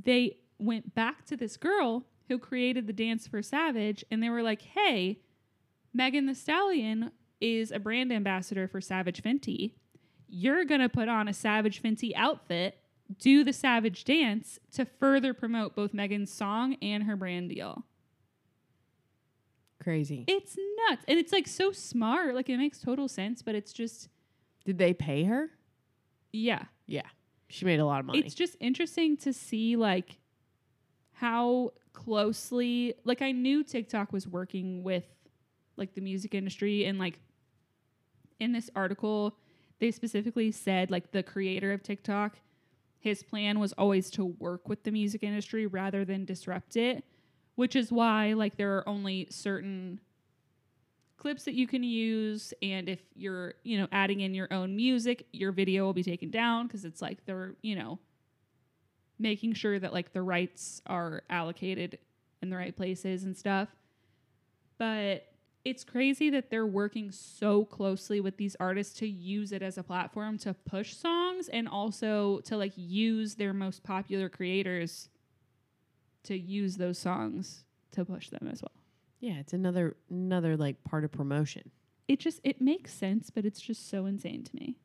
They 0.00 0.38
went 0.58 0.94
back 0.94 1.24
to 1.26 1.36
this 1.36 1.56
girl 1.56 2.04
who 2.28 2.38
created 2.38 2.86
the 2.86 2.92
dance 2.92 3.26
for 3.26 3.42
Savage 3.42 4.04
and 4.10 4.22
they 4.22 4.30
were 4.30 4.42
like, 4.42 4.62
hey, 4.62 5.18
Megan 5.92 6.26
Thee 6.26 6.34
Stallion 6.34 7.10
is 7.42 7.72
a 7.72 7.78
brand 7.78 8.12
ambassador 8.12 8.66
for 8.68 8.80
Savage 8.80 9.22
Fenty. 9.22 9.72
You're 10.28 10.64
going 10.64 10.80
to 10.80 10.88
put 10.88 11.08
on 11.08 11.28
a 11.28 11.34
Savage 11.34 11.82
Fenty 11.82 12.12
outfit, 12.16 12.78
do 13.18 13.44
the 13.44 13.52
Savage 13.52 14.04
dance 14.04 14.58
to 14.72 14.84
further 14.84 15.34
promote 15.34 15.74
both 15.76 15.92
Megan's 15.92 16.32
song 16.32 16.76
and 16.80 17.02
her 17.02 17.16
brand 17.16 17.50
deal. 17.50 17.84
Crazy. 19.82 20.24
It's 20.28 20.56
nuts. 20.88 21.04
And 21.08 21.18
it's 21.18 21.32
like 21.32 21.48
so 21.48 21.72
smart. 21.72 22.34
Like 22.34 22.48
it 22.48 22.56
makes 22.56 22.78
total 22.78 23.08
sense, 23.08 23.42
but 23.42 23.54
it's 23.54 23.72
just, 23.72 24.08
Did 24.64 24.78
they 24.78 24.94
pay 24.94 25.24
her? 25.24 25.50
yeah. 26.32 26.64
Yeah. 26.86 27.02
She 27.48 27.66
made 27.66 27.80
a 27.80 27.84
lot 27.84 28.00
of 28.00 28.06
money. 28.06 28.20
It's 28.20 28.34
just 28.34 28.56
interesting 28.60 29.16
to 29.18 29.32
see 29.34 29.76
like 29.76 30.18
how 31.12 31.72
closely 31.92 32.94
like 33.04 33.20
I 33.20 33.32
knew 33.32 33.62
TikTok 33.62 34.10
was 34.12 34.26
working 34.26 34.82
with 34.82 35.04
like 35.76 35.94
the 35.94 36.00
music 36.00 36.34
industry 36.34 36.86
and 36.86 36.98
like 36.98 37.18
in 38.42 38.52
this 38.52 38.68
article 38.74 39.36
they 39.78 39.90
specifically 39.90 40.52
said 40.52 40.90
like 40.90 41.12
the 41.12 41.22
creator 41.22 41.72
of 41.72 41.82
TikTok 41.82 42.36
his 43.02 43.24
plan 43.24 43.58
was 43.58 43.72
always 43.72 44.10
to 44.10 44.24
work 44.24 44.68
with 44.68 44.84
the 44.84 44.92
music 44.92 45.24
industry 45.24 45.66
rather 45.66 46.04
than 46.04 46.24
disrupt 46.24 46.76
it, 46.76 47.04
which 47.56 47.74
is 47.74 47.90
why 47.90 48.32
like 48.32 48.56
there 48.56 48.76
are 48.76 48.88
only 48.88 49.26
certain 49.28 49.98
clips 51.16 51.44
that 51.44 51.54
you 51.54 51.66
can 51.66 51.82
use 51.82 52.54
and 52.62 52.88
if 52.88 53.00
you're, 53.16 53.54
you 53.64 53.76
know, 53.76 53.88
adding 53.90 54.20
in 54.20 54.34
your 54.34 54.46
own 54.52 54.76
music, 54.76 55.26
your 55.32 55.50
video 55.50 55.84
will 55.84 55.92
be 55.92 56.04
taken 56.04 56.30
down 56.30 56.68
because 56.68 56.84
it's 56.84 57.02
like 57.02 57.18
they're, 57.26 57.56
you 57.60 57.74
know, 57.74 57.98
making 59.18 59.52
sure 59.52 59.80
that 59.80 59.92
like 59.92 60.12
the 60.12 60.22
rights 60.22 60.80
are 60.86 61.24
allocated 61.28 61.98
in 62.40 62.50
the 62.50 62.56
right 62.56 62.76
places 62.76 63.24
and 63.24 63.36
stuff. 63.36 63.68
But 64.78 65.26
it's 65.64 65.84
crazy 65.84 66.28
that 66.30 66.50
they're 66.50 66.66
working 66.66 67.10
so 67.12 67.64
closely 67.64 68.20
with 68.20 68.36
these 68.36 68.56
artists 68.58 68.98
to 68.98 69.06
use 69.06 69.52
it 69.52 69.62
as 69.62 69.78
a 69.78 69.82
platform 69.82 70.36
to 70.38 70.54
push 70.54 70.94
songs 70.94 71.48
and 71.48 71.68
also 71.68 72.40
to 72.40 72.56
like 72.56 72.72
use 72.76 73.36
their 73.36 73.52
most 73.52 73.82
popular 73.84 74.28
creators 74.28 75.08
to 76.24 76.36
use 76.36 76.76
those 76.76 76.98
songs 76.98 77.64
to 77.92 78.04
push 78.04 78.28
them 78.30 78.48
as 78.50 78.62
well. 78.62 78.72
yeah, 79.20 79.34
it's 79.38 79.52
another 79.52 79.96
another 80.10 80.56
like 80.56 80.82
part 80.84 81.04
of 81.04 81.12
promotion. 81.12 81.70
It 82.08 82.18
just 82.18 82.40
it 82.44 82.60
makes 82.60 82.92
sense, 82.92 83.30
but 83.30 83.44
it's 83.44 83.60
just 83.60 83.88
so 83.88 84.06
insane 84.06 84.42
to 84.44 84.54
me. 84.56 84.76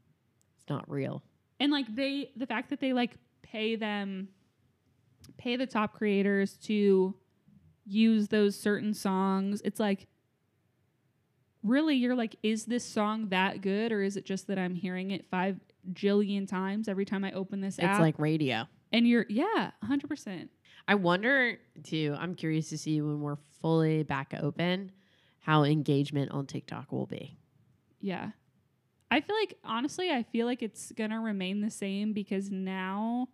It's 0.55 0.69
not 0.69 0.89
real. 0.89 1.23
and 1.59 1.71
like 1.71 1.93
they 1.95 2.31
the 2.35 2.45
fact 2.45 2.69
that 2.69 2.79
they 2.79 2.93
like 2.93 3.13
pay 3.41 3.75
them 3.75 4.27
pay 5.37 5.55
the 5.55 5.65
top 5.65 5.93
creators 5.93 6.57
to 6.57 7.15
use 7.85 8.27
those 8.27 8.59
certain 8.59 8.93
songs 8.93 9.61
it's 9.63 9.79
like 9.79 10.07
really 11.67 11.95
you're 11.95 12.15
like 12.15 12.35
is 12.43 12.65
this 12.65 12.83
song 12.85 13.29
that 13.29 13.61
good 13.61 13.91
or 13.91 14.01
is 14.01 14.17
it 14.17 14.25
just 14.25 14.47
that 14.47 14.57
i'm 14.57 14.73
hearing 14.75 15.11
it 15.11 15.25
five 15.29 15.59
jillion 15.93 16.47
times 16.47 16.87
every 16.87 17.05
time 17.05 17.23
i 17.23 17.31
open 17.31 17.61
this 17.61 17.75
It's 17.77 17.83
app 17.85 17.91
It's 17.95 17.99
like 18.01 18.19
radio. 18.19 18.65
and 18.91 19.07
you're 19.07 19.25
yeah 19.29 19.71
100% 19.85 20.49
I 20.89 20.95
wonder 20.95 21.57
too. 21.83 22.15
I'm 22.17 22.33
curious 22.33 22.69
to 22.69 22.77
see 22.77 23.01
when 23.01 23.19
we're 23.19 23.35
fully 23.61 24.03
back 24.03 24.33
open 24.41 24.91
how 25.39 25.63
engagement 25.65 26.31
on 26.31 26.45
TikTok 26.45 26.91
will 26.91 27.05
be. 27.07 27.37
yeah 28.01 28.31
i 29.11 29.19
feel 29.21 29.35
like 29.35 29.57
honestly 29.63 30.11
i 30.11 30.23
feel 30.23 30.45
like 30.45 30.61
it's 30.61 30.91
gonna 30.93 31.19
remain 31.21 31.61
the 31.61 31.71
same 31.71 32.13
because 32.13 32.49
now 32.51 33.27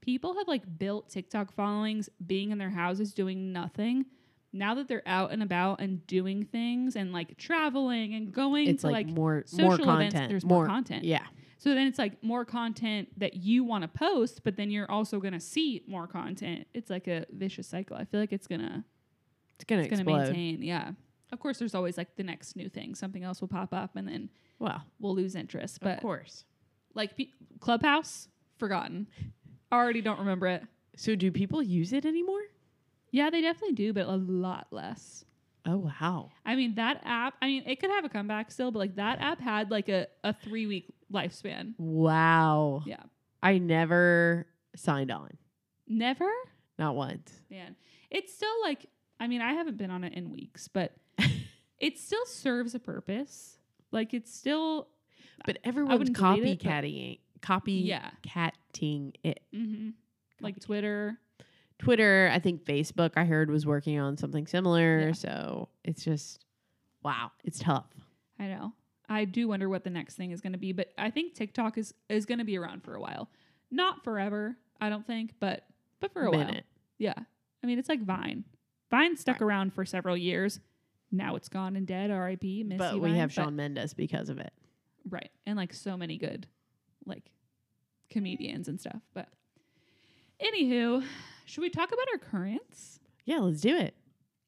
people 0.00 0.34
have 0.36 0.48
like 0.48 0.62
built 0.78 1.08
tiktok 1.08 1.52
followings 1.52 2.08
being 2.26 2.50
in 2.50 2.58
their 2.58 2.70
houses 2.70 3.12
doing 3.12 3.52
nothing 3.52 4.04
now 4.52 4.74
that 4.74 4.88
they're 4.88 5.02
out 5.06 5.32
and 5.32 5.42
about 5.42 5.80
and 5.80 6.06
doing 6.06 6.44
things 6.44 6.96
and 6.96 7.12
like 7.12 7.36
traveling 7.36 8.14
and 8.14 8.32
going 8.32 8.68
It's 8.68 8.82
to 8.82 8.88
like, 8.88 9.06
like, 9.06 9.14
more 9.16 9.42
social 9.46 9.84
more 9.86 9.96
events, 10.00 10.14
there's 10.28 10.44
more 10.44 10.66
content. 10.66 11.04
Yeah. 11.04 11.24
so 11.58 11.74
then 11.74 11.86
it's 11.86 11.98
like 11.98 12.22
more 12.22 12.44
content 12.44 13.08
that 13.18 13.34
you 13.36 13.64
want 13.64 13.82
to 13.82 13.88
post 13.88 14.42
but 14.44 14.56
then 14.56 14.70
you're 14.70 14.90
also 14.90 15.18
gonna 15.20 15.40
see 15.40 15.82
more 15.86 16.06
content 16.06 16.66
it's 16.74 16.90
like 16.90 17.06
a 17.08 17.26
vicious 17.32 17.66
cycle 17.66 17.96
i 17.96 18.04
feel 18.04 18.20
like 18.20 18.32
it's 18.32 18.46
gonna 18.46 18.84
It's 19.56 19.64
gonna 19.64 19.82
it's 19.82 19.90
gonna 19.90 20.02
explode. 20.02 20.32
maintain 20.32 20.62
yeah 20.62 20.92
of 21.32 21.40
course 21.40 21.58
there's 21.58 21.74
always 21.74 21.96
like 21.98 22.14
the 22.16 22.22
next 22.22 22.56
new 22.56 22.68
thing 22.68 22.94
something 22.94 23.24
else 23.24 23.40
will 23.40 23.48
pop 23.48 23.74
up 23.74 23.96
and 23.96 24.06
then 24.08 24.30
Well, 24.58 24.82
we'll 25.00 25.14
lose 25.14 25.34
interest 25.34 25.80
But 25.80 25.96
of 25.96 26.00
course. 26.02 26.44
like 26.94 27.16
pe- 27.16 27.28
clubhouse 27.60 28.28
forgotten 28.58 29.06
already 29.72 30.00
don't 30.00 30.20
remember 30.20 30.46
it 30.46 30.62
So 30.96 31.14
do 31.16 31.30
people 31.32 31.62
use 31.62 31.92
it 31.92 32.06
anymore? 32.06 32.40
Yeah 33.16 33.30
they 33.30 33.40
definitely 33.40 33.74
do 33.74 33.92
but 33.92 34.06
a 34.06 34.16
lot 34.16 34.66
less 34.70 35.24
Oh 35.68 35.78
wow. 35.78 36.30
i 36.44 36.54
mean 36.54 36.74
that 36.76 37.00
app 37.04 37.34
i 37.42 37.46
mean 37.46 37.62
it 37.66 37.80
could 37.80 37.90
have 37.90 38.04
a 38.04 38.08
comeback 38.08 38.50
still 38.52 38.70
but 38.70 38.78
like 38.78 38.96
that 38.96 39.20
app 39.20 39.40
had 39.40 39.70
like 39.70 39.88
a, 39.88 40.06
a 40.22 40.32
three 40.32 40.66
week 40.66 40.92
lifespan 41.12 41.74
Wow. 41.78 42.82
yeah 42.86 43.02
I 43.42 43.58
never 43.58 44.46
signed 44.74 45.10
on. 45.12 45.30
Never? 45.86 46.28
Not 46.80 46.96
once. 46.96 47.30
Man. 47.50 47.76
It's 48.10 48.32
still 48.34 48.56
like 48.62 48.86
I 49.20 49.28
mean, 49.28 49.40
I 49.40 49.52
haven't 49.52 49.76
been 49.76 49.90
on 49.90 50.02
it 50.04 50.14
in 50.14 50.30
weeks, 50.30 50.66
but 50.68 50.92
it 51.78 51.98
still 51.98 52.24
serves 52.26 52.74
a 52.74 52.80
purpose. 52.80 53.58
Like 53.92 54.14
it's 54.14 54.34
still 54.34 54.88
But 55.44 55.58
everyone's 55.64 56.10
delete 56.10 56.44
it, 56.44 56.58
copycatting 56.64 57.18
copy 57.40 57.72
Yeah. 57.72 58.10
catting 58.22 59.12
it. 59.22 59.40
mhm, 59.54 59.92
like 60.40 60.58
Twitter. 60.60 61.18
Twitter, 61.78 62.30
I 62.32 62.38
think 62.38 62.64
Facebook 62.64 63.12
I 63.16 63.24
heard 63.24 63.50
was 63.50 63.66
working 63.66 63.98
on 63.98 64.16
something 64.16 64.46
similar. 64.46 65.08
Yeah. 65.08 65.12
So 65.12 65.68
it's 65.84 66.04
just 66.04 66.44
wow, 67.02 67.30
it's 67.44 67.58
tough. 67.58 67.86
I 68.38 68.46
know. 68.48 68.72
I 69.08 69.24
do 69.24 69.46
wonder 69.48 69.68
what 69.68 69.84
the 69.84 69.90
next 69.90 70.14
thing 70.16 70.32
is 70.32 70.40
going 70.40 70.52
to 70.52 70.58
be, 70.58 70.72
but 70.72 70.88
I 70.98 71.10
think 71.10 71.34
TikTok 71.34 71.78
is 71.78 71.94
is 72.08 72.26
going 72.26 72.38
to 72.38 72.44
be 72.44 72.58
around 72.58 72.82
for 72.82 72.94
a 72.94 73.00
while. 73.00 73.28
Not 73.70 74.02
forever, 74.04 74.56
I 74.80 74.88
don't 74.88 75.06
think, 75.06 75.34
but 75.40 75.64
but 76.00 76.12
for 76.12 76.22
a 76.24 76.30
while. 76.30 76.54
Yeah. 76.98 77.14
I 77.62 77.66
mean, 77.66 77.78
it's 77.78 77.88
like 77.88 78.02
Vine. 78.02 78.44
Vine 78.90 79.16
stuck 79.16 79.40
Right. 79.40 79.46
around 79.46 79.74
for 79.74 79.84
several 79.84 80.16
years. 80.16 80.60
Now 81.12 81.36
it's 81.36 81.48
gone 81.48 81.76
and 81.76 81.86
dead. 81.86 82.10
R.I.P. 82.10 82.64
Miss 82.64 82.78
But 82.78 82.94
we 82.94 83.00
Vine, 83.10 83.14
have 83.18 83.32
Shawn 83.32 83.54
Mendes 83.56 83.94
because 83.94 84.28
of 84.28 84.38
it. 84.38 84.52
right, 85.08 85.30
and 85.46 85.56
like 85.56 85.72
so 85.72 85.96
many 85.96 86.16
good, 86.18 86.46
like 87.04 87.30
comedians 88.10 88.68
and 88.68 88.80
stuff. 88.80 89.00
But 89.14 89.28
anywho, 90.40 91.04
should 91.46 91.62
we 91.62 91.70
talk 91.70 91.90
about 91.92 92.06
our 92.12 92.18
currents? 92.18 93.00
Yeah, 93.24 93.38
let's 93.38 93.60
do 93.60 93.76
it. 93.76 93.94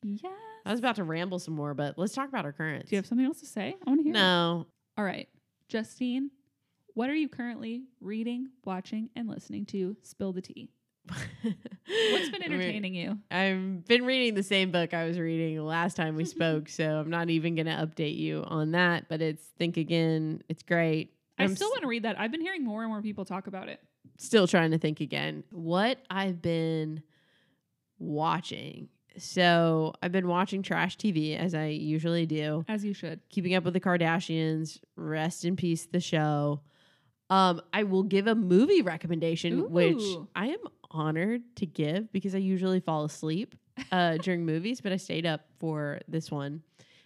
Yes. 0.02 0.32
I 0.66 0.70
was 0.70 0.78
about 0.78 0.96
to 0.96 1.04
ramble 1.04 1.38
some 1.38 1.54
more, 1.54 1.74
but 1.74 1.98
let's 1.98 2.12
talk 2.12 2.28
about 2.28 2.44
our 2.44 2.52
currents. 2.52 2.90
Do 2.90 2.96
you 2.96 2.98
have 2.98 3.06
something 3.06 3.26
else 3.26 3.40
to 3.40 3.46
say? 3.46 3.74
I 3.86 3.90
want 3.90 4.00
to 4.00 4.04
hear. 4.04 4.12
it. 4.12 4.14
no. 4.14 4.66
All 4.96 5.04
right, 5.04 5.28
Justine, 5.68 6.30
what 6.94 7.08
are 7.08 7.14
you 7.14 7.28
currently 7.28 7.84
reading, 8.00 8.48
watching, 8.64 9.10
and 9.16 9.28
listening 9.28 9.64
to? 9.66 9.96
Spill 10.02 10.32
the 10.32 10.42
tea. 10.42 10.70
What's 12.12 12.28
been 12.30 12.42
entertaining 12.42 12.94
you? 12.94 13.18
I've 13.30 13.86
been 13.86 14.04
reading 14.04 14.34
the 14.34 14.42
same 14.42 14.70
book 14.70 14.92
I 14.92 15.04
was 15.06 15.18
reading 15.18 15.58
last 15.64 15.96
time 15.96 16.16
we 16.16 16.24
spoke, 16.26 16.68
so 16.68 16.84
I'm 16.98 17.10
not 17.10 17.30
even 17.30 17.54
going 17.54 17.66
to 17.66 17.72
update 17.72 18.16
you 18.18 18.44
on 18.46 18.72
that. 18.72 19.08
But 19.08 19.22
it's 19.22 19.42
Think 19.58 19.76
Again. 19.76 20.42
It's 20.48 20.62
great. 20.62 21.12
I 21.38 21.44
I'm 21.44 21.54
still 21.56 21.68
s- 21.68 21.72
want 21.72 21.82
to 21.82 21.88
read 21.88 22.02
that. 22.02 22.18
I've 22.20 22.30
been 22.32 22.40
hearing 22.42 22.64
more 22.64 22.82
and 22.82 22.90
more 22.90 23.00
people 23.00 23.24
talk 23.24 23.46
about 23.46 23.68
it. 23.68 23.80
Still 24.16 24.46
trying 24.46 24.70
to 24.70 24.78
think 24.78 25.00
again. 25.00 25.44
What 25.50 25.98
I've 26.10 26.40
been 26.42 27.02
watching. 27.98 28.88
So 29.16 29.94
I've 30.02 30.12
been 30.12 30.28
watching 30.28 30.62
trash 30.62 30.96
TV 30.96 31.36
as 31.36 31.54
I 31.54 31.66
usually 31.66 32.26
do. 32.26 32.64
As 32.68 32.84
you 32.84 32.94
should. 32.94 33.20
Keeping 33.30 33.54
up 33.54 33.64
with 33.64 33.74
the 33.74 33.80
Kardashians. 33.80 34.78
Rest 34.96 35.44
in 35.44 35.56
peace, 35.56 35.86
the 35.86 36.00
show. 36.00 36.60
Um, 37.30 37.60
I 37.72 37.82
will 37.82 38.04
give 38.04 38.26
a 38.26 38.34
movie 38.34 38.82
recommendation, 38.82 39.70
which 39.70 40.02
I 40.34 40.46
am 40.48 40.60
honored 40.90 41.42
to 41.56 41.66
give 41.66 42.10
because 42.12 42.34
I 42.34 42.38
usually 42.38 42.80
fall 42.80 43.04
asleep 43.04 43.54
uh, 43.92 44.16
during 44.22 44.46
movies, 44.46 44.80
but 44.80 44.92
I 44.92 44.96
stayed 44.96 45.26
up 45.26 45.42
for 45.58 46.00
this 46.08 46.30
one. 46.30 46.62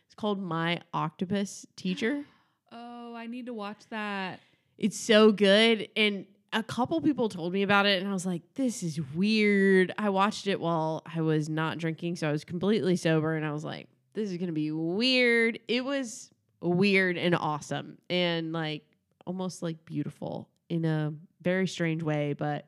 It's 0.07 0.15
called 0.15 0.41
My 0.41 0.81
Octopus 0.93 1.67
Teacher. 1.77 2.25
Oh, 2.75 3.15
I 3.15 3.27
need 3.27 3.45
to 3.47 3.53
watch 3.53 3.81
that. 3.91 4.41
It's 4.79 4.99
so 4.99 5.31
good. 5.31 5.91
And 5.95 6.25
a 6.53 6.63
couple 6.63 7.01
people 7.01 7.29
told 7.29 7.53
me 7.53 7.63
about 7.63 7.87
it, 7.87 8.01
and 8.01 8.09
I 8.09 8.13
was 8.13 8.27
like, 8.27 8.43
this 8.55 8.83
is 8.83 9.01
weird. 9.15 9.93
I 9.97 10.11
watched 10.11 10.47
it 10.47 10.61
while 10.61 11.03
I 11.07 11.23
was 11.23 11.49
not 11.49 11.79
drinking, 11.79 12.17
so 12.17 12.29
I 12.29 12.33
was 12.33 12.45
completely 12.45 12.97
sober, 12.97 13.35
and 13.35 13.45
I 13.45 13.53
was 13.53 13.65
like, 13.65 13.89
this 14.13 14.31
is 14.31 14.37
going 14.37 14.49
to 14.49 14.53
be 14.53 14.71
weird. 14.71 15.59
It 15.67 15.85
was 15.85 16.31
weird 16.61 17.17
and 17.17 17.35
awesome, 17.35 17.99
and 18.11 18.53
like 18.53 18.85
almost 19.27 19.63
like 19.63 19.85
beautiful 19.85 20.49
in 20.69 20.85
a 20.85 21.15
very 21.41 21.67
strange 21.67 22.03
way. 22.03 22.35
But 22.35 22.67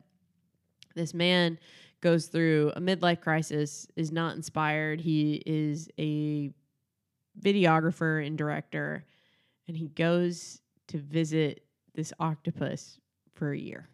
this 0.95 1.13
man 1.13 1.59
goes 2.01 2.27
through 2.27 2.73
a 2.77 2.81
midlife 2.81 3.21
crisis, 3.21 3.87
is 3.97 4.11
not 4.11 4.37
inspired. 4.37 5.01
He 5.01 5.43
is 5.45 5.89
a 5.99 6.51
videographer 7.39 8.27
and 8.27 8.39
director, 8.39 9.05
and 9.69 9.77
he 9.77 9.89
goes 9.89 10.61
to 10.89 10.99
visit 10.99 11.65
this 11.95 12.13
octopus 12.19 12.99
for 13.35 13.53
a 13.53 13.59
year. 13.59 13.89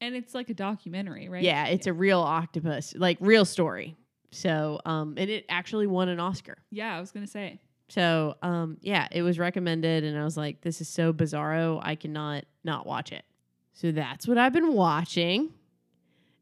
And 0.00 0.14
it's 0.14 0.34
like 0.34 0.50
a 0.50 0.54
documentary, 0.54 1.28
right? 1.28 1.42
Yeah, 1.42 1.66
it's 1.66 1.86
a 1.86 1.92
real 1.92 2.20
octopus, 2.20 2.94
like 2.96 3.16
real 3.20 3.44
story. 3.44 3.96
So, 4.32 4.80
um, 4.84 5.14
and 5.16 5.30
it 5.30 5.46
actually 5.48 5.86
won 5.86 6.08
an 6.08 6.20
Oscar. 6.20 6.58
Yeah, 6.70 6.96
I 6.96 7.00
was 7.00 7.12
going 7.12 7.24
to 7.24 7.30
say. 7.30 7.60
So, 7.88 8.36
um, 8.42 8.78
yeah, 8.80 9.08
it 9.12 9.22
was 9.22 9.38
recommended, 9.38 10.04
and 10.04 10.18
I 10.18 10.24
was 10.24 10.36
like, 10.36 10.62
this 10.62 10.80
is 10.80 10.88
so 10.88 11.12
bizarro, 11.12 11.80
I 11.82 11.94
cannot 11.94 12.44
not 12.64 12.86
watch 12.86 13.12
it. 13.12 13.24
So 13.74 13.92
that's 13.92 14.26
what 14.26 14.38
I've 14.38 14.52
been 14.52 14.72
watching. 14.72 15.52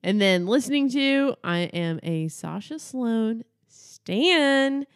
And 0.02 0.20
then 0.20 0.46
listening 0.46 0.90
to, 0.90 1.34
I 1.44 1.60
am 1.60 2.00
a 2.02 2.28
Sasha 2.28 2.78
Sloan 2.78 3.44
Stan. 3.68 4.86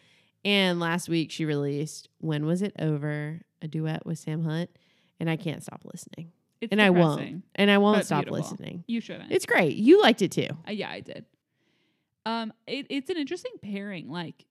And 0.43 0.79
last 0.79 1.09
week 1.09 1.31
she 1.31 1.45
released 1.45 2.09
When 2.19 2.45
Was 2.45 2.61
It 2.61 2.73
Over? 2.79 3.41
A 3.61 3.67
duet 3.67 4.05
with 4.05 4.19
Sam 4.19 4.43
Hunt. 4.43 4.69
And 5.19 5.29
I 5.29 5.35
can't 5.35 5.63
stop 5.63 5.81
listening. 5.83 6.31
It's 6.61 6.71
and 6.71 6.81
I 6.81 6.89
won't. 6.89 7.43
And 7.55 7.69
I 7.69 7.77
won't 7.77 8.05
stop 8.05 8.25
beautiful. 8.25 8.49
listening. 8.49 8.83
You 8.87 9.01
shouldn't. 9.01 9.31
It's 9.31 9.45
great. 9.45 9.75
You 9.77 10.01
liked 10.01 10.21
it 10.21 10.31
too. 10.31 10.47
Uh, 10.67 10.71
yeah, 10.71 10.89
I 10.89 11.01
did. 11.01 11.25
Um, 12.25 12.51
it, 12.65 12.87
it's 12.89 13.09
an 13.09 13.17
interesting 13.17 13.53
pairing. 13.61 14.09
Like, 14.09 14.45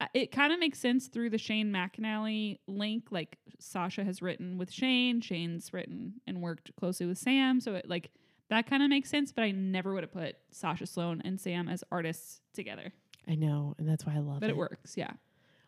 uh, 0.00 0.06
it 0.14 0.32
kind 0.32 0.52
of 0.52 0.58
makes 0.58 0.78
sense 0.78 1.08
through 1.08 1.30
the 1.30 1.38
Shane 1.38 1.70
McAnally 1.72 2.58
link. 2.66 3.08
Like, 3.10 3.38
Sasha 3.58 4.04
has 4.04 4.22
written 4.22 4.56
with 4.56 4.70
Shane, 4.70 5.20
Shane's 5.20 5.72
written 5.72 6.14
and 6.26 6.40
worked 6.40 6.74
closely 6.76 7.06
with 7.06 7.18
Sam. 7.18 7.60
So, 7.60 7.74
it 7.74 7.88
like 7.88 8.10
that 8.50 8.66
kind 8.66 8.82
of 8.82 8.88
makes 8.88 9.10
sense. 9.10 9.32
But 9.32 9.42
I 9.42 9.50
never 9.50 9.92
would 9.94 10.04
have 10.04 10.12
put 10.12 10.36
Sasha 10.50 10.86
Sloan 10.86 11.20
and 11.24 11.40
Sam 11.40 11.68
as 11.68 11.84
artists 11.90 12.40
together. 12.54 12.92
I 13.28 13.34
know. 13.34 13.74
And 13.78 13.88
that's 13.88 14.04
why 14.06 14.14
I 14.14 14.18
love 14.18 14.40
But 14.40 14.46
it. 14.46 14.48
But 14.48 14.50
it 14.50 14.56
works. 14.56 14.96
Yeah. 14.96 15.10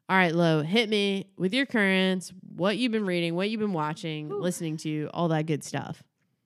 All 0.08 0.16
right, 0.16 0.34
Lo, 0.34 0.62
hit 0.62 0.90
me 0.90 1.30
with 1.38 1.54
your 1.54 1.64
currents, 1.64 2.32
what 2.54 2.76
you've 2.76 2.92
been 2.92 3.06
reading, 3.06 3.34
what 3.34 3.48
you've 3.48 3.60
been 3.60 3.72
watching, 3.72 4.30
Ooh. 4.30 4.40
listening 4.40 4.76
to, 4.78 5.08
all 5.14 5.28
that 5.28 5.46
good 5.46 5.64
stuff. 5.64 6.02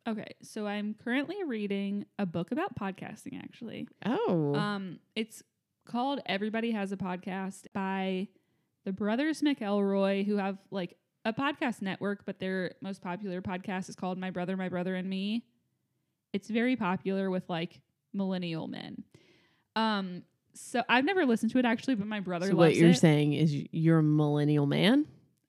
Okay. 0.07 0.35
So, 0.43 0.67
I'm 0.67 0.95
currently 0.95 1.43
reading 1.45 2.07
a 2.19 2.25
book 2.25 2.53
about 2.53 2.79
podcasting, 2.79 3.43
actually. 3.43 3.89
Oh. 4.07 4.55
Um, 4.55 5.01
it's 5.17 5.43
called 5.85 6.21
Everybody 6.27 6.71
Has 6.71 6.93
a 6.93 6.97
Podcast 6.97 7.67
by 7.75 8.29
the 8.85 8.93
brothers 8.93 9.43
McElroy, 9.43 10.25
who 10.25 10.37
have 10.37 10.59
like 10.71 10.97
a 11.25 11.33
podcast 11.33 11.83
network, 11.83 12.25
but 12.25 12.39
their 12.39 12.73
most 12.81 13.03
popular 13.03 13.43
podcast 13.43 13.89
is 13.89 13.97
called 13.97 14.19
My 14.19 14.31
Brother, 14.31 14.57
My 14.57 14.69
Brother 14.69 14.95
and 14.95 15.11
Me. 15.11 15.45
It's 16.33 16.49
very 16.49 16.77
popular 16.77 17.29
with 17.29 17.49
like 17.49 17.81
millennial 18.15 18.69
men. 18.69 19.03
Um, 19.77 20.23
so 20.61 20.83
I've 20.89 21.05
never 21.05 21.25
listened 21.25 21.53
to 21.53 21.59
it 21.59 21.65
actually, 21.65 21.95
but 21.95 22.07
my 22.07 22.21
brother 22.21 22.47
so 22.49 22.57
what 22.57 22.75
you're 22.77 22.91
it. 22.91 22.99
saying 22.99 23.33
is 23.35 23.55
you're 23.73 23.99
a 23.99 24.03
millennial 24.03 24.67
man? 24.67 25.07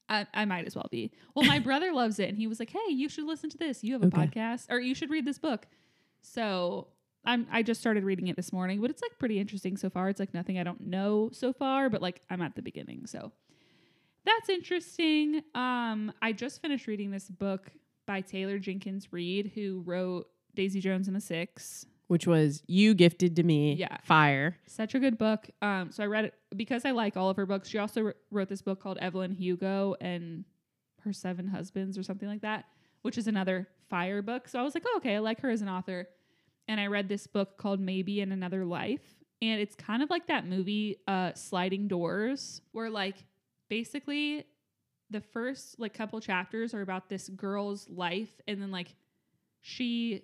I, 0.07 0.25
I 0.33 0.45
might 0.45 0.65
as 0.65 0.75
well 0.75 0.87
be. 0.91 1.11
Well, 1.35 1.45
my 1.45 1.59
brother 1.59 1.93
loves 1.93 2.19
it, 2.19 2.29
and 2.29 2.37
he 2.37 2.47
was 2.47 2.59
like, 2.59 2.71
"Hey, 2.71 2.91
you 2.91 3.09
should 3.09 3.25
listen 3.25 3.49
to 3.51 3.57
this. 3.57 3.83
You 3.83 3.93
have 3.93 4.03
a 4.03 4.07
Okay. 4.07 4.17
podcast, 4.27 4.65
or 4.69 4.79
you 4.79 4.95
should 4.95 5.09
read 5.09 5.25
this 5.25 5.37
book." 5.37 5.67
So 6.21 6.87
I'm 7.25 7.47
I 7.51 7.63
just 7.63 7.79
started 7.81 8.03
reading 8.03 8.27
it 8.27 8.35
this 8.35 8.51
morning, 8.53 8.81
but 8.81 8.89
it's 8.89 9.01
like 9.01 9.17
pretty 9.19 9.39
interesting 9.39 9.77
so 9.77 9.89
far. 9.89 10.09
It's 10.09 10.19
like 10.19 10.33
nothing 10.33 10.57
I 10.57 10.63
don't 10.63 10.81
know 10.87 11.29
so 11.31 11.53
far, 11.53 11.89
but 11.89 12.01
like 12.01 12.21
I'm 12.29 12.41
at 12.41 12.55
the 12.55 12.61
beginning, 12.61 13.05
so 13.05 13.31
that's 14.25 14.49
interesting. 14.49 15.43
Um, 15.55 16.11
I 16.21 16.31
just 16.33 16.61
finished 16.61 16.87
reading 16.87 17.11
this 17.11 17.29
book 17.29 17.71
by 18.05 18.21
Taylor 18.21 18.57
Jenkins 18.59 19.11
Reid, 19.13 19.51
who 19.55 19.81
wrote 19.85 20.27
Daisy 20.55 20.79
Jones 20.81 21.07
and 21.07 21.15
the 21.15 21.21
Six. 21.21 21.85
Which 22.09 22.27
was 22.27 22.63
you 22.67 22.93
gifted 22.93 23.35
to 23.37 23.43
me. 23.43 23.75
Yeah. 23.75 23.95
Fire. 24.03 24.57
Such 24.65 24.95
a 24.95 24.99
good 24.99 25.17
book. 25.17 25.49
Um, 25.61 25.91
so 25.91 26.03
I 26.03 26.07
read 26.07 26.25
it 26.25 26.33
because 26.55 26.83
I 26.83 26.91
like 26.91 27.15
all 27.15 27.29
of 27.29 27.37
her 27.37 27.45
books. 27.45 27.69
She 27.69 27.77
also 27.77 28.13
wrote 28.31 28.49
this 28.49 28.61
book 28.61 28.81
called 28.81 28.97
Evelyn 28.97 29.31
Hugo 29.31 29.95
and 30.01 30.43
Her 31.01 31.13
Seven 31.13 31.47
Husbands 31.47 31.97
or 31.99 32.03
something 32.03 32.27
like 32.27 32.41
that, 32.41 32.65
which 33.03 33.17
is 33.17 33.27
another 33.27 33.67
fire 33.89 34.23
book. 34.23 34.47
So 34.47 34.59
I 34.59 34.63
was 34.63 34.73
like, 34.73 34.83
oh, 34.87 34.97
okay, 34.97 35.15
I 35.15 35.19
like 35.19 35.39
her 35.41 35.51
as 35.51 35.61
an 35.61 35.69
author. 35.69 36.09
And 36.67 36.79
I 36.79 36.87
read 36.87 37.09
this 37.09 37.27
book 37.27 37.57
called 37.57 37.79
Maybe 37.79 38.21
in 38.21 38.31
Another 38.31 38.65
Life. 38.65 39.15
And 39.41 39.61
it's 39.61 39.75
kind 39.75 40.03
of 40.03 40.09
like 40.09 40.27
that 40.27 40.47
movie, 40.47 40.97
uh, 41.07 41.33
Sliding 41.33 41.87
Doors, 41.87 42.61
where 42.71 42.89
like 42.89 43.23
basically 43.69 44.45
the 45.09 45.21
first 45.21 45.79
like 45.79 45.93
couple 45.93 46.19
chapters 46.19 46.73
are 46.73 46.81
about 46.81 47.09
this 47.09 47.29
girl's 47.29 47.89
life 47.89 48.41
and 48.47 48.61
then 48.61 48.71
like 48.71 48.95
she 49.61 50.23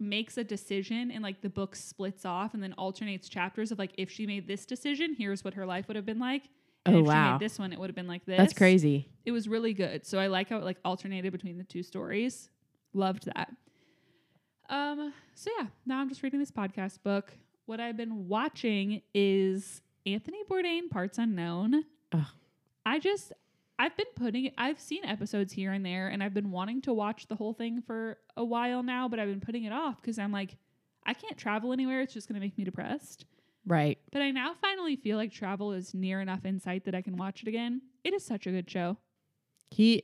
makes 0.00 0.36
a 0.38 0.44
decision 0.44 1.10
and 1.10 1.22
like 1.22 1.40
the 1.40 1.48
book 1.50 1.74
splits 1.74 2.24
off 2.24 2.54
and 2.54 2.62
then 2.62 2.72
alternates 2.74 3.28
chapters 3.28 3.72
of 3.72 3.78
like 3.78 3.90
if 3.98 4.10
she 4.10 4.26
made 4.26 4.46
this 4.46 4.64
decision 4.64 5.14
here's 5.18 5.42
what 5.44 5.54
her 5.54 5.66
life 5.66 5.88
would 5.88 5.96
have 5.96 6.06
been 6.06 6.20
like. 6.20 6.44
And 6.86 6.94
Oh, 6.96 6.98
if 7.00 7.04
she 7.06 7.08
wow. 7.08 7.32
made 7.32 7.40
this 7.40 7.58
one 7.58 7.72
it 7.72 7.78
would 7.80 7.88
have 7.90 7.96
been 7.96 8.06
like 8.06 8.24
this. 8.24 8.38
That's 8.38 8.52
crazy. 8.54 9.08
it 9.26 9.32
was 9.32 9.48
really 9.48 9.74
good. 9.74 10.06
So 10.06 10.18
i 10.18 10.26
like 10.28 10.48
how 10.50 10.58
it 10.58 10.64
like 10.64 10.78
alternated 10.84 11.32
between 11.32 11.58
the 11.58 11.64
two 11.64 11.82
stories. 11.82 12.48
Loved 12.94 13.26
that. 13.26 13.50
Um 14.70 15.12
so 15.34 15.50
yeah 15.58 15.66
now 15.86 15.98
i'm 16.00 16.08
just 16.08 16.22
reading 16.22 16.38
this 16.40 16.50
podcast 16.52 17.02
book. 17.02 17.32
What 17.66 17.80
i've 17.80 17.96
been 17.96 18.28
watching 18.28 19.02
is 19.14 19.82
anthony 20.06 20.38
bourdain 20.50 20.88
parts 20.90 21.18
unknown. 21.18 21.84
I 22.86 22.98
just 22.98 23.32
I've 23.78 23.96
been 23.96 24.06
putting 24.16 24.50
I've 24.58 24.80
seen 24.80 25.04
episodes 25.04 25.52
here 25.52 25.72
and 25.72 25.84
there 25.84 26.08
and 26.08 26.22
I've 26.22 26.34
been 26.34 26.50
wanting 26.50 26.82
to 26.82 26.92
watch 26.92 27.28
the 27.28 27.36
whole 27.36 27.52
thing 27.52 27.80
for 27.80 28.18
a 28.36 28.44
while 28.44 28.82
now, 28.82 29.08
but 29.08 29.18
I've 29.20 29.28
been 29.28 29.40
putting 29.40 29.64
it 29.64 29.72
off 29.72 30.00
because 30.00 30.18
I'm 30.18 30.32
like, 30.32 30.56
I 31.06 31.14
can't 31.14 31.38
travel 31.38 31.72
anywhere. 31.72 32.00
It's 32.00 32.12
just 32.12 32.28
gonna 32.28 32.40
make 32.40 32.58
me 32.58 32.64
depressed. 32.64 33.24
Right. 33.66 33.98
But 34.10 34.22
I 34.22 34.30
now 34.30 34.54
finally 34.60 34.96
feel 34.96 35.16
like 35.16 35.32
travel 35.32 35.72
is 35.72 35.94
near 35.94 36.20
enough 36.20 36.44
in 36.44 36.58
sight 36.58 36.84
that 36.86 36.94
I 36.94 37.02
can 37.02 37.16
watch 37.16 37.42
it 37.42 37.48
again. 37.48 37.82
It 38.02 38.14
is 38.14 38.24
such 38.24 38.46
a 38.46 38.50
good 38.50 38.68
show. 38.68 38.96
He 39.70 40.02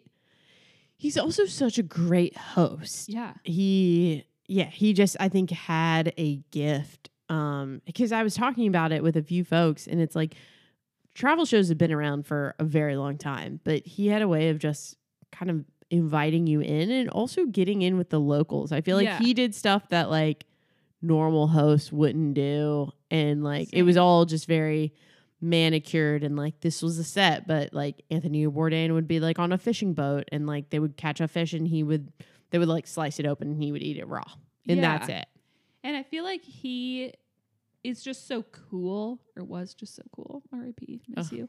he's 0.97 1.19
also 1.19 1.45
such 1.47 1.79
a 1.79 1.83
great 1.83 2.37
host. 2.37 3.09
Yeah. 3.09 3.35
He 3.43 4.25
yeah, 4.47 4.67
he 4.67 4.93
just 4.93 5.17
I 5.19 5.29
think 5.29 5.51
had 5.51 6.13
a 6.17 6.37
gift. 6.53 7.11
Um 7.29 7.83
because 7.87 8.13
I 8.13 8.23
was 8.23 8.35
talking 8.35 8.69
about 8.69 8.93
it 8.93 9.03
with 9.03 9.17
a 9.17 9.23
few 9.23 9.43
folks 9.43 9.89
and 9.89 10.01
it's 10.01 10.15
like 10.15 10.37
travel 11.15 11.45
shows 11.45 11.69
have 11.69 11.79
been 11.79 11.93
around 11.93 12.27
for 12.27 12.55
a 12.59 12.65
very 12.65 12.97
long 12.97 13.17
time, 13.19 13.61
but 13.65 13.87
he 13.87 14.09
had 14.09 14.21
a 14.23 14.29
way 14.29 14.49
of 14.51 14.59
just 14.59 14.97
kind 15.33 15.51
of 15.51 15.65
inviting 15.91 16.47
you 16.47 16.61
in 16.61 16.91
and 16.91 17.09
also 17.11 17.47
getting 17.47 17.83
in 17.83 17.97
with 17.97 18.11
the 18.11 18.19
locals. 18.21 18.73
I 18.73 18.81
feel 18.81 18.97
like 18.97 19.05
Yeah. 19.05 19.19
he 19.19 19.33
did 19.35 19.55
stuff 19.55 19.89
that 19.91 20.11
like 20.11 20.45
normal 21.03 21.47
hosts 21.49 21.93
wouldn't 21.93 22.35
do 22.35 22.91
and 23.11 23.45
like 23.45 23.69
it 23.73 23.83
was 23.83 23.97
all 23.99 24.25
just 24.25 24.47
very 24.49 24.93
manicured 25.41 26.25
and 26.25 26.35
like 26.37 26.59
this 26.61 26.81
was 26.81 26.99
a 26.99 27.05
set 27.05 27.47
but 27.47 27.75
like 27.75 28.03
Anthony 28.11 28.47
Bourdain 28.47 28.95
would 28.95 29.07
be 29.07 29.21
like 29.21 29.39
on 29.39 29.53
a 29.53 29.59
fishing 29.59 29.93
boat 29.93 30.25
and 30.33 30.47
like 30.47 30.71
they 30.71 30.79
would 30.79 30.97
catch 30.97 31.21
a 31.21 31.29
fish 31.29 31.53
and 31.53 31.69
he 31.69 31.83
would 31.83 32.11
they 32.51 32.59
would 32.59 32.69
like 32.69 32.87
slice 32.87 33.21
it 33.21 33.27
open 33.27 33.49
and 33.49 33.63
he 33.63 33.71
would 33.71 33.83
eat 33.83 33.99
it 33.99 34.09
raw 34.09 34.25
and 34.67 34.79
Yeah. 34.79 34.97
that's 34.99 35.11
it 35.11 35.27
And 35.83 35.95
I 35.95 36.03
feel 36.03 36.25
like 36.25 36.43
he 36.43 37.13
is 37.85 38.03
just 38.03 38.27
so 38.27 38.43
cool, 38.71 39.21
or 39.37 39.45
was 39.45 39.75
just 39.75 39.95
so 39.95 40.03
cool. 40.13 40.43
R.I.P. 40.53 41.03
Miss 41.09 41.27
Ugh. 41.27 41.33
you. 41.39 41.49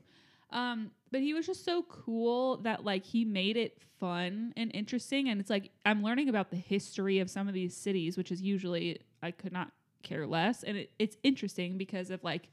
Um, 0.51 0.91
but 1.11 1.21
he 1.21 1.33
was 1.33 1.45
just 1.47 1.65
so 1.65 1.83
cool 1.83 2.57
that 2.57 2.83
like 2.85 3.03
he 3.03 3.25
made 3.25 3.57
it 3.57 3.81
fun 3.99 4.53
and 4.55 4.69
interesting. 4.75 5.29
And 5.29 5.41
it's 5.41 5.49
like 5.49 5.71
I'm 5.85 6.03
learning 6.03 6.29
about 6.29 6.49
the 6.51 6.55
history 6.57 7.19
of 7.19 7.29
some 7.29 7.47
of 7.47 7.53
these 7.53 7.75
cities, 7.75 8.17
which 8.17 8.31
is 8.31 8.41
usually 8.41 8.99
I 9.23 9.31
could 9.31 9.51
not 9.51 9.71
care 10.03 10.27
less. 10.27 10.63
And 10.63 10.77
it, 10.77 10.91
it's 10.99 11.17
interesting 11.23 11.77
because 11.77 12.11
of 12.11 12.23
like 12.23 12.49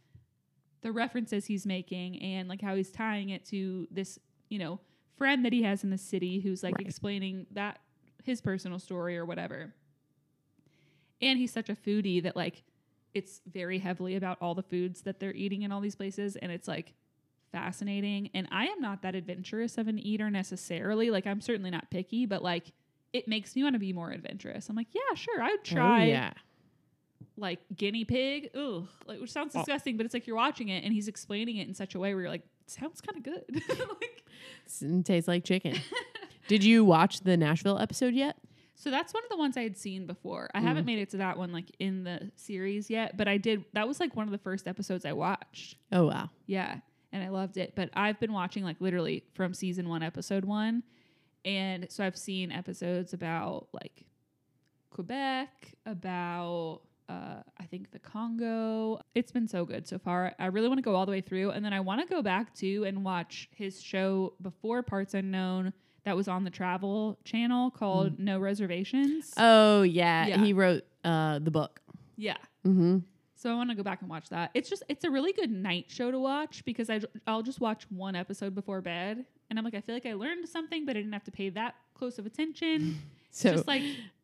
the 0.81 0.91
references 0.91 1.45
he's 1.47 1.67
making 1.67 2.21
and 2.23 2.49
like 2.49 2.63
how 2.63 2.75
he's 2.75 2.91
tying 2.91 3.29
it 3.31 3.45
to 3.47 3.87
this, 3.91 4.19
you 4.49 4.59
know, 4.59 4.81
friend 5.19 5.45
that 5.45 5.53
he 5.53 5.63
has 5.63 5.85
in 5.85 5.91
the 5.91 5.99
city 5.99 6.41
who's 6.41 6.63
like 6.63 6.75
Right. 6.79 6.87
explaining 6.87 7.47
that 7.53 7.81
his 8.25 8.41
personal 8.41 8.79
story 8.79 9.19
or 9.19 9.25
whatever. 9.27 9.75
And 11.21 11.39
he's 11.39 11.53
such 11.53 11.69
a 11.69 11.75
foodie 11.77 12.23
that 12.23 12.35
like 12.37 12.65
it's 13.15 13.41
very 13.51 13.79
heavily 13.79 14.17
about 14.17 14.39
all 14.41 14.55
the 14.55 14.63
foods 14.63 15.03
that 15.03 15.21
they're 15.21 15.35
eating 15.35 15.63
in 15.63 15.73
all 15.73 15.81
these 15.81 15.95
places 15.95 16.37
and 16.37 16.51
it's 16.51 16.67
like 16.69 16.95
fascinating 17.51 18.31
and 18.35 18.49
I 18.51 18.67
am 18.67 18.81
not 18.81 19.03
that 19.03 19.15
adventurous 19.15 19.77
of 19.77 19.87
an 19.89 19.99
eater 19.99 20.31
necessarily 20.31 21.11
like 21.11 21.27
I'm 21.27 21.41
certainly 21.41 21.71
not 21.71 21.91
picky 21.91 22.25
but 22.27 22.43
like 22.43 22.73
it 23.13 23.29
makes 23.29 23.55
me 23.55 23.63
want 23.63 23.75
to 23.75 23.79
be 23.79 23.93
more 23.93 24.11
adventurous. 24.11 24.71
I'm 24.71 24.77
like, 24.77 24.87
yeah, 24.95 25.15
sure, 25.15 25.43
I 25.43 25.51
would 25.51 25.61
oh, 25.61 25.65
try 25.65 26.03
oh, 26.05 26.07
yeah 26.07 26.33
like 27.37 27.61
guinea 27.77 28.05
pig. 28.05 28.51
Ugh, 28.55 28.87
like 29.07 29.21
which 29.21 29.33
sounds 29.33 29.55
Oh. 29.55 29.61
disgusting, 29.61 29.97
but 29.97 30.07
it's 30.07 30.15
like 30.15 30.27
you're 30.27 30.37
watching 30.37 30.69
it 30.69 30.85
and 30.85 30.93
he's 30.93 31.09
explaining 31.09 31.57
it 31.57 31.69
in 31.69 31.75
such 31.75 31.95
a 31.95 31.99
way 31.99 32.15
where 32.15 32.23
you're 32.23 32.31
like, 32.31 32.47
sounds 32.67 33.01
kind 33.01 33.19
of 33.19 33.25
good. 33.25 33.63
like, 33.79 34.25
it 34.81 35.05
tastes 35.05 35.29
like 35.29 35.45
chicken 35.45 35.77
did 36.49 36.65
you 36.65 36.85
watch 36.85 37.21
the 37.21 37.37
Nashville 37.37 37.79
episode 37.79 38.15
yet 38.15 38.37
so 38.83 38.91
that's 38.91 39.15
one 39.15 39.23
of 39.23 39.31
the 39.31 39.37
ones 39.37 39.57
I 39.57 39.63
had 39.63 39.77
seen 39.79 40.07
before. 40.07 40.51
I 40.55 40.61
Mm. 40.61 40.65
haven't 40.65 40.85
made 40.87 40.99
it 40.99 41.11
to 41.11 41.19
that 41.19 41.39
one 41.39 41.53
like 41.53 41.71
in 41.79 42.03
the 42.05 42.33
series 42.37 42.91
yet, 42.91 43.17
but 43.17 43.29
I 43.29 43.37
did. 43.39 43.65
That 43.75 43.87
was 43.87 44.01
like 44.01 44.17
one 44.17 44.27
of 44.27 44.33
the 44.33 44.39
first 44.39 44.67
episodes 44.67 45.05
I 45.05 45.13
watched. 45.13 45.77
oh 45.93 46.07
wow 46.09 46.31
Yeah, 46.47 46.81
and 47.13 47.23
I 47.23 47.29
loved 47.29 47.57
it. 47.59 47.75
But 47.77 47.91
I've 47.95 48.19
been 48.19 48.33
watching 48.33 48.65
like 48.65 48.81
literally 48.81 49.25
from 49.35 49.55
season 49.55 49.89
one, 49.89 50.03
episode 50.03 50.45
one, 50.45 50.83
and 51.45 51.87
so 51.91 52.05
I've 52.05 52.17
seen 52.19 52.51
episodes 52.51 53.13
about 53.15 53.69
like 53.73 54.05
Quebec, 54.91 55.75
about 55.87 56.81
uh, 57.09 57.43
I 57.61 57.65
think 57.65 57.91
the 57.91 57.99
Congo. 57.99 59.01
It's 59.15 59.33
been 59.33 59.49
so 59.49 59.65
good 59.65 59.87
so 59.87 59.99
far. 59.99 60.35
I 60.39 60.47
really 60.47 60.69
want 60.69 60.79
to 60.79 60.83
go 60.83 60.95
all 60.95 61.05
the 61.07 61.13
way 61.13 61.21
through, 61.21 61.51
and 61.51 61.65
then 61.65 61.73
I 61.73 61.81
want 61.81 62.01
to 62.01 62.07
go 62.07 62.23
back 62.23 62.55
to 62.57 62.85
and 62.85 63.05
watch 63.05 63.49
his 63.55 63.83
show 63.83 64.35
before 64.41 64.83
Parts 64.83 65.15
Unknown 65.15 65.73
that 66.05 66.17
was 66.17 66.29
on 66.29 66.45
the 66.45 66.51
Travel 66.51 67.19
Channel 67.25 67.71
called 67.71 68.19
No 68.19 68.39
Reservations. 68.39 69.33
oh 69.37 69.83
yeah, 69.83 70.27
Yeah. 70.27 70.39
he 70.45 70.53
wrote 70.53 70.85
uh 71.05 71.39
the 71.39 71.51
book 71.51 71.81
yeah. 72.17 72.37
mm-hmm 72.67 72.99
So 73.37 73.51
I 73.51 73.55
want 73.57 73.71
to 73.71 73.77
go 73.77 73.83
back 73.83 74.01
and 74.03 74.11
watch 74.11 74.29
that. 74.29 74.51
It's 74.55 74.69
just 74.69 74.83
it's 74.89 75.05
a 75.05 75.11
really 75.11 75.33
good 75.33 75.51
night 75.51 75.87
show 75.89 76.11
to 76.11 76.19
watch 76.19 76.65
because 76.65 76.89
I 76.91 77.01
I'll 77.27 77.43
just 77.43 77.61
watch 77.61 77.85
one 77.91 78.15
episode 78.15 78.55
before 78.55 78.81
bed 78.81 79.25
and 79.51 79.59
I'm 79.59 79.65
like 79.65 79.75
I 79.75 79.81
feel 79.81 79.95
like 79.97 80.07
I 80.07 80.13
learned 80.15 80.49
something 80.49 80.87
but 80.87 80.93
I 80.97 81.01
didn't 81.01 81.13
have 81.13 81.25
to 81.25 81.33
pay 81.33 81.49
that 81.51 81.75
close 81.95 82.19
of 82.19 82.27
attention. 82.27 82.99
so 83.31 83.53
just 83.53 83.67
like 83.67 83.83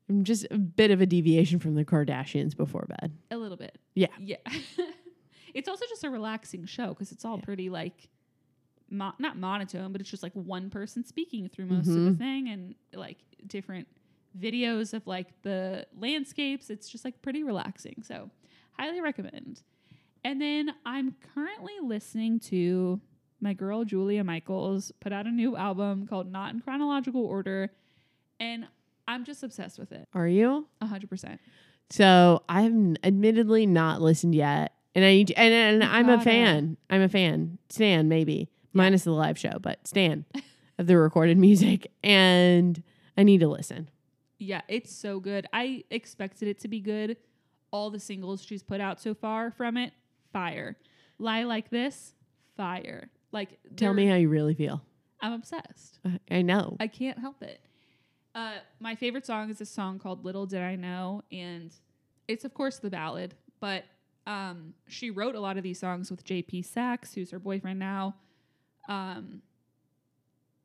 I'm 0.09 0.25
just 0.25 0.47
a 0.51 0.57
bit 0.59 0.91
of 0.91 1.01
a 1.01 1.07
deviation 1.07 1.59
from 1.59 1.75
the 1.75 1.85
Kardashians 1.85 2.57
before 2.57 2.87
bed 3.01 3.13
a 3.31 3.37
little 3.37 3.57
bit. 3.59 3.77
Yeah. 3.95 4.07
Yeah. 4.21 4.37
it's 5.55 5.69
also 5.69 5.85
just 5.89 6.05
a 6.05 6.11
relaxing 6.11 6.65
show 6.67 6.89
because 6.89 7.11
it's 7.13 7.25
all 7.25 7.37
Yeah. 7.39 7.45
pretty 7.45 7.71
like 7.71 8.09
mo- 8.91 9.13
not 9.19 9.37
monotone 9.37 9.93
but 9.93 10.01
it's 10.01 10.11
just 10.11 10.23
like 10.23 10.33
one 10.33 10.71
person 10.71 11.05
speaking 11.05 11.49
through 11.49 11.67
most 11.67 11.89
of 11.89 11.95
the 11.95 12.11
Mhm. 12.13 12.19
thing 12.19 12.49
and 12.49 12.75
like 12.95 13.19
different 13.47 13.87
videos 14.39 14.93
of 14.95 15.07
like 15.07 15.29
the 15.43 15.87
landscapes. 15.99 16.71
It's 16.71 16.89
just 16.89 17.05
like 17.05 17.21
pretty 17.23 17.43
relaxing. 17.43 18.03
So 18.03 18.31
highly 18.79 19.01
recommend. 19.01 19.63
And 20.25 20.41
then 20.41 20.75
I'm 20.85 21.17
currently 21.35 21.73
listening 21.83 22.39
to 22.41 23.01
my 23.41 23.53
girl 23.55 23.85
Julia 23.85 24.23
Michaels 24.25 24.93
put 25.01 25.13
out 25.13 25.27
a 25.27 25.31
new 25.31 25.57
album 25.57 26.07
called 26.07 26.31
Not 26.31 26.53
in 26.55 26.61
Chronological 26.61 27.25
Order. 27.25 27.71
And 28.41 28.67
I'm 29.07 29.25
just 29.25 29.43
obsessed 29.43 29.79
with 29.79 29.93
it. 29.93 30.07
are 30.13 30.29
you 30.29 30.67
a 30.81 30.87
hundred 30.87 31.09
percent. 31.09 31.41
So 31.91 32.43
I've 32.49 32.75
admittedly 33.03 33.65
not 33.65 34.03
listened 34.03 34.35
yet, 34.35 34.75
and 34.95 35.05
I 35.05 35.09
need 35.15 35.33
and, 35.37 35.55
and 35.55 35.85
I'm 35.85 36.09
a 36.11 36.21
fan. 36.21 36.77
I'm 36.91 37.01
a 37.01 37.09
fan. 37.09 37.59
Stan 37.71 38.09
maybe 38.09 38.49
minus 38.73 39.05
the 39.05 39.13
live 39.13 39.39
show, 39.39 39.59
but 39.61 39.87
Stan 39.87 40.25
of 40.79 40.87
the 40.87 40.97
recorded 40.97 41.39
music, 41.39 41.91
and 42.03 42.83
I 43.17 43.23
need 43.23 43.41
to 43.41 43.49
listen. 43.49 43.89
Yeah, 44.39 44.63
it's 44.69 44.95
so 44.95 45.19
good. 45.19 45.47
I 45.53 45.85
expected 45.91 46.49
it 46.49 46.61
to 46.61 46.69
be 46.69 46.81
good. 46.81 47.17
All 47.71 47.91
the 47.91 48.01
singles 48.01 48.43
she's 48.43 48.63
put 48.63 48.81
out 48.81 49.01
so 49.01 49.15
far 49.15 49.51
from 49.51 49.77
it, 49.77 49.93
fire. 50.33 50.77
Lie 51.19 51.43
like 51.43 51.71
this, 51.71 52.15
fire. 52.57 53.11
Like 53.33 53.59
Tell 53.77 53.93
me 53.93 54.07
how 54.07 54.15
you 54.15 54.29
really 54.29 54.55
feel. 54.55 54.83
I'm 55.21 55.33
obsessed. 55.33 55.99
I, 56.05 56.19
I 56.31 56.43
know. 56.43 56.77
I 56.79 56.87
can't 56.87 57.19
help 57.19 57.43
it. 57.43 57.61
Uh, 58.35 58.59
my 58.79 58.95
favorite 58.95 59.27
song 59.27 59.51
is 59.51 59.61
a 59.61 59.67
song 59.67 59.99
called 59.99 60.25
"Little 60.25 60.47
Did 60.47 60.63
I 60.63 60.77
Know," 60.77 61.23
and 61.33 61.75
it's 62.29 62.45
of 62.45 62.55
course 62.55 62.79
the 62.79 62.91
ballad. 62.91 63.35
But 63.59 63.85
um, 64.27 64.75
she 64.87 65.11
wrote 65.11 65.35
a 65.35 65.41
lot 65.41 65.57
of 65.57 65.65
these 65.65 65.81
songs 65.81 66.11
with 66.11 66.23
J.P. 66.25 66.63
Saxe, 66.63 67.15
who's 67.15 67.33
her 67.33 67.41
boyfriend 67.41 67.81
now. 67.81 68.15
Um, 68.89 69.43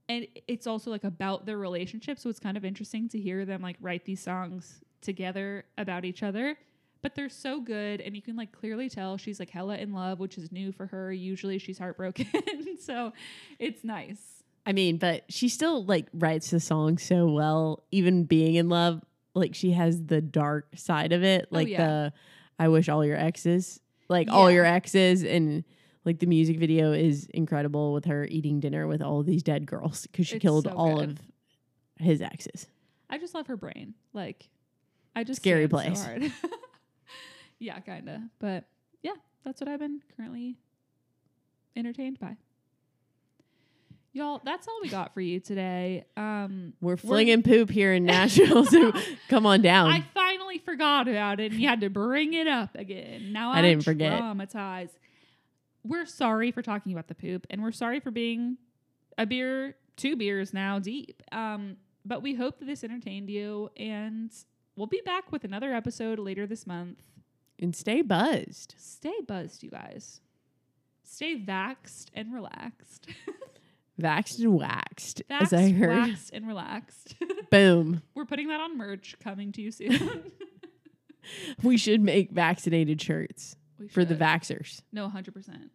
and 0.10 0.28
it's 0.48 0.68
also 0.68 0.92
like 0.92 1.04
about 1.04 1.46
their 1.46 1.58
relationship, 1.58 2.20
so 2.20 2.30
it's 2.30 2.40
kind 2.40 2.58
of 2.58 2.66
interesting 2.66 3.08
to 3.10 3.20
hear 3.20 3.46
them 3.46 3.62
like 3.62 3.78
write 3.82 4.06
these 4.06 4.22
songs 4.22 4.82
together 5.02 5.66
about 5.78 6.06
each 6.06 6.24
other. 6.24 6.58
But 7.02 7.16
they're 7.16 7.30
so 7.30 7.60
good, 7.60 8.00
and 8.02 8.16
you 8.16 8.22
can 8.22 8.36
like 8.36 8.52
clearly 8.54 8.90
tell 8.90 9.18
she's 9.18 9.40
like 9.40 9.50
hella 9.50 9.78
in 9.78 9.92
love, 9.94 10.20
which 10.20 10.38
is 10.38 10.52
new 10.52 10.72
for 10.72 10.88
her. 10.88 11.12
Usually 11.12 11.58
she's 11.58 11.78
heartbroken, 11.78 12.28
so 12.82 13.12
it's 13.60 13.84
nice. 13.84 14.44
I 14.66 14.72
mean, 14.72 14.98
but 14.98 15.24
she 15.30 15.50
still 15.50 15.84
like 15.84 16.08
writes 16.14 16.50
the 16.52 16.60
song 16.62 16.98
so 16.98 17.28
well, 17.28 17.84
even 17.92 18.24
being 18.24 18.56
in 18.56 18.70
love. 18.70 19.02
Like 19.36 19.56
she 19.56 19.72
has 19.72 20.06
the 20.06 20.22
dark 20.22 20.68
side 20.76 21.12
of 21.12 21.24
it, 21.24 21.48
Oh, 21.52 21.56
like 21.56 21.68
yeah. 21.68 21.86
the 21.86 22.14
"I 22.60 22.68
wish 22.70 22.88
all 22.88 23.04
your 23.04 23.18
exes," 23.18 23.80
like 24.10 24.30
all 24.32 24.50
your 24.52 24.64
exes, 24.66 25.24
and 25.24 25.64
like 26.06 26.20
the 26.20 26.26
music 26.26 26.60
video 26.60 26.92
is 26.92 27.28
incredible 27.34 27.94
with 27.94 28.06
her 28.06 28.26
eating 28.26 28.60
dinner 28.60 28.88
with 28.88 29.02
all 29.02 29.20
of 29.20 29.26
these 29.26 29.44
dead 29.44 29.66
girls 29.66 30.06
because 30.08 30.28
she 30.28 30.36
It's 30.36 30.42
killed 30.42 30.66
so 30.66 30.72
all 30.72 30.98
good. 31.00 31.12
of 31.12 31.20
his 31.98 32.22
exes. 32.22 32.68
I 33.10 33.18
just 33.18 33.34
love 33.36 33.48
her 33.48 33.58
brain. 33.58 33.94
Like, 34.14 34.50
I 35.16 35.24
just 35.24 35.42
Scary 35.42 35.68
stand 35.68 35.98
so 35.98 36.04
place. 36.04 36.06
hard. 36.06 36.32
yeah, 37.60 37.80
kinda. 37.80 38.24
But 38.40 38.66
yeah, 39.02 39.14
that's 39.46 39.62
what 39.62 39.68
I've 39.70 39.80
been 39.80 40.02
currently 40.18 40.58
entertained 41.76 42.20
by. 42.20 42.38
Y'all, 44.16 44.40
that's 44.46 44.68
all 44.68 44.78
we 44.84 44.90
got 44.90 45.12
for 45.16 45.22
you 45.22 45.40
today. 45.40 46.06
Um, 46.16 46.74
We're 46.82 46.98
flinging 46.98 47.42
poop 47.42 47.72
here 47.72 47.94
in 47.94 48.06
Nashville, 48.06 48.64
so 48.66 48.92
come 49.30 49.48
on 49.48 49.62
down. 49.64 49.90
I 49.92 50.04
finally 50.14 50.60
forgot 50.60 51.08
about 51.08 51.40
it, 51.40 51.52
and 51.52 51.60
you 51.60 51.68
had 51.68 51.82
to 51.82 51.90
bring 51.90 52.34
it 52.36 52.48
up 52.48 52.76
again. 52.76 53.34
Now 53.34 53.52
I 53.52 53.58
I'm 53.60 53.64
didn't 53.64 53.84
forget. 53.84 54.22
Traumatized. 54.22 54.90
We're 55.84 56.06
sorry 56.06 56.52
for 56.52 56.62
talking 56.62 56.92
about 56.94 57.08
the 57.08 57.16
poop, 57.16 57.46
and 57.50 57.62
we're 57.62 57.72
sorry 57.72 58.00
for 58.00 58.12
being 58.12 58.58
a 59.18 59.26
beer, 59.26 59.76
two 59.98 60.16
beers 60.16 60.54
now 60.54 60.80
deep. 60.80 61.22
Um, 61.32 61.78
but 62.06 62.22
we 62.22 62.36
hope 62.36 62.60
that 62.60 62.66
this 62.66 62.84
entertained 62.84 63.30
you, 63.30 63.70
and 63.78 64.32
we'll 64.76 64.88
be 64.88 65.02
back 65.06 65.32
with 65.32 65.44
another 65.44 65.74
episode 65.74 66.20
later 66.20 66.46
this 66.48 66.66
month. 66.66 67.02
and 67.60 67.76
stay 67.76 68.02
buzzed. 68.02 68.76
Stay 68.78 69.14
buzzed, 69.28 69.64
you 69.64 69.70
guys. 69.70 70.20
Stay 71.04 71.38
vaxed 71.40 72.06
and 72.14 72.34
relaxed. 72.34 73.08
vaxed 74.02 74.40
and 74.40 74.54
waxed, 74.54 75.22
Vaxxed, 75.30 75.42
as 75.44 75.54
I 75.54 75.70
heard. 75.72 75.90
waxed, 75.90 76.32
and 76.34 76.48
relaxed. 76.48 77.16
Boom. 77.52 78.02
We're 78.16 78.26
putting 78.26 78.48
that 78.48 78.60
on 78.62 78.78
merch 78.78 79.16
coming 79.24 79.52
to 79.54 79.62
you 79.62 79.72
soon. 79.72 80.32
We 81.64 81.78
should 81.78 82.02
make 82.02 82.32
vaccinated 82.32 83.02
shirts 83.02 83.56
We 83.84 83.90
for 83.90 84.06
the 84.06 84.16
vaxxers. 84.16 84.82
No, 84.92 85.10
hundred 85.10 85.34
percent. 85.34 85.72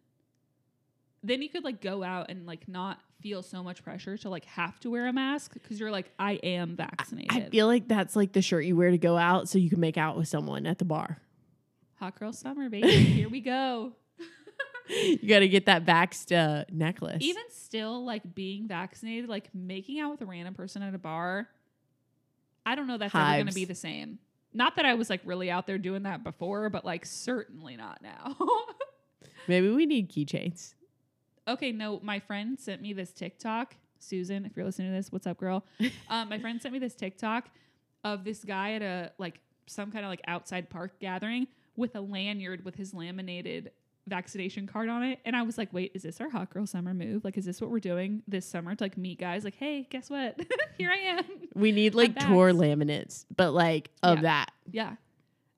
Then 1.23 1.41
you 1.41 1.49
could 1.49 1.63
like 1.63 1.81
go 1.81 2.03
out 2.03 2.27
and 2.29 2.45
like 2.45 2.67
not 2.67 2.99
feel 3.21 3.43
so 3.43 3.61
much 3.61 3.83
pressure 3.83 4.17
to 4.17 4.29
like 4.29 4.45
have 4.45 4.79
to 4.81 4.89
wear 4.89 5.07
a 5.07 5.13
mask 5.13 5.53
because 5.53 5.79
you're 5.79 5.91
like, 5.91 6.11
I 6.17 6.33
am 6.33 6.75
vaccinated. 6.77 7.31
I 7.31 7.49
feel 7.49 7.67
like 7.67 7.87
that's 7.87 8.15
like 8.15 8.31
the 8.31 8.41
shirt 8.41 8.63
you 8.63 8.75
wear 8.77 8.91
to 8.91 8.97
go 8.97 9.17
out 9.17 9.49
so 9.49 9.57
you 9.57 9.69
can 9.69 9.79
make 9.79 9.97
out 9.97 10.15
with 10.17 10.27
someone 10.29 10.65
at 10.65 10.77
the 10.77 10.85
bar. 10.85 11.17
Hot 11.99 12.17
girl 12.17 12.31
summer, 12.31 12.69
baby. 12.69 12.89
Here 12.89 13.29
we 13.29 13.41
go. 13.41 13.93
You 14.89 15.29
got 15.29 15.39
to 15.39 15.47
get 15.47 15.67
that 15.67 15.85
vaxxed 15.85 16.35
uh, 16.35 16.65
necklace. 16.71 17.21
Even 17.21 17.43
still, 17.51 18.03
like 18.03 18.33
being 18.33 18.67
vaccinated, 18.67 19.29
like 19.29 19.53
making 19.53 19.99
out 19.99 20.09
with 20.09 20.21
a 20.21 20.25
random 20.25 20.55
person 20.55 20.81
at 20.81 20.95
a 20.95 20.97
bar, 20.97 21.47
I 22.65 22.73
don't 22.73 22.87
know 22.87 22.97
that's 22.97 23.13
ever 23.13 23.33
going 23.33 23.45
to 23.45 23.53
be 23.53 23.65
the 23.65 23.75
same. 23.75 24.17
Not 24.59 24.75
that 24.75 24.85
I 24.85 24.93
was 24.93 25.09
like 25.09 25.21
really 25.23 25.49
out 25.49 25.65
there 25.67 25.77
doing 25.77 26.03
that 26.03 26.21
before, 26.21 26.69
but 26.69 26.83
like 26.83 27.05
certainly 27.05 27.77
not 27.77 28.01
now. 28.03 28.35
Maybe 29.47 29.69
we 29.69 29.85
need 29.85 30.11
keychains. 30.11 30.73
okay, 31.47 31.71
no, 31.71 32.01
my 32.03 32.19
friend 32.19 32.59
sent 32.59 32.81
me 32.81 32.91
this 32.91 33.13
TikTok. 33.13 33.75
Susan, 33.99 34.45
if 34.45 34.57
you're 34.57 34.65
listening 34.65 34.89
to 34.89 34.97
this, 34.97 35.13
what's 35.13 35.25
up, 35.25 35.37
girl? 35.37 35.63
um, 36.09 36.27
my 36.27 36.37
friend 36.39 36.61
sent 36.61 36.73
me 36.73 36.79
this 36.79 36.93
TikTok 36.93 37.49
of 38.03 38.25
this 38.25 38.43
guy 38.43 38.73
at 38.73 38.81
a 38.81 39.13
like 39.17 39.39
some 39.65 39.93
kind 39.93 40.03
of 40.03 40.09
like 40.09 40.21
outside 40.27 40.69
park 40.69 40.99
gathering 40.99 41.47
with 41.77 41.95
a 41.95 42.01
lanyard 42.01 42.65
with 42.65 42.75
his 42.75 42.93
laminated 42.93 43.71
vaccination 44.09 44.67
card 44.67 44.89
on 44.89 45.03
it. 45.03 45.19
And 45.25 45.35
I 45.35 45.43
was 45.43 45.57
like, 45.57 45.71
wait, 45.71 45.91
is 45.93 46.03
this 46.03 46.19
our 46.19 46.29
hot 46.29 46.49
girl 46.49 46.65
summer 46.65 46.93
move? 46.93 47.23
Like, 47.23 47.37
is 47.37 47.45
this 47.45 47.61
what 47.61 47.69
we're 47.69 47.79
doing 47.79 48.23
this 48.27 48.45
summer 48.45 48.75
to 48.75 48.83
like 48.83 48.97
meet 48.97 49.19
guys? 49.19 49.43
Like, 49.43 49.55
hey, 49.55 49.87
guess 49.89 50.09
what? 50.09 50.39
Here 50.77 50.91
I 50.91 50.97
am. 51.17 51.23
We 51.55 51.71
need 51.71 51.95
like 51.95 52.13
I'm 52.21 52.27
tour 52.27 52.51
vaxxed. 52.51 52.57
laminates, 52.77 53.25
but 53.35 53.51
like 53.51 53.89
of 54.03 54.17
Yeah. 54.17 54.21
that. 54.23 54.51
Yeah. 54.71 54.95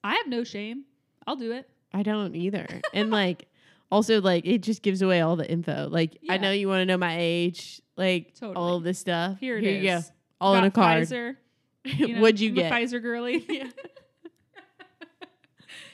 I 0.04 0.16
have 0.16 0.28
no 0.28 0.44
shame. 0.44 0.84
I'll 1.26 1.36
do 1.36 1.52
it. 1.52 1.70
I 1.94 2.04
don't 2.04 2.36
either. 2.36 2.68
and 2.94 3.10
like 3.22 3.48
also 3.92 4.22
like 4.22 4.46
it 4.46 4.60
just 4.64 4.82
gives 4.82 5.02
away 5.02 5.22
all 5.22 5.36
the 5.36 5.50
info. 5.50 5.88
Like 5.90 6.18
I 6.30 6.38
know 6.38 6.52
you 6.52 6.68
want 6.68 6.82
to 6.82 6.86
know 6.86 6.98
my 6.98 7.16
age, 7.20 7.82
like 7.98 8.34
all 8.42 8.50
Totally. 8.54 8.78
of 8.78 8.84
this 8.84 9.00
stuff. 9.00 9.38
Here 9.40 9.58
it 9.58 9.64
is. 9.64 9.84
you 9.84 9.90
go. 9.90 10.02
All 10.40 10.56
in 10.56 10.64
a 10.64 10.72
card. 10.72 11.04
Pfizer. 11.04 11.36
you 11.86 12.16
know, 12.16 12.22
What'd 12.22 12.40
you 12.40 12.52
get? 12.52 12.72
Pfizer 12.72 13.02
girly. 13.02 13.46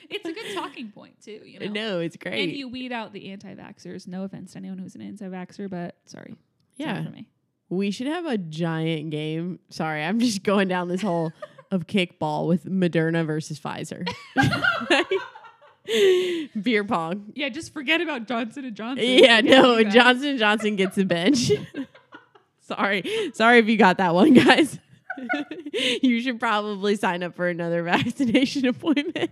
It's 0.09 0.25
a 0.25 0.33
good 0.33 0.53
talking 0.53 0.91
point 0.91 1.21
too. 1.23 1.41
You 1.45 1.59
know. 1.59 1.67
No, 1.67 1.99
it's 1.99 2.17
great. 2.17 2.43
And 2.43 2.51
you 2.51 2.67
weed 2.67 2.91
out 2.91 3.13
the 3.13 3.31
anti-vaxxers. 3.31 4.07
No 4.07 4.23
offense 4.23 4.51
to 4.53 4.57
anyone 4.59 4.77
who's 4.77 4.95
an 4.95 5.01
anti-vaxxer, 5.01 5.69
but 5.69 5.95
sorry. 6.05 6.35
Yeah. 6.77 7.03
for 7.03 7.09
me. 7.11 7.27
We 7.69 7.91
should 7.91 8.07
have 8.07 8.25
a 8.25 8.37
giant 8.37 9.09
game. 9.09 9.59
Sorry, 9.69 10.03
I'm 10.03 10.19
just 10.19 10.43
going 10.43 10.67
down 10.67 10.87
this 10.87 11.01
hole 11.01 11.33
of 11.71 11.87
kickball 11.87 12.47
with 12.47 12.65
Moderna 12.65 13.25
versus 13.25 13.59
Pfizer. 13.59 14.07
Beer 16.61 16.83
pong. 16.83 17.31
Yeah, 17.35 17.49
just 17.49 17.73
forget 17.73 18.01
about 18.01 18.27
Johnson 18.27 18.65
and 18.65 18.75
Johnson. 18.75 19.05
Yeah, 19.05 19.41
no. 19.41 19.83
Johnson 19.83 20.29
and 20.29 20.39
Johnson 20.39 20.75
gets 20.75 20.95
the 20.95 21.05
bench. 21.05 21.51
Sorry. 22.61 23.31
Sorry 23.33 23.59
if 23.59 23.67
you 23.67 23.77
got 23.77 23.97
that 23.97 24.13
one, 24.13 24.33
guys. 24.33 24.79
you 26.01 26.21
should 26.21 26.39
probably 26.39 26.95
sign 26.95 27.23
up 27.23 27.35
for 27.35 27.47
another 27.47 27.83
vaccination 27.83 28.65
appointment. 28.65 29.31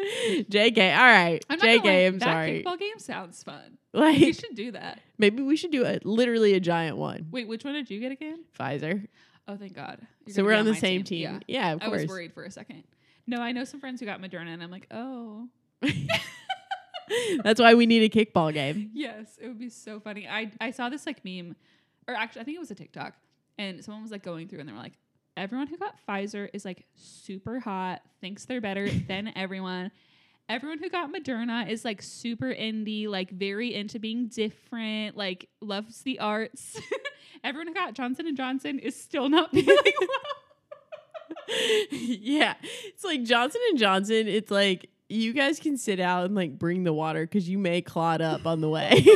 JK, 0.50 0.96
all 0.96 1.04
right. 1.04 1.44
I'm 1.50 1.58
not 1.58 1.64
gonna 1.66 1.76
lie, 1.76 1.82
JK, 1.82 2.06
I'm 2.06 2.18
that 2.18 2.24
sorry. 2.24 2.62
kickball 2.64 2.78
game 2.78 2.98
sounds 2.98 3.42
fun. 3.42 3.78
Like 3.92 4.18
we 4.20 4.32
should 4.32 4.54
do 4.54 4.70
that. 4.72 5.00
maybe 5.18 5.42
we 5.42 5.56
should 5.56 5.72
do 5.72 5.84
a 5.84 5.98
literally 6.04 6.54
a 6.54 6.60
giant 6.60 6.96
one. 6.96 7.26
Wait, 7.30 7.48
which 7.48 7.64
one 7.64 7.74
did 7.74 7.90
you 7.90 7.98
get 8.00 8.12
again? 8.12 8.44
Pfizer. 8.58 9.08
Oh, 9.48 9.56
thank 9.56 9.74
God. 9.74 9.98
You're 10.26 10.34
So 10.34 10.44
we're 10.44 10.50
be 10.52 10.56
on 10.58 10.64
the 10.66 10.76
same 10.76 11.02
team. 11.02 11.22
Yeah. 11.22 11.38
Yeah, 11.48 11.72
of 11.72 11.82
I 11.82 11.86
course. 11.86 12.02
was 12.02 12.08
worried 12.10 12.32
for 12.32 12.44
a 12.44 12.50
second. 12.52 12.84
No, 13.26 13.40
I 13.40 13.50
know 13.52 13.64
some 13.64 13.80
friends 13.80 13.98
who 14.00 14.06
got 14.06 14.20
Moderna, 14.20 14.48
and 14.54 14.62
I'm 14.62 14.70
like, 14.70 14.86
oh, 14.92 15.48
That's 17.42 17.60
why 17.60 17.74
we 17.74 17.86
need 17.86 18.02
a 18.04 18.08
kickball 18.08 18.52
game. 18.52 18.90
yes, 18.94 19.36
it 19.40 19.48
would 19.48 19.58
be 19.58 19.68
so 19.70 19.98
funny. 19.98 20.28
I 20.28 20.52
I 20.60 20.70
saw 20.70 20.88
this 20.88 21.06
like 21.06 21.24
meme, 21.24 21.56
or 22.06 22.14
actually, 22.14 22.42
I 22.42 22.44
think 22.44 22.56
it 22.56 22.60
was 22.60 22.70
a 22.70 22.74
TikTok, 22.76 23.14
and 23.58 23.84
someone 23.84 24.02
was 24.02 24.12
like 24.12 24.22
going 24.22 24.46
through, 24.46 24.60
and 24.60 24.68
they 24.68 24.72
were 24.72 24.78
like, 24.78 24.92
everyone 25.36 25.66
who 25.66 25.76
got 25.76 25.94
Pfizer 26.06 26.48
is 26.52 26.64
like 26.64 26.86
super 26.94 27.60
hot, 27.60 28.02
thinks 28.20 28.44
they're 28.44 28.60
better 28.60 28.88
than 29.08 29.32
everyone. 29.36 29.90
Everyone 30.48 30.78
who 30.78 30.90
got 30.90 31.12
Moderna 31.12 31.68
is 31.70 31.84
like 31.84 32.02
super 32.02 32.52
indie, 32.52 33.06
like 33.06 33.30
very 33.30 33.72
into 33.74 34.00
being 34.00 34.26
different, 34.26 35.16
like 35.16 35.48
loves 35.60 36.02
the 36.02 36.18
arts. 36.18 36.80
everyone 37.44 37.68
who 37.68 37.74
got 37.74 37.94
Johnson 37.94 38.26
and 38.26 38.36
Johnson 38.36 38.78
is 38.80 39.00
still 39.00 39.28
not 39.28 39.50
feeling 39.52 39.76
well. 40.00 40.08
yeah. 41.90 42.54
It's 42.62 43.04
like 43.04 43.22
Johnson 43.22 43.60
and 43.70 43.78
Johnson, 43.78 44.26
it's 44.26 44.50
like 44.50 44.90
you 45.08 45.32
guys 45.32 45.60
can 45.60 45.76
sit 45.76 46.00
out 46.00 46.24
and 46.26 46.34
like 46.34 46.58
bring 46.58 46.82
the 46.82 46.92
water 46.92 47.22
because 47.22 47.48
you 47.48 47.58
may 47.58 47.80
clot 47.80 48.20
up 48.20 48.44
on 48.44 48.60
the 48.60 48.68
way. 48.68 49.06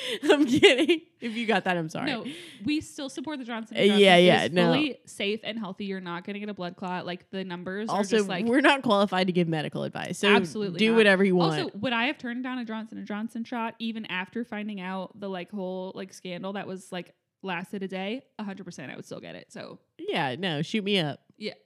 I'm 0.30 0.46
kidding. 0.46 1.02
If 1.20 1.36
you 1.36 1.46
got 1.46 1.64
that, 1.64 1.76
I'm 1.76 1.88
sorry. 1.88 2.10
No, 2.10 2.24
we 2.64 2.80
still 2.80 3.08
support 3.08 3.38
the 3.38 3.44
Johnson. 3.44 3.76
Uh, 3.76 3.80
and 3.80 3.88
Johnson. 3.90 4.04
yeah, 4.04 4.16
yeah, 4.16 4.44
is 4.44 4.52
no. 4.52 4.66
fully 4.66 4.98
safe 5.06 5.40
and 5.44 5.58
healthy. 5.58 5.84
You're 5.86 6.00
not 6.00 6.24
going 6.24 6.34
to 6.34 6.40
get 6.40 6.48
a 6.48 6.54
blood 6.54 6.76
clot. 6.76 7.06
Like 7.06 7.30
the 7.30 7.44
numbers 7.44 7.88
are 7.88 7.98
also, 7.98 8.16
just 8.16 8.28
like 8.28 8.46
we're 8.46 8.60
not 8.60 8.82
qualified 8.82 9.26
to 9.28 9.32
give 9.32 9.48
medical 9.48 9.84
advice. 9.84 10.18
So 10.18 10.28
Absolutely 10.28 10.78
do 10.78 10.90
not. 10.90 10.96
whatever 10.96 11.24
you 11.24 11.36
want. 11.36 11.60
Also, 11.60 11.78
would 11.78 11.92
I 11.92 12.06
have 12.06 12.18
turned 12.18 12.42
down 12.42 12.58
a 12.58 12.64
Johnson 12.64 12.98
and 12.98 13.06
Johnson 13.06 13.44
shot 13.44 13.74
even 13.78 14.06
after 14.06 14.44
finding 14.44 14.80
out 14.80 15.18
the 15.18 15.28
like 15.28 15.50
whole 15.50 15.92
like 15.94 16.12
scandal 16.12 16.54
that 16.54 16.66
was 16.66 16.90
like 16.92 17.14
lasted 17.42 17.82
a 17.82 17.88
day? 17.88 18.22
hundred 18.40 18.64
percent, 18.64 18.90
I 18.90 18.96
would 18.96 19.04
still 19.04 19.20
get 19.20 19.34
it. 19.34 19.52
So 19.52 19.78
yeah, 19.98 20.34
no, 20.36 20.62
shoot 20.62 20.84
me 20.84 20.98
up. 20.98 21.20
yeah. 21.38 21.54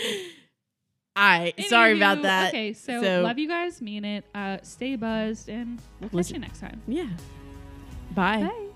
I 1.16 1.54
sorry 1.68 1.96
about 1.96 2.22
that. 2.22 2.48
Okay, 2.48 2.72
so, 2.72 3.02
So- 3.02 3.22
love 3.22 3.38
you 3.38 3.48
guys, 3.48 3.82
mean 3.82 4.04
it. 4.04 4.24
Uh, 4.34 4.58
stay 4.62 4.96
buzzed, 4.96 5.48
and 5.48 5.80
we'll 6.00 6.10
catch 6.10 6.30
you 6.32 6.38
next 6.38 6.60
time. 6.60 6.80
Yeah. 6.86 7.08
Bye. 8.14 8.42
Bye. 8.42 8.66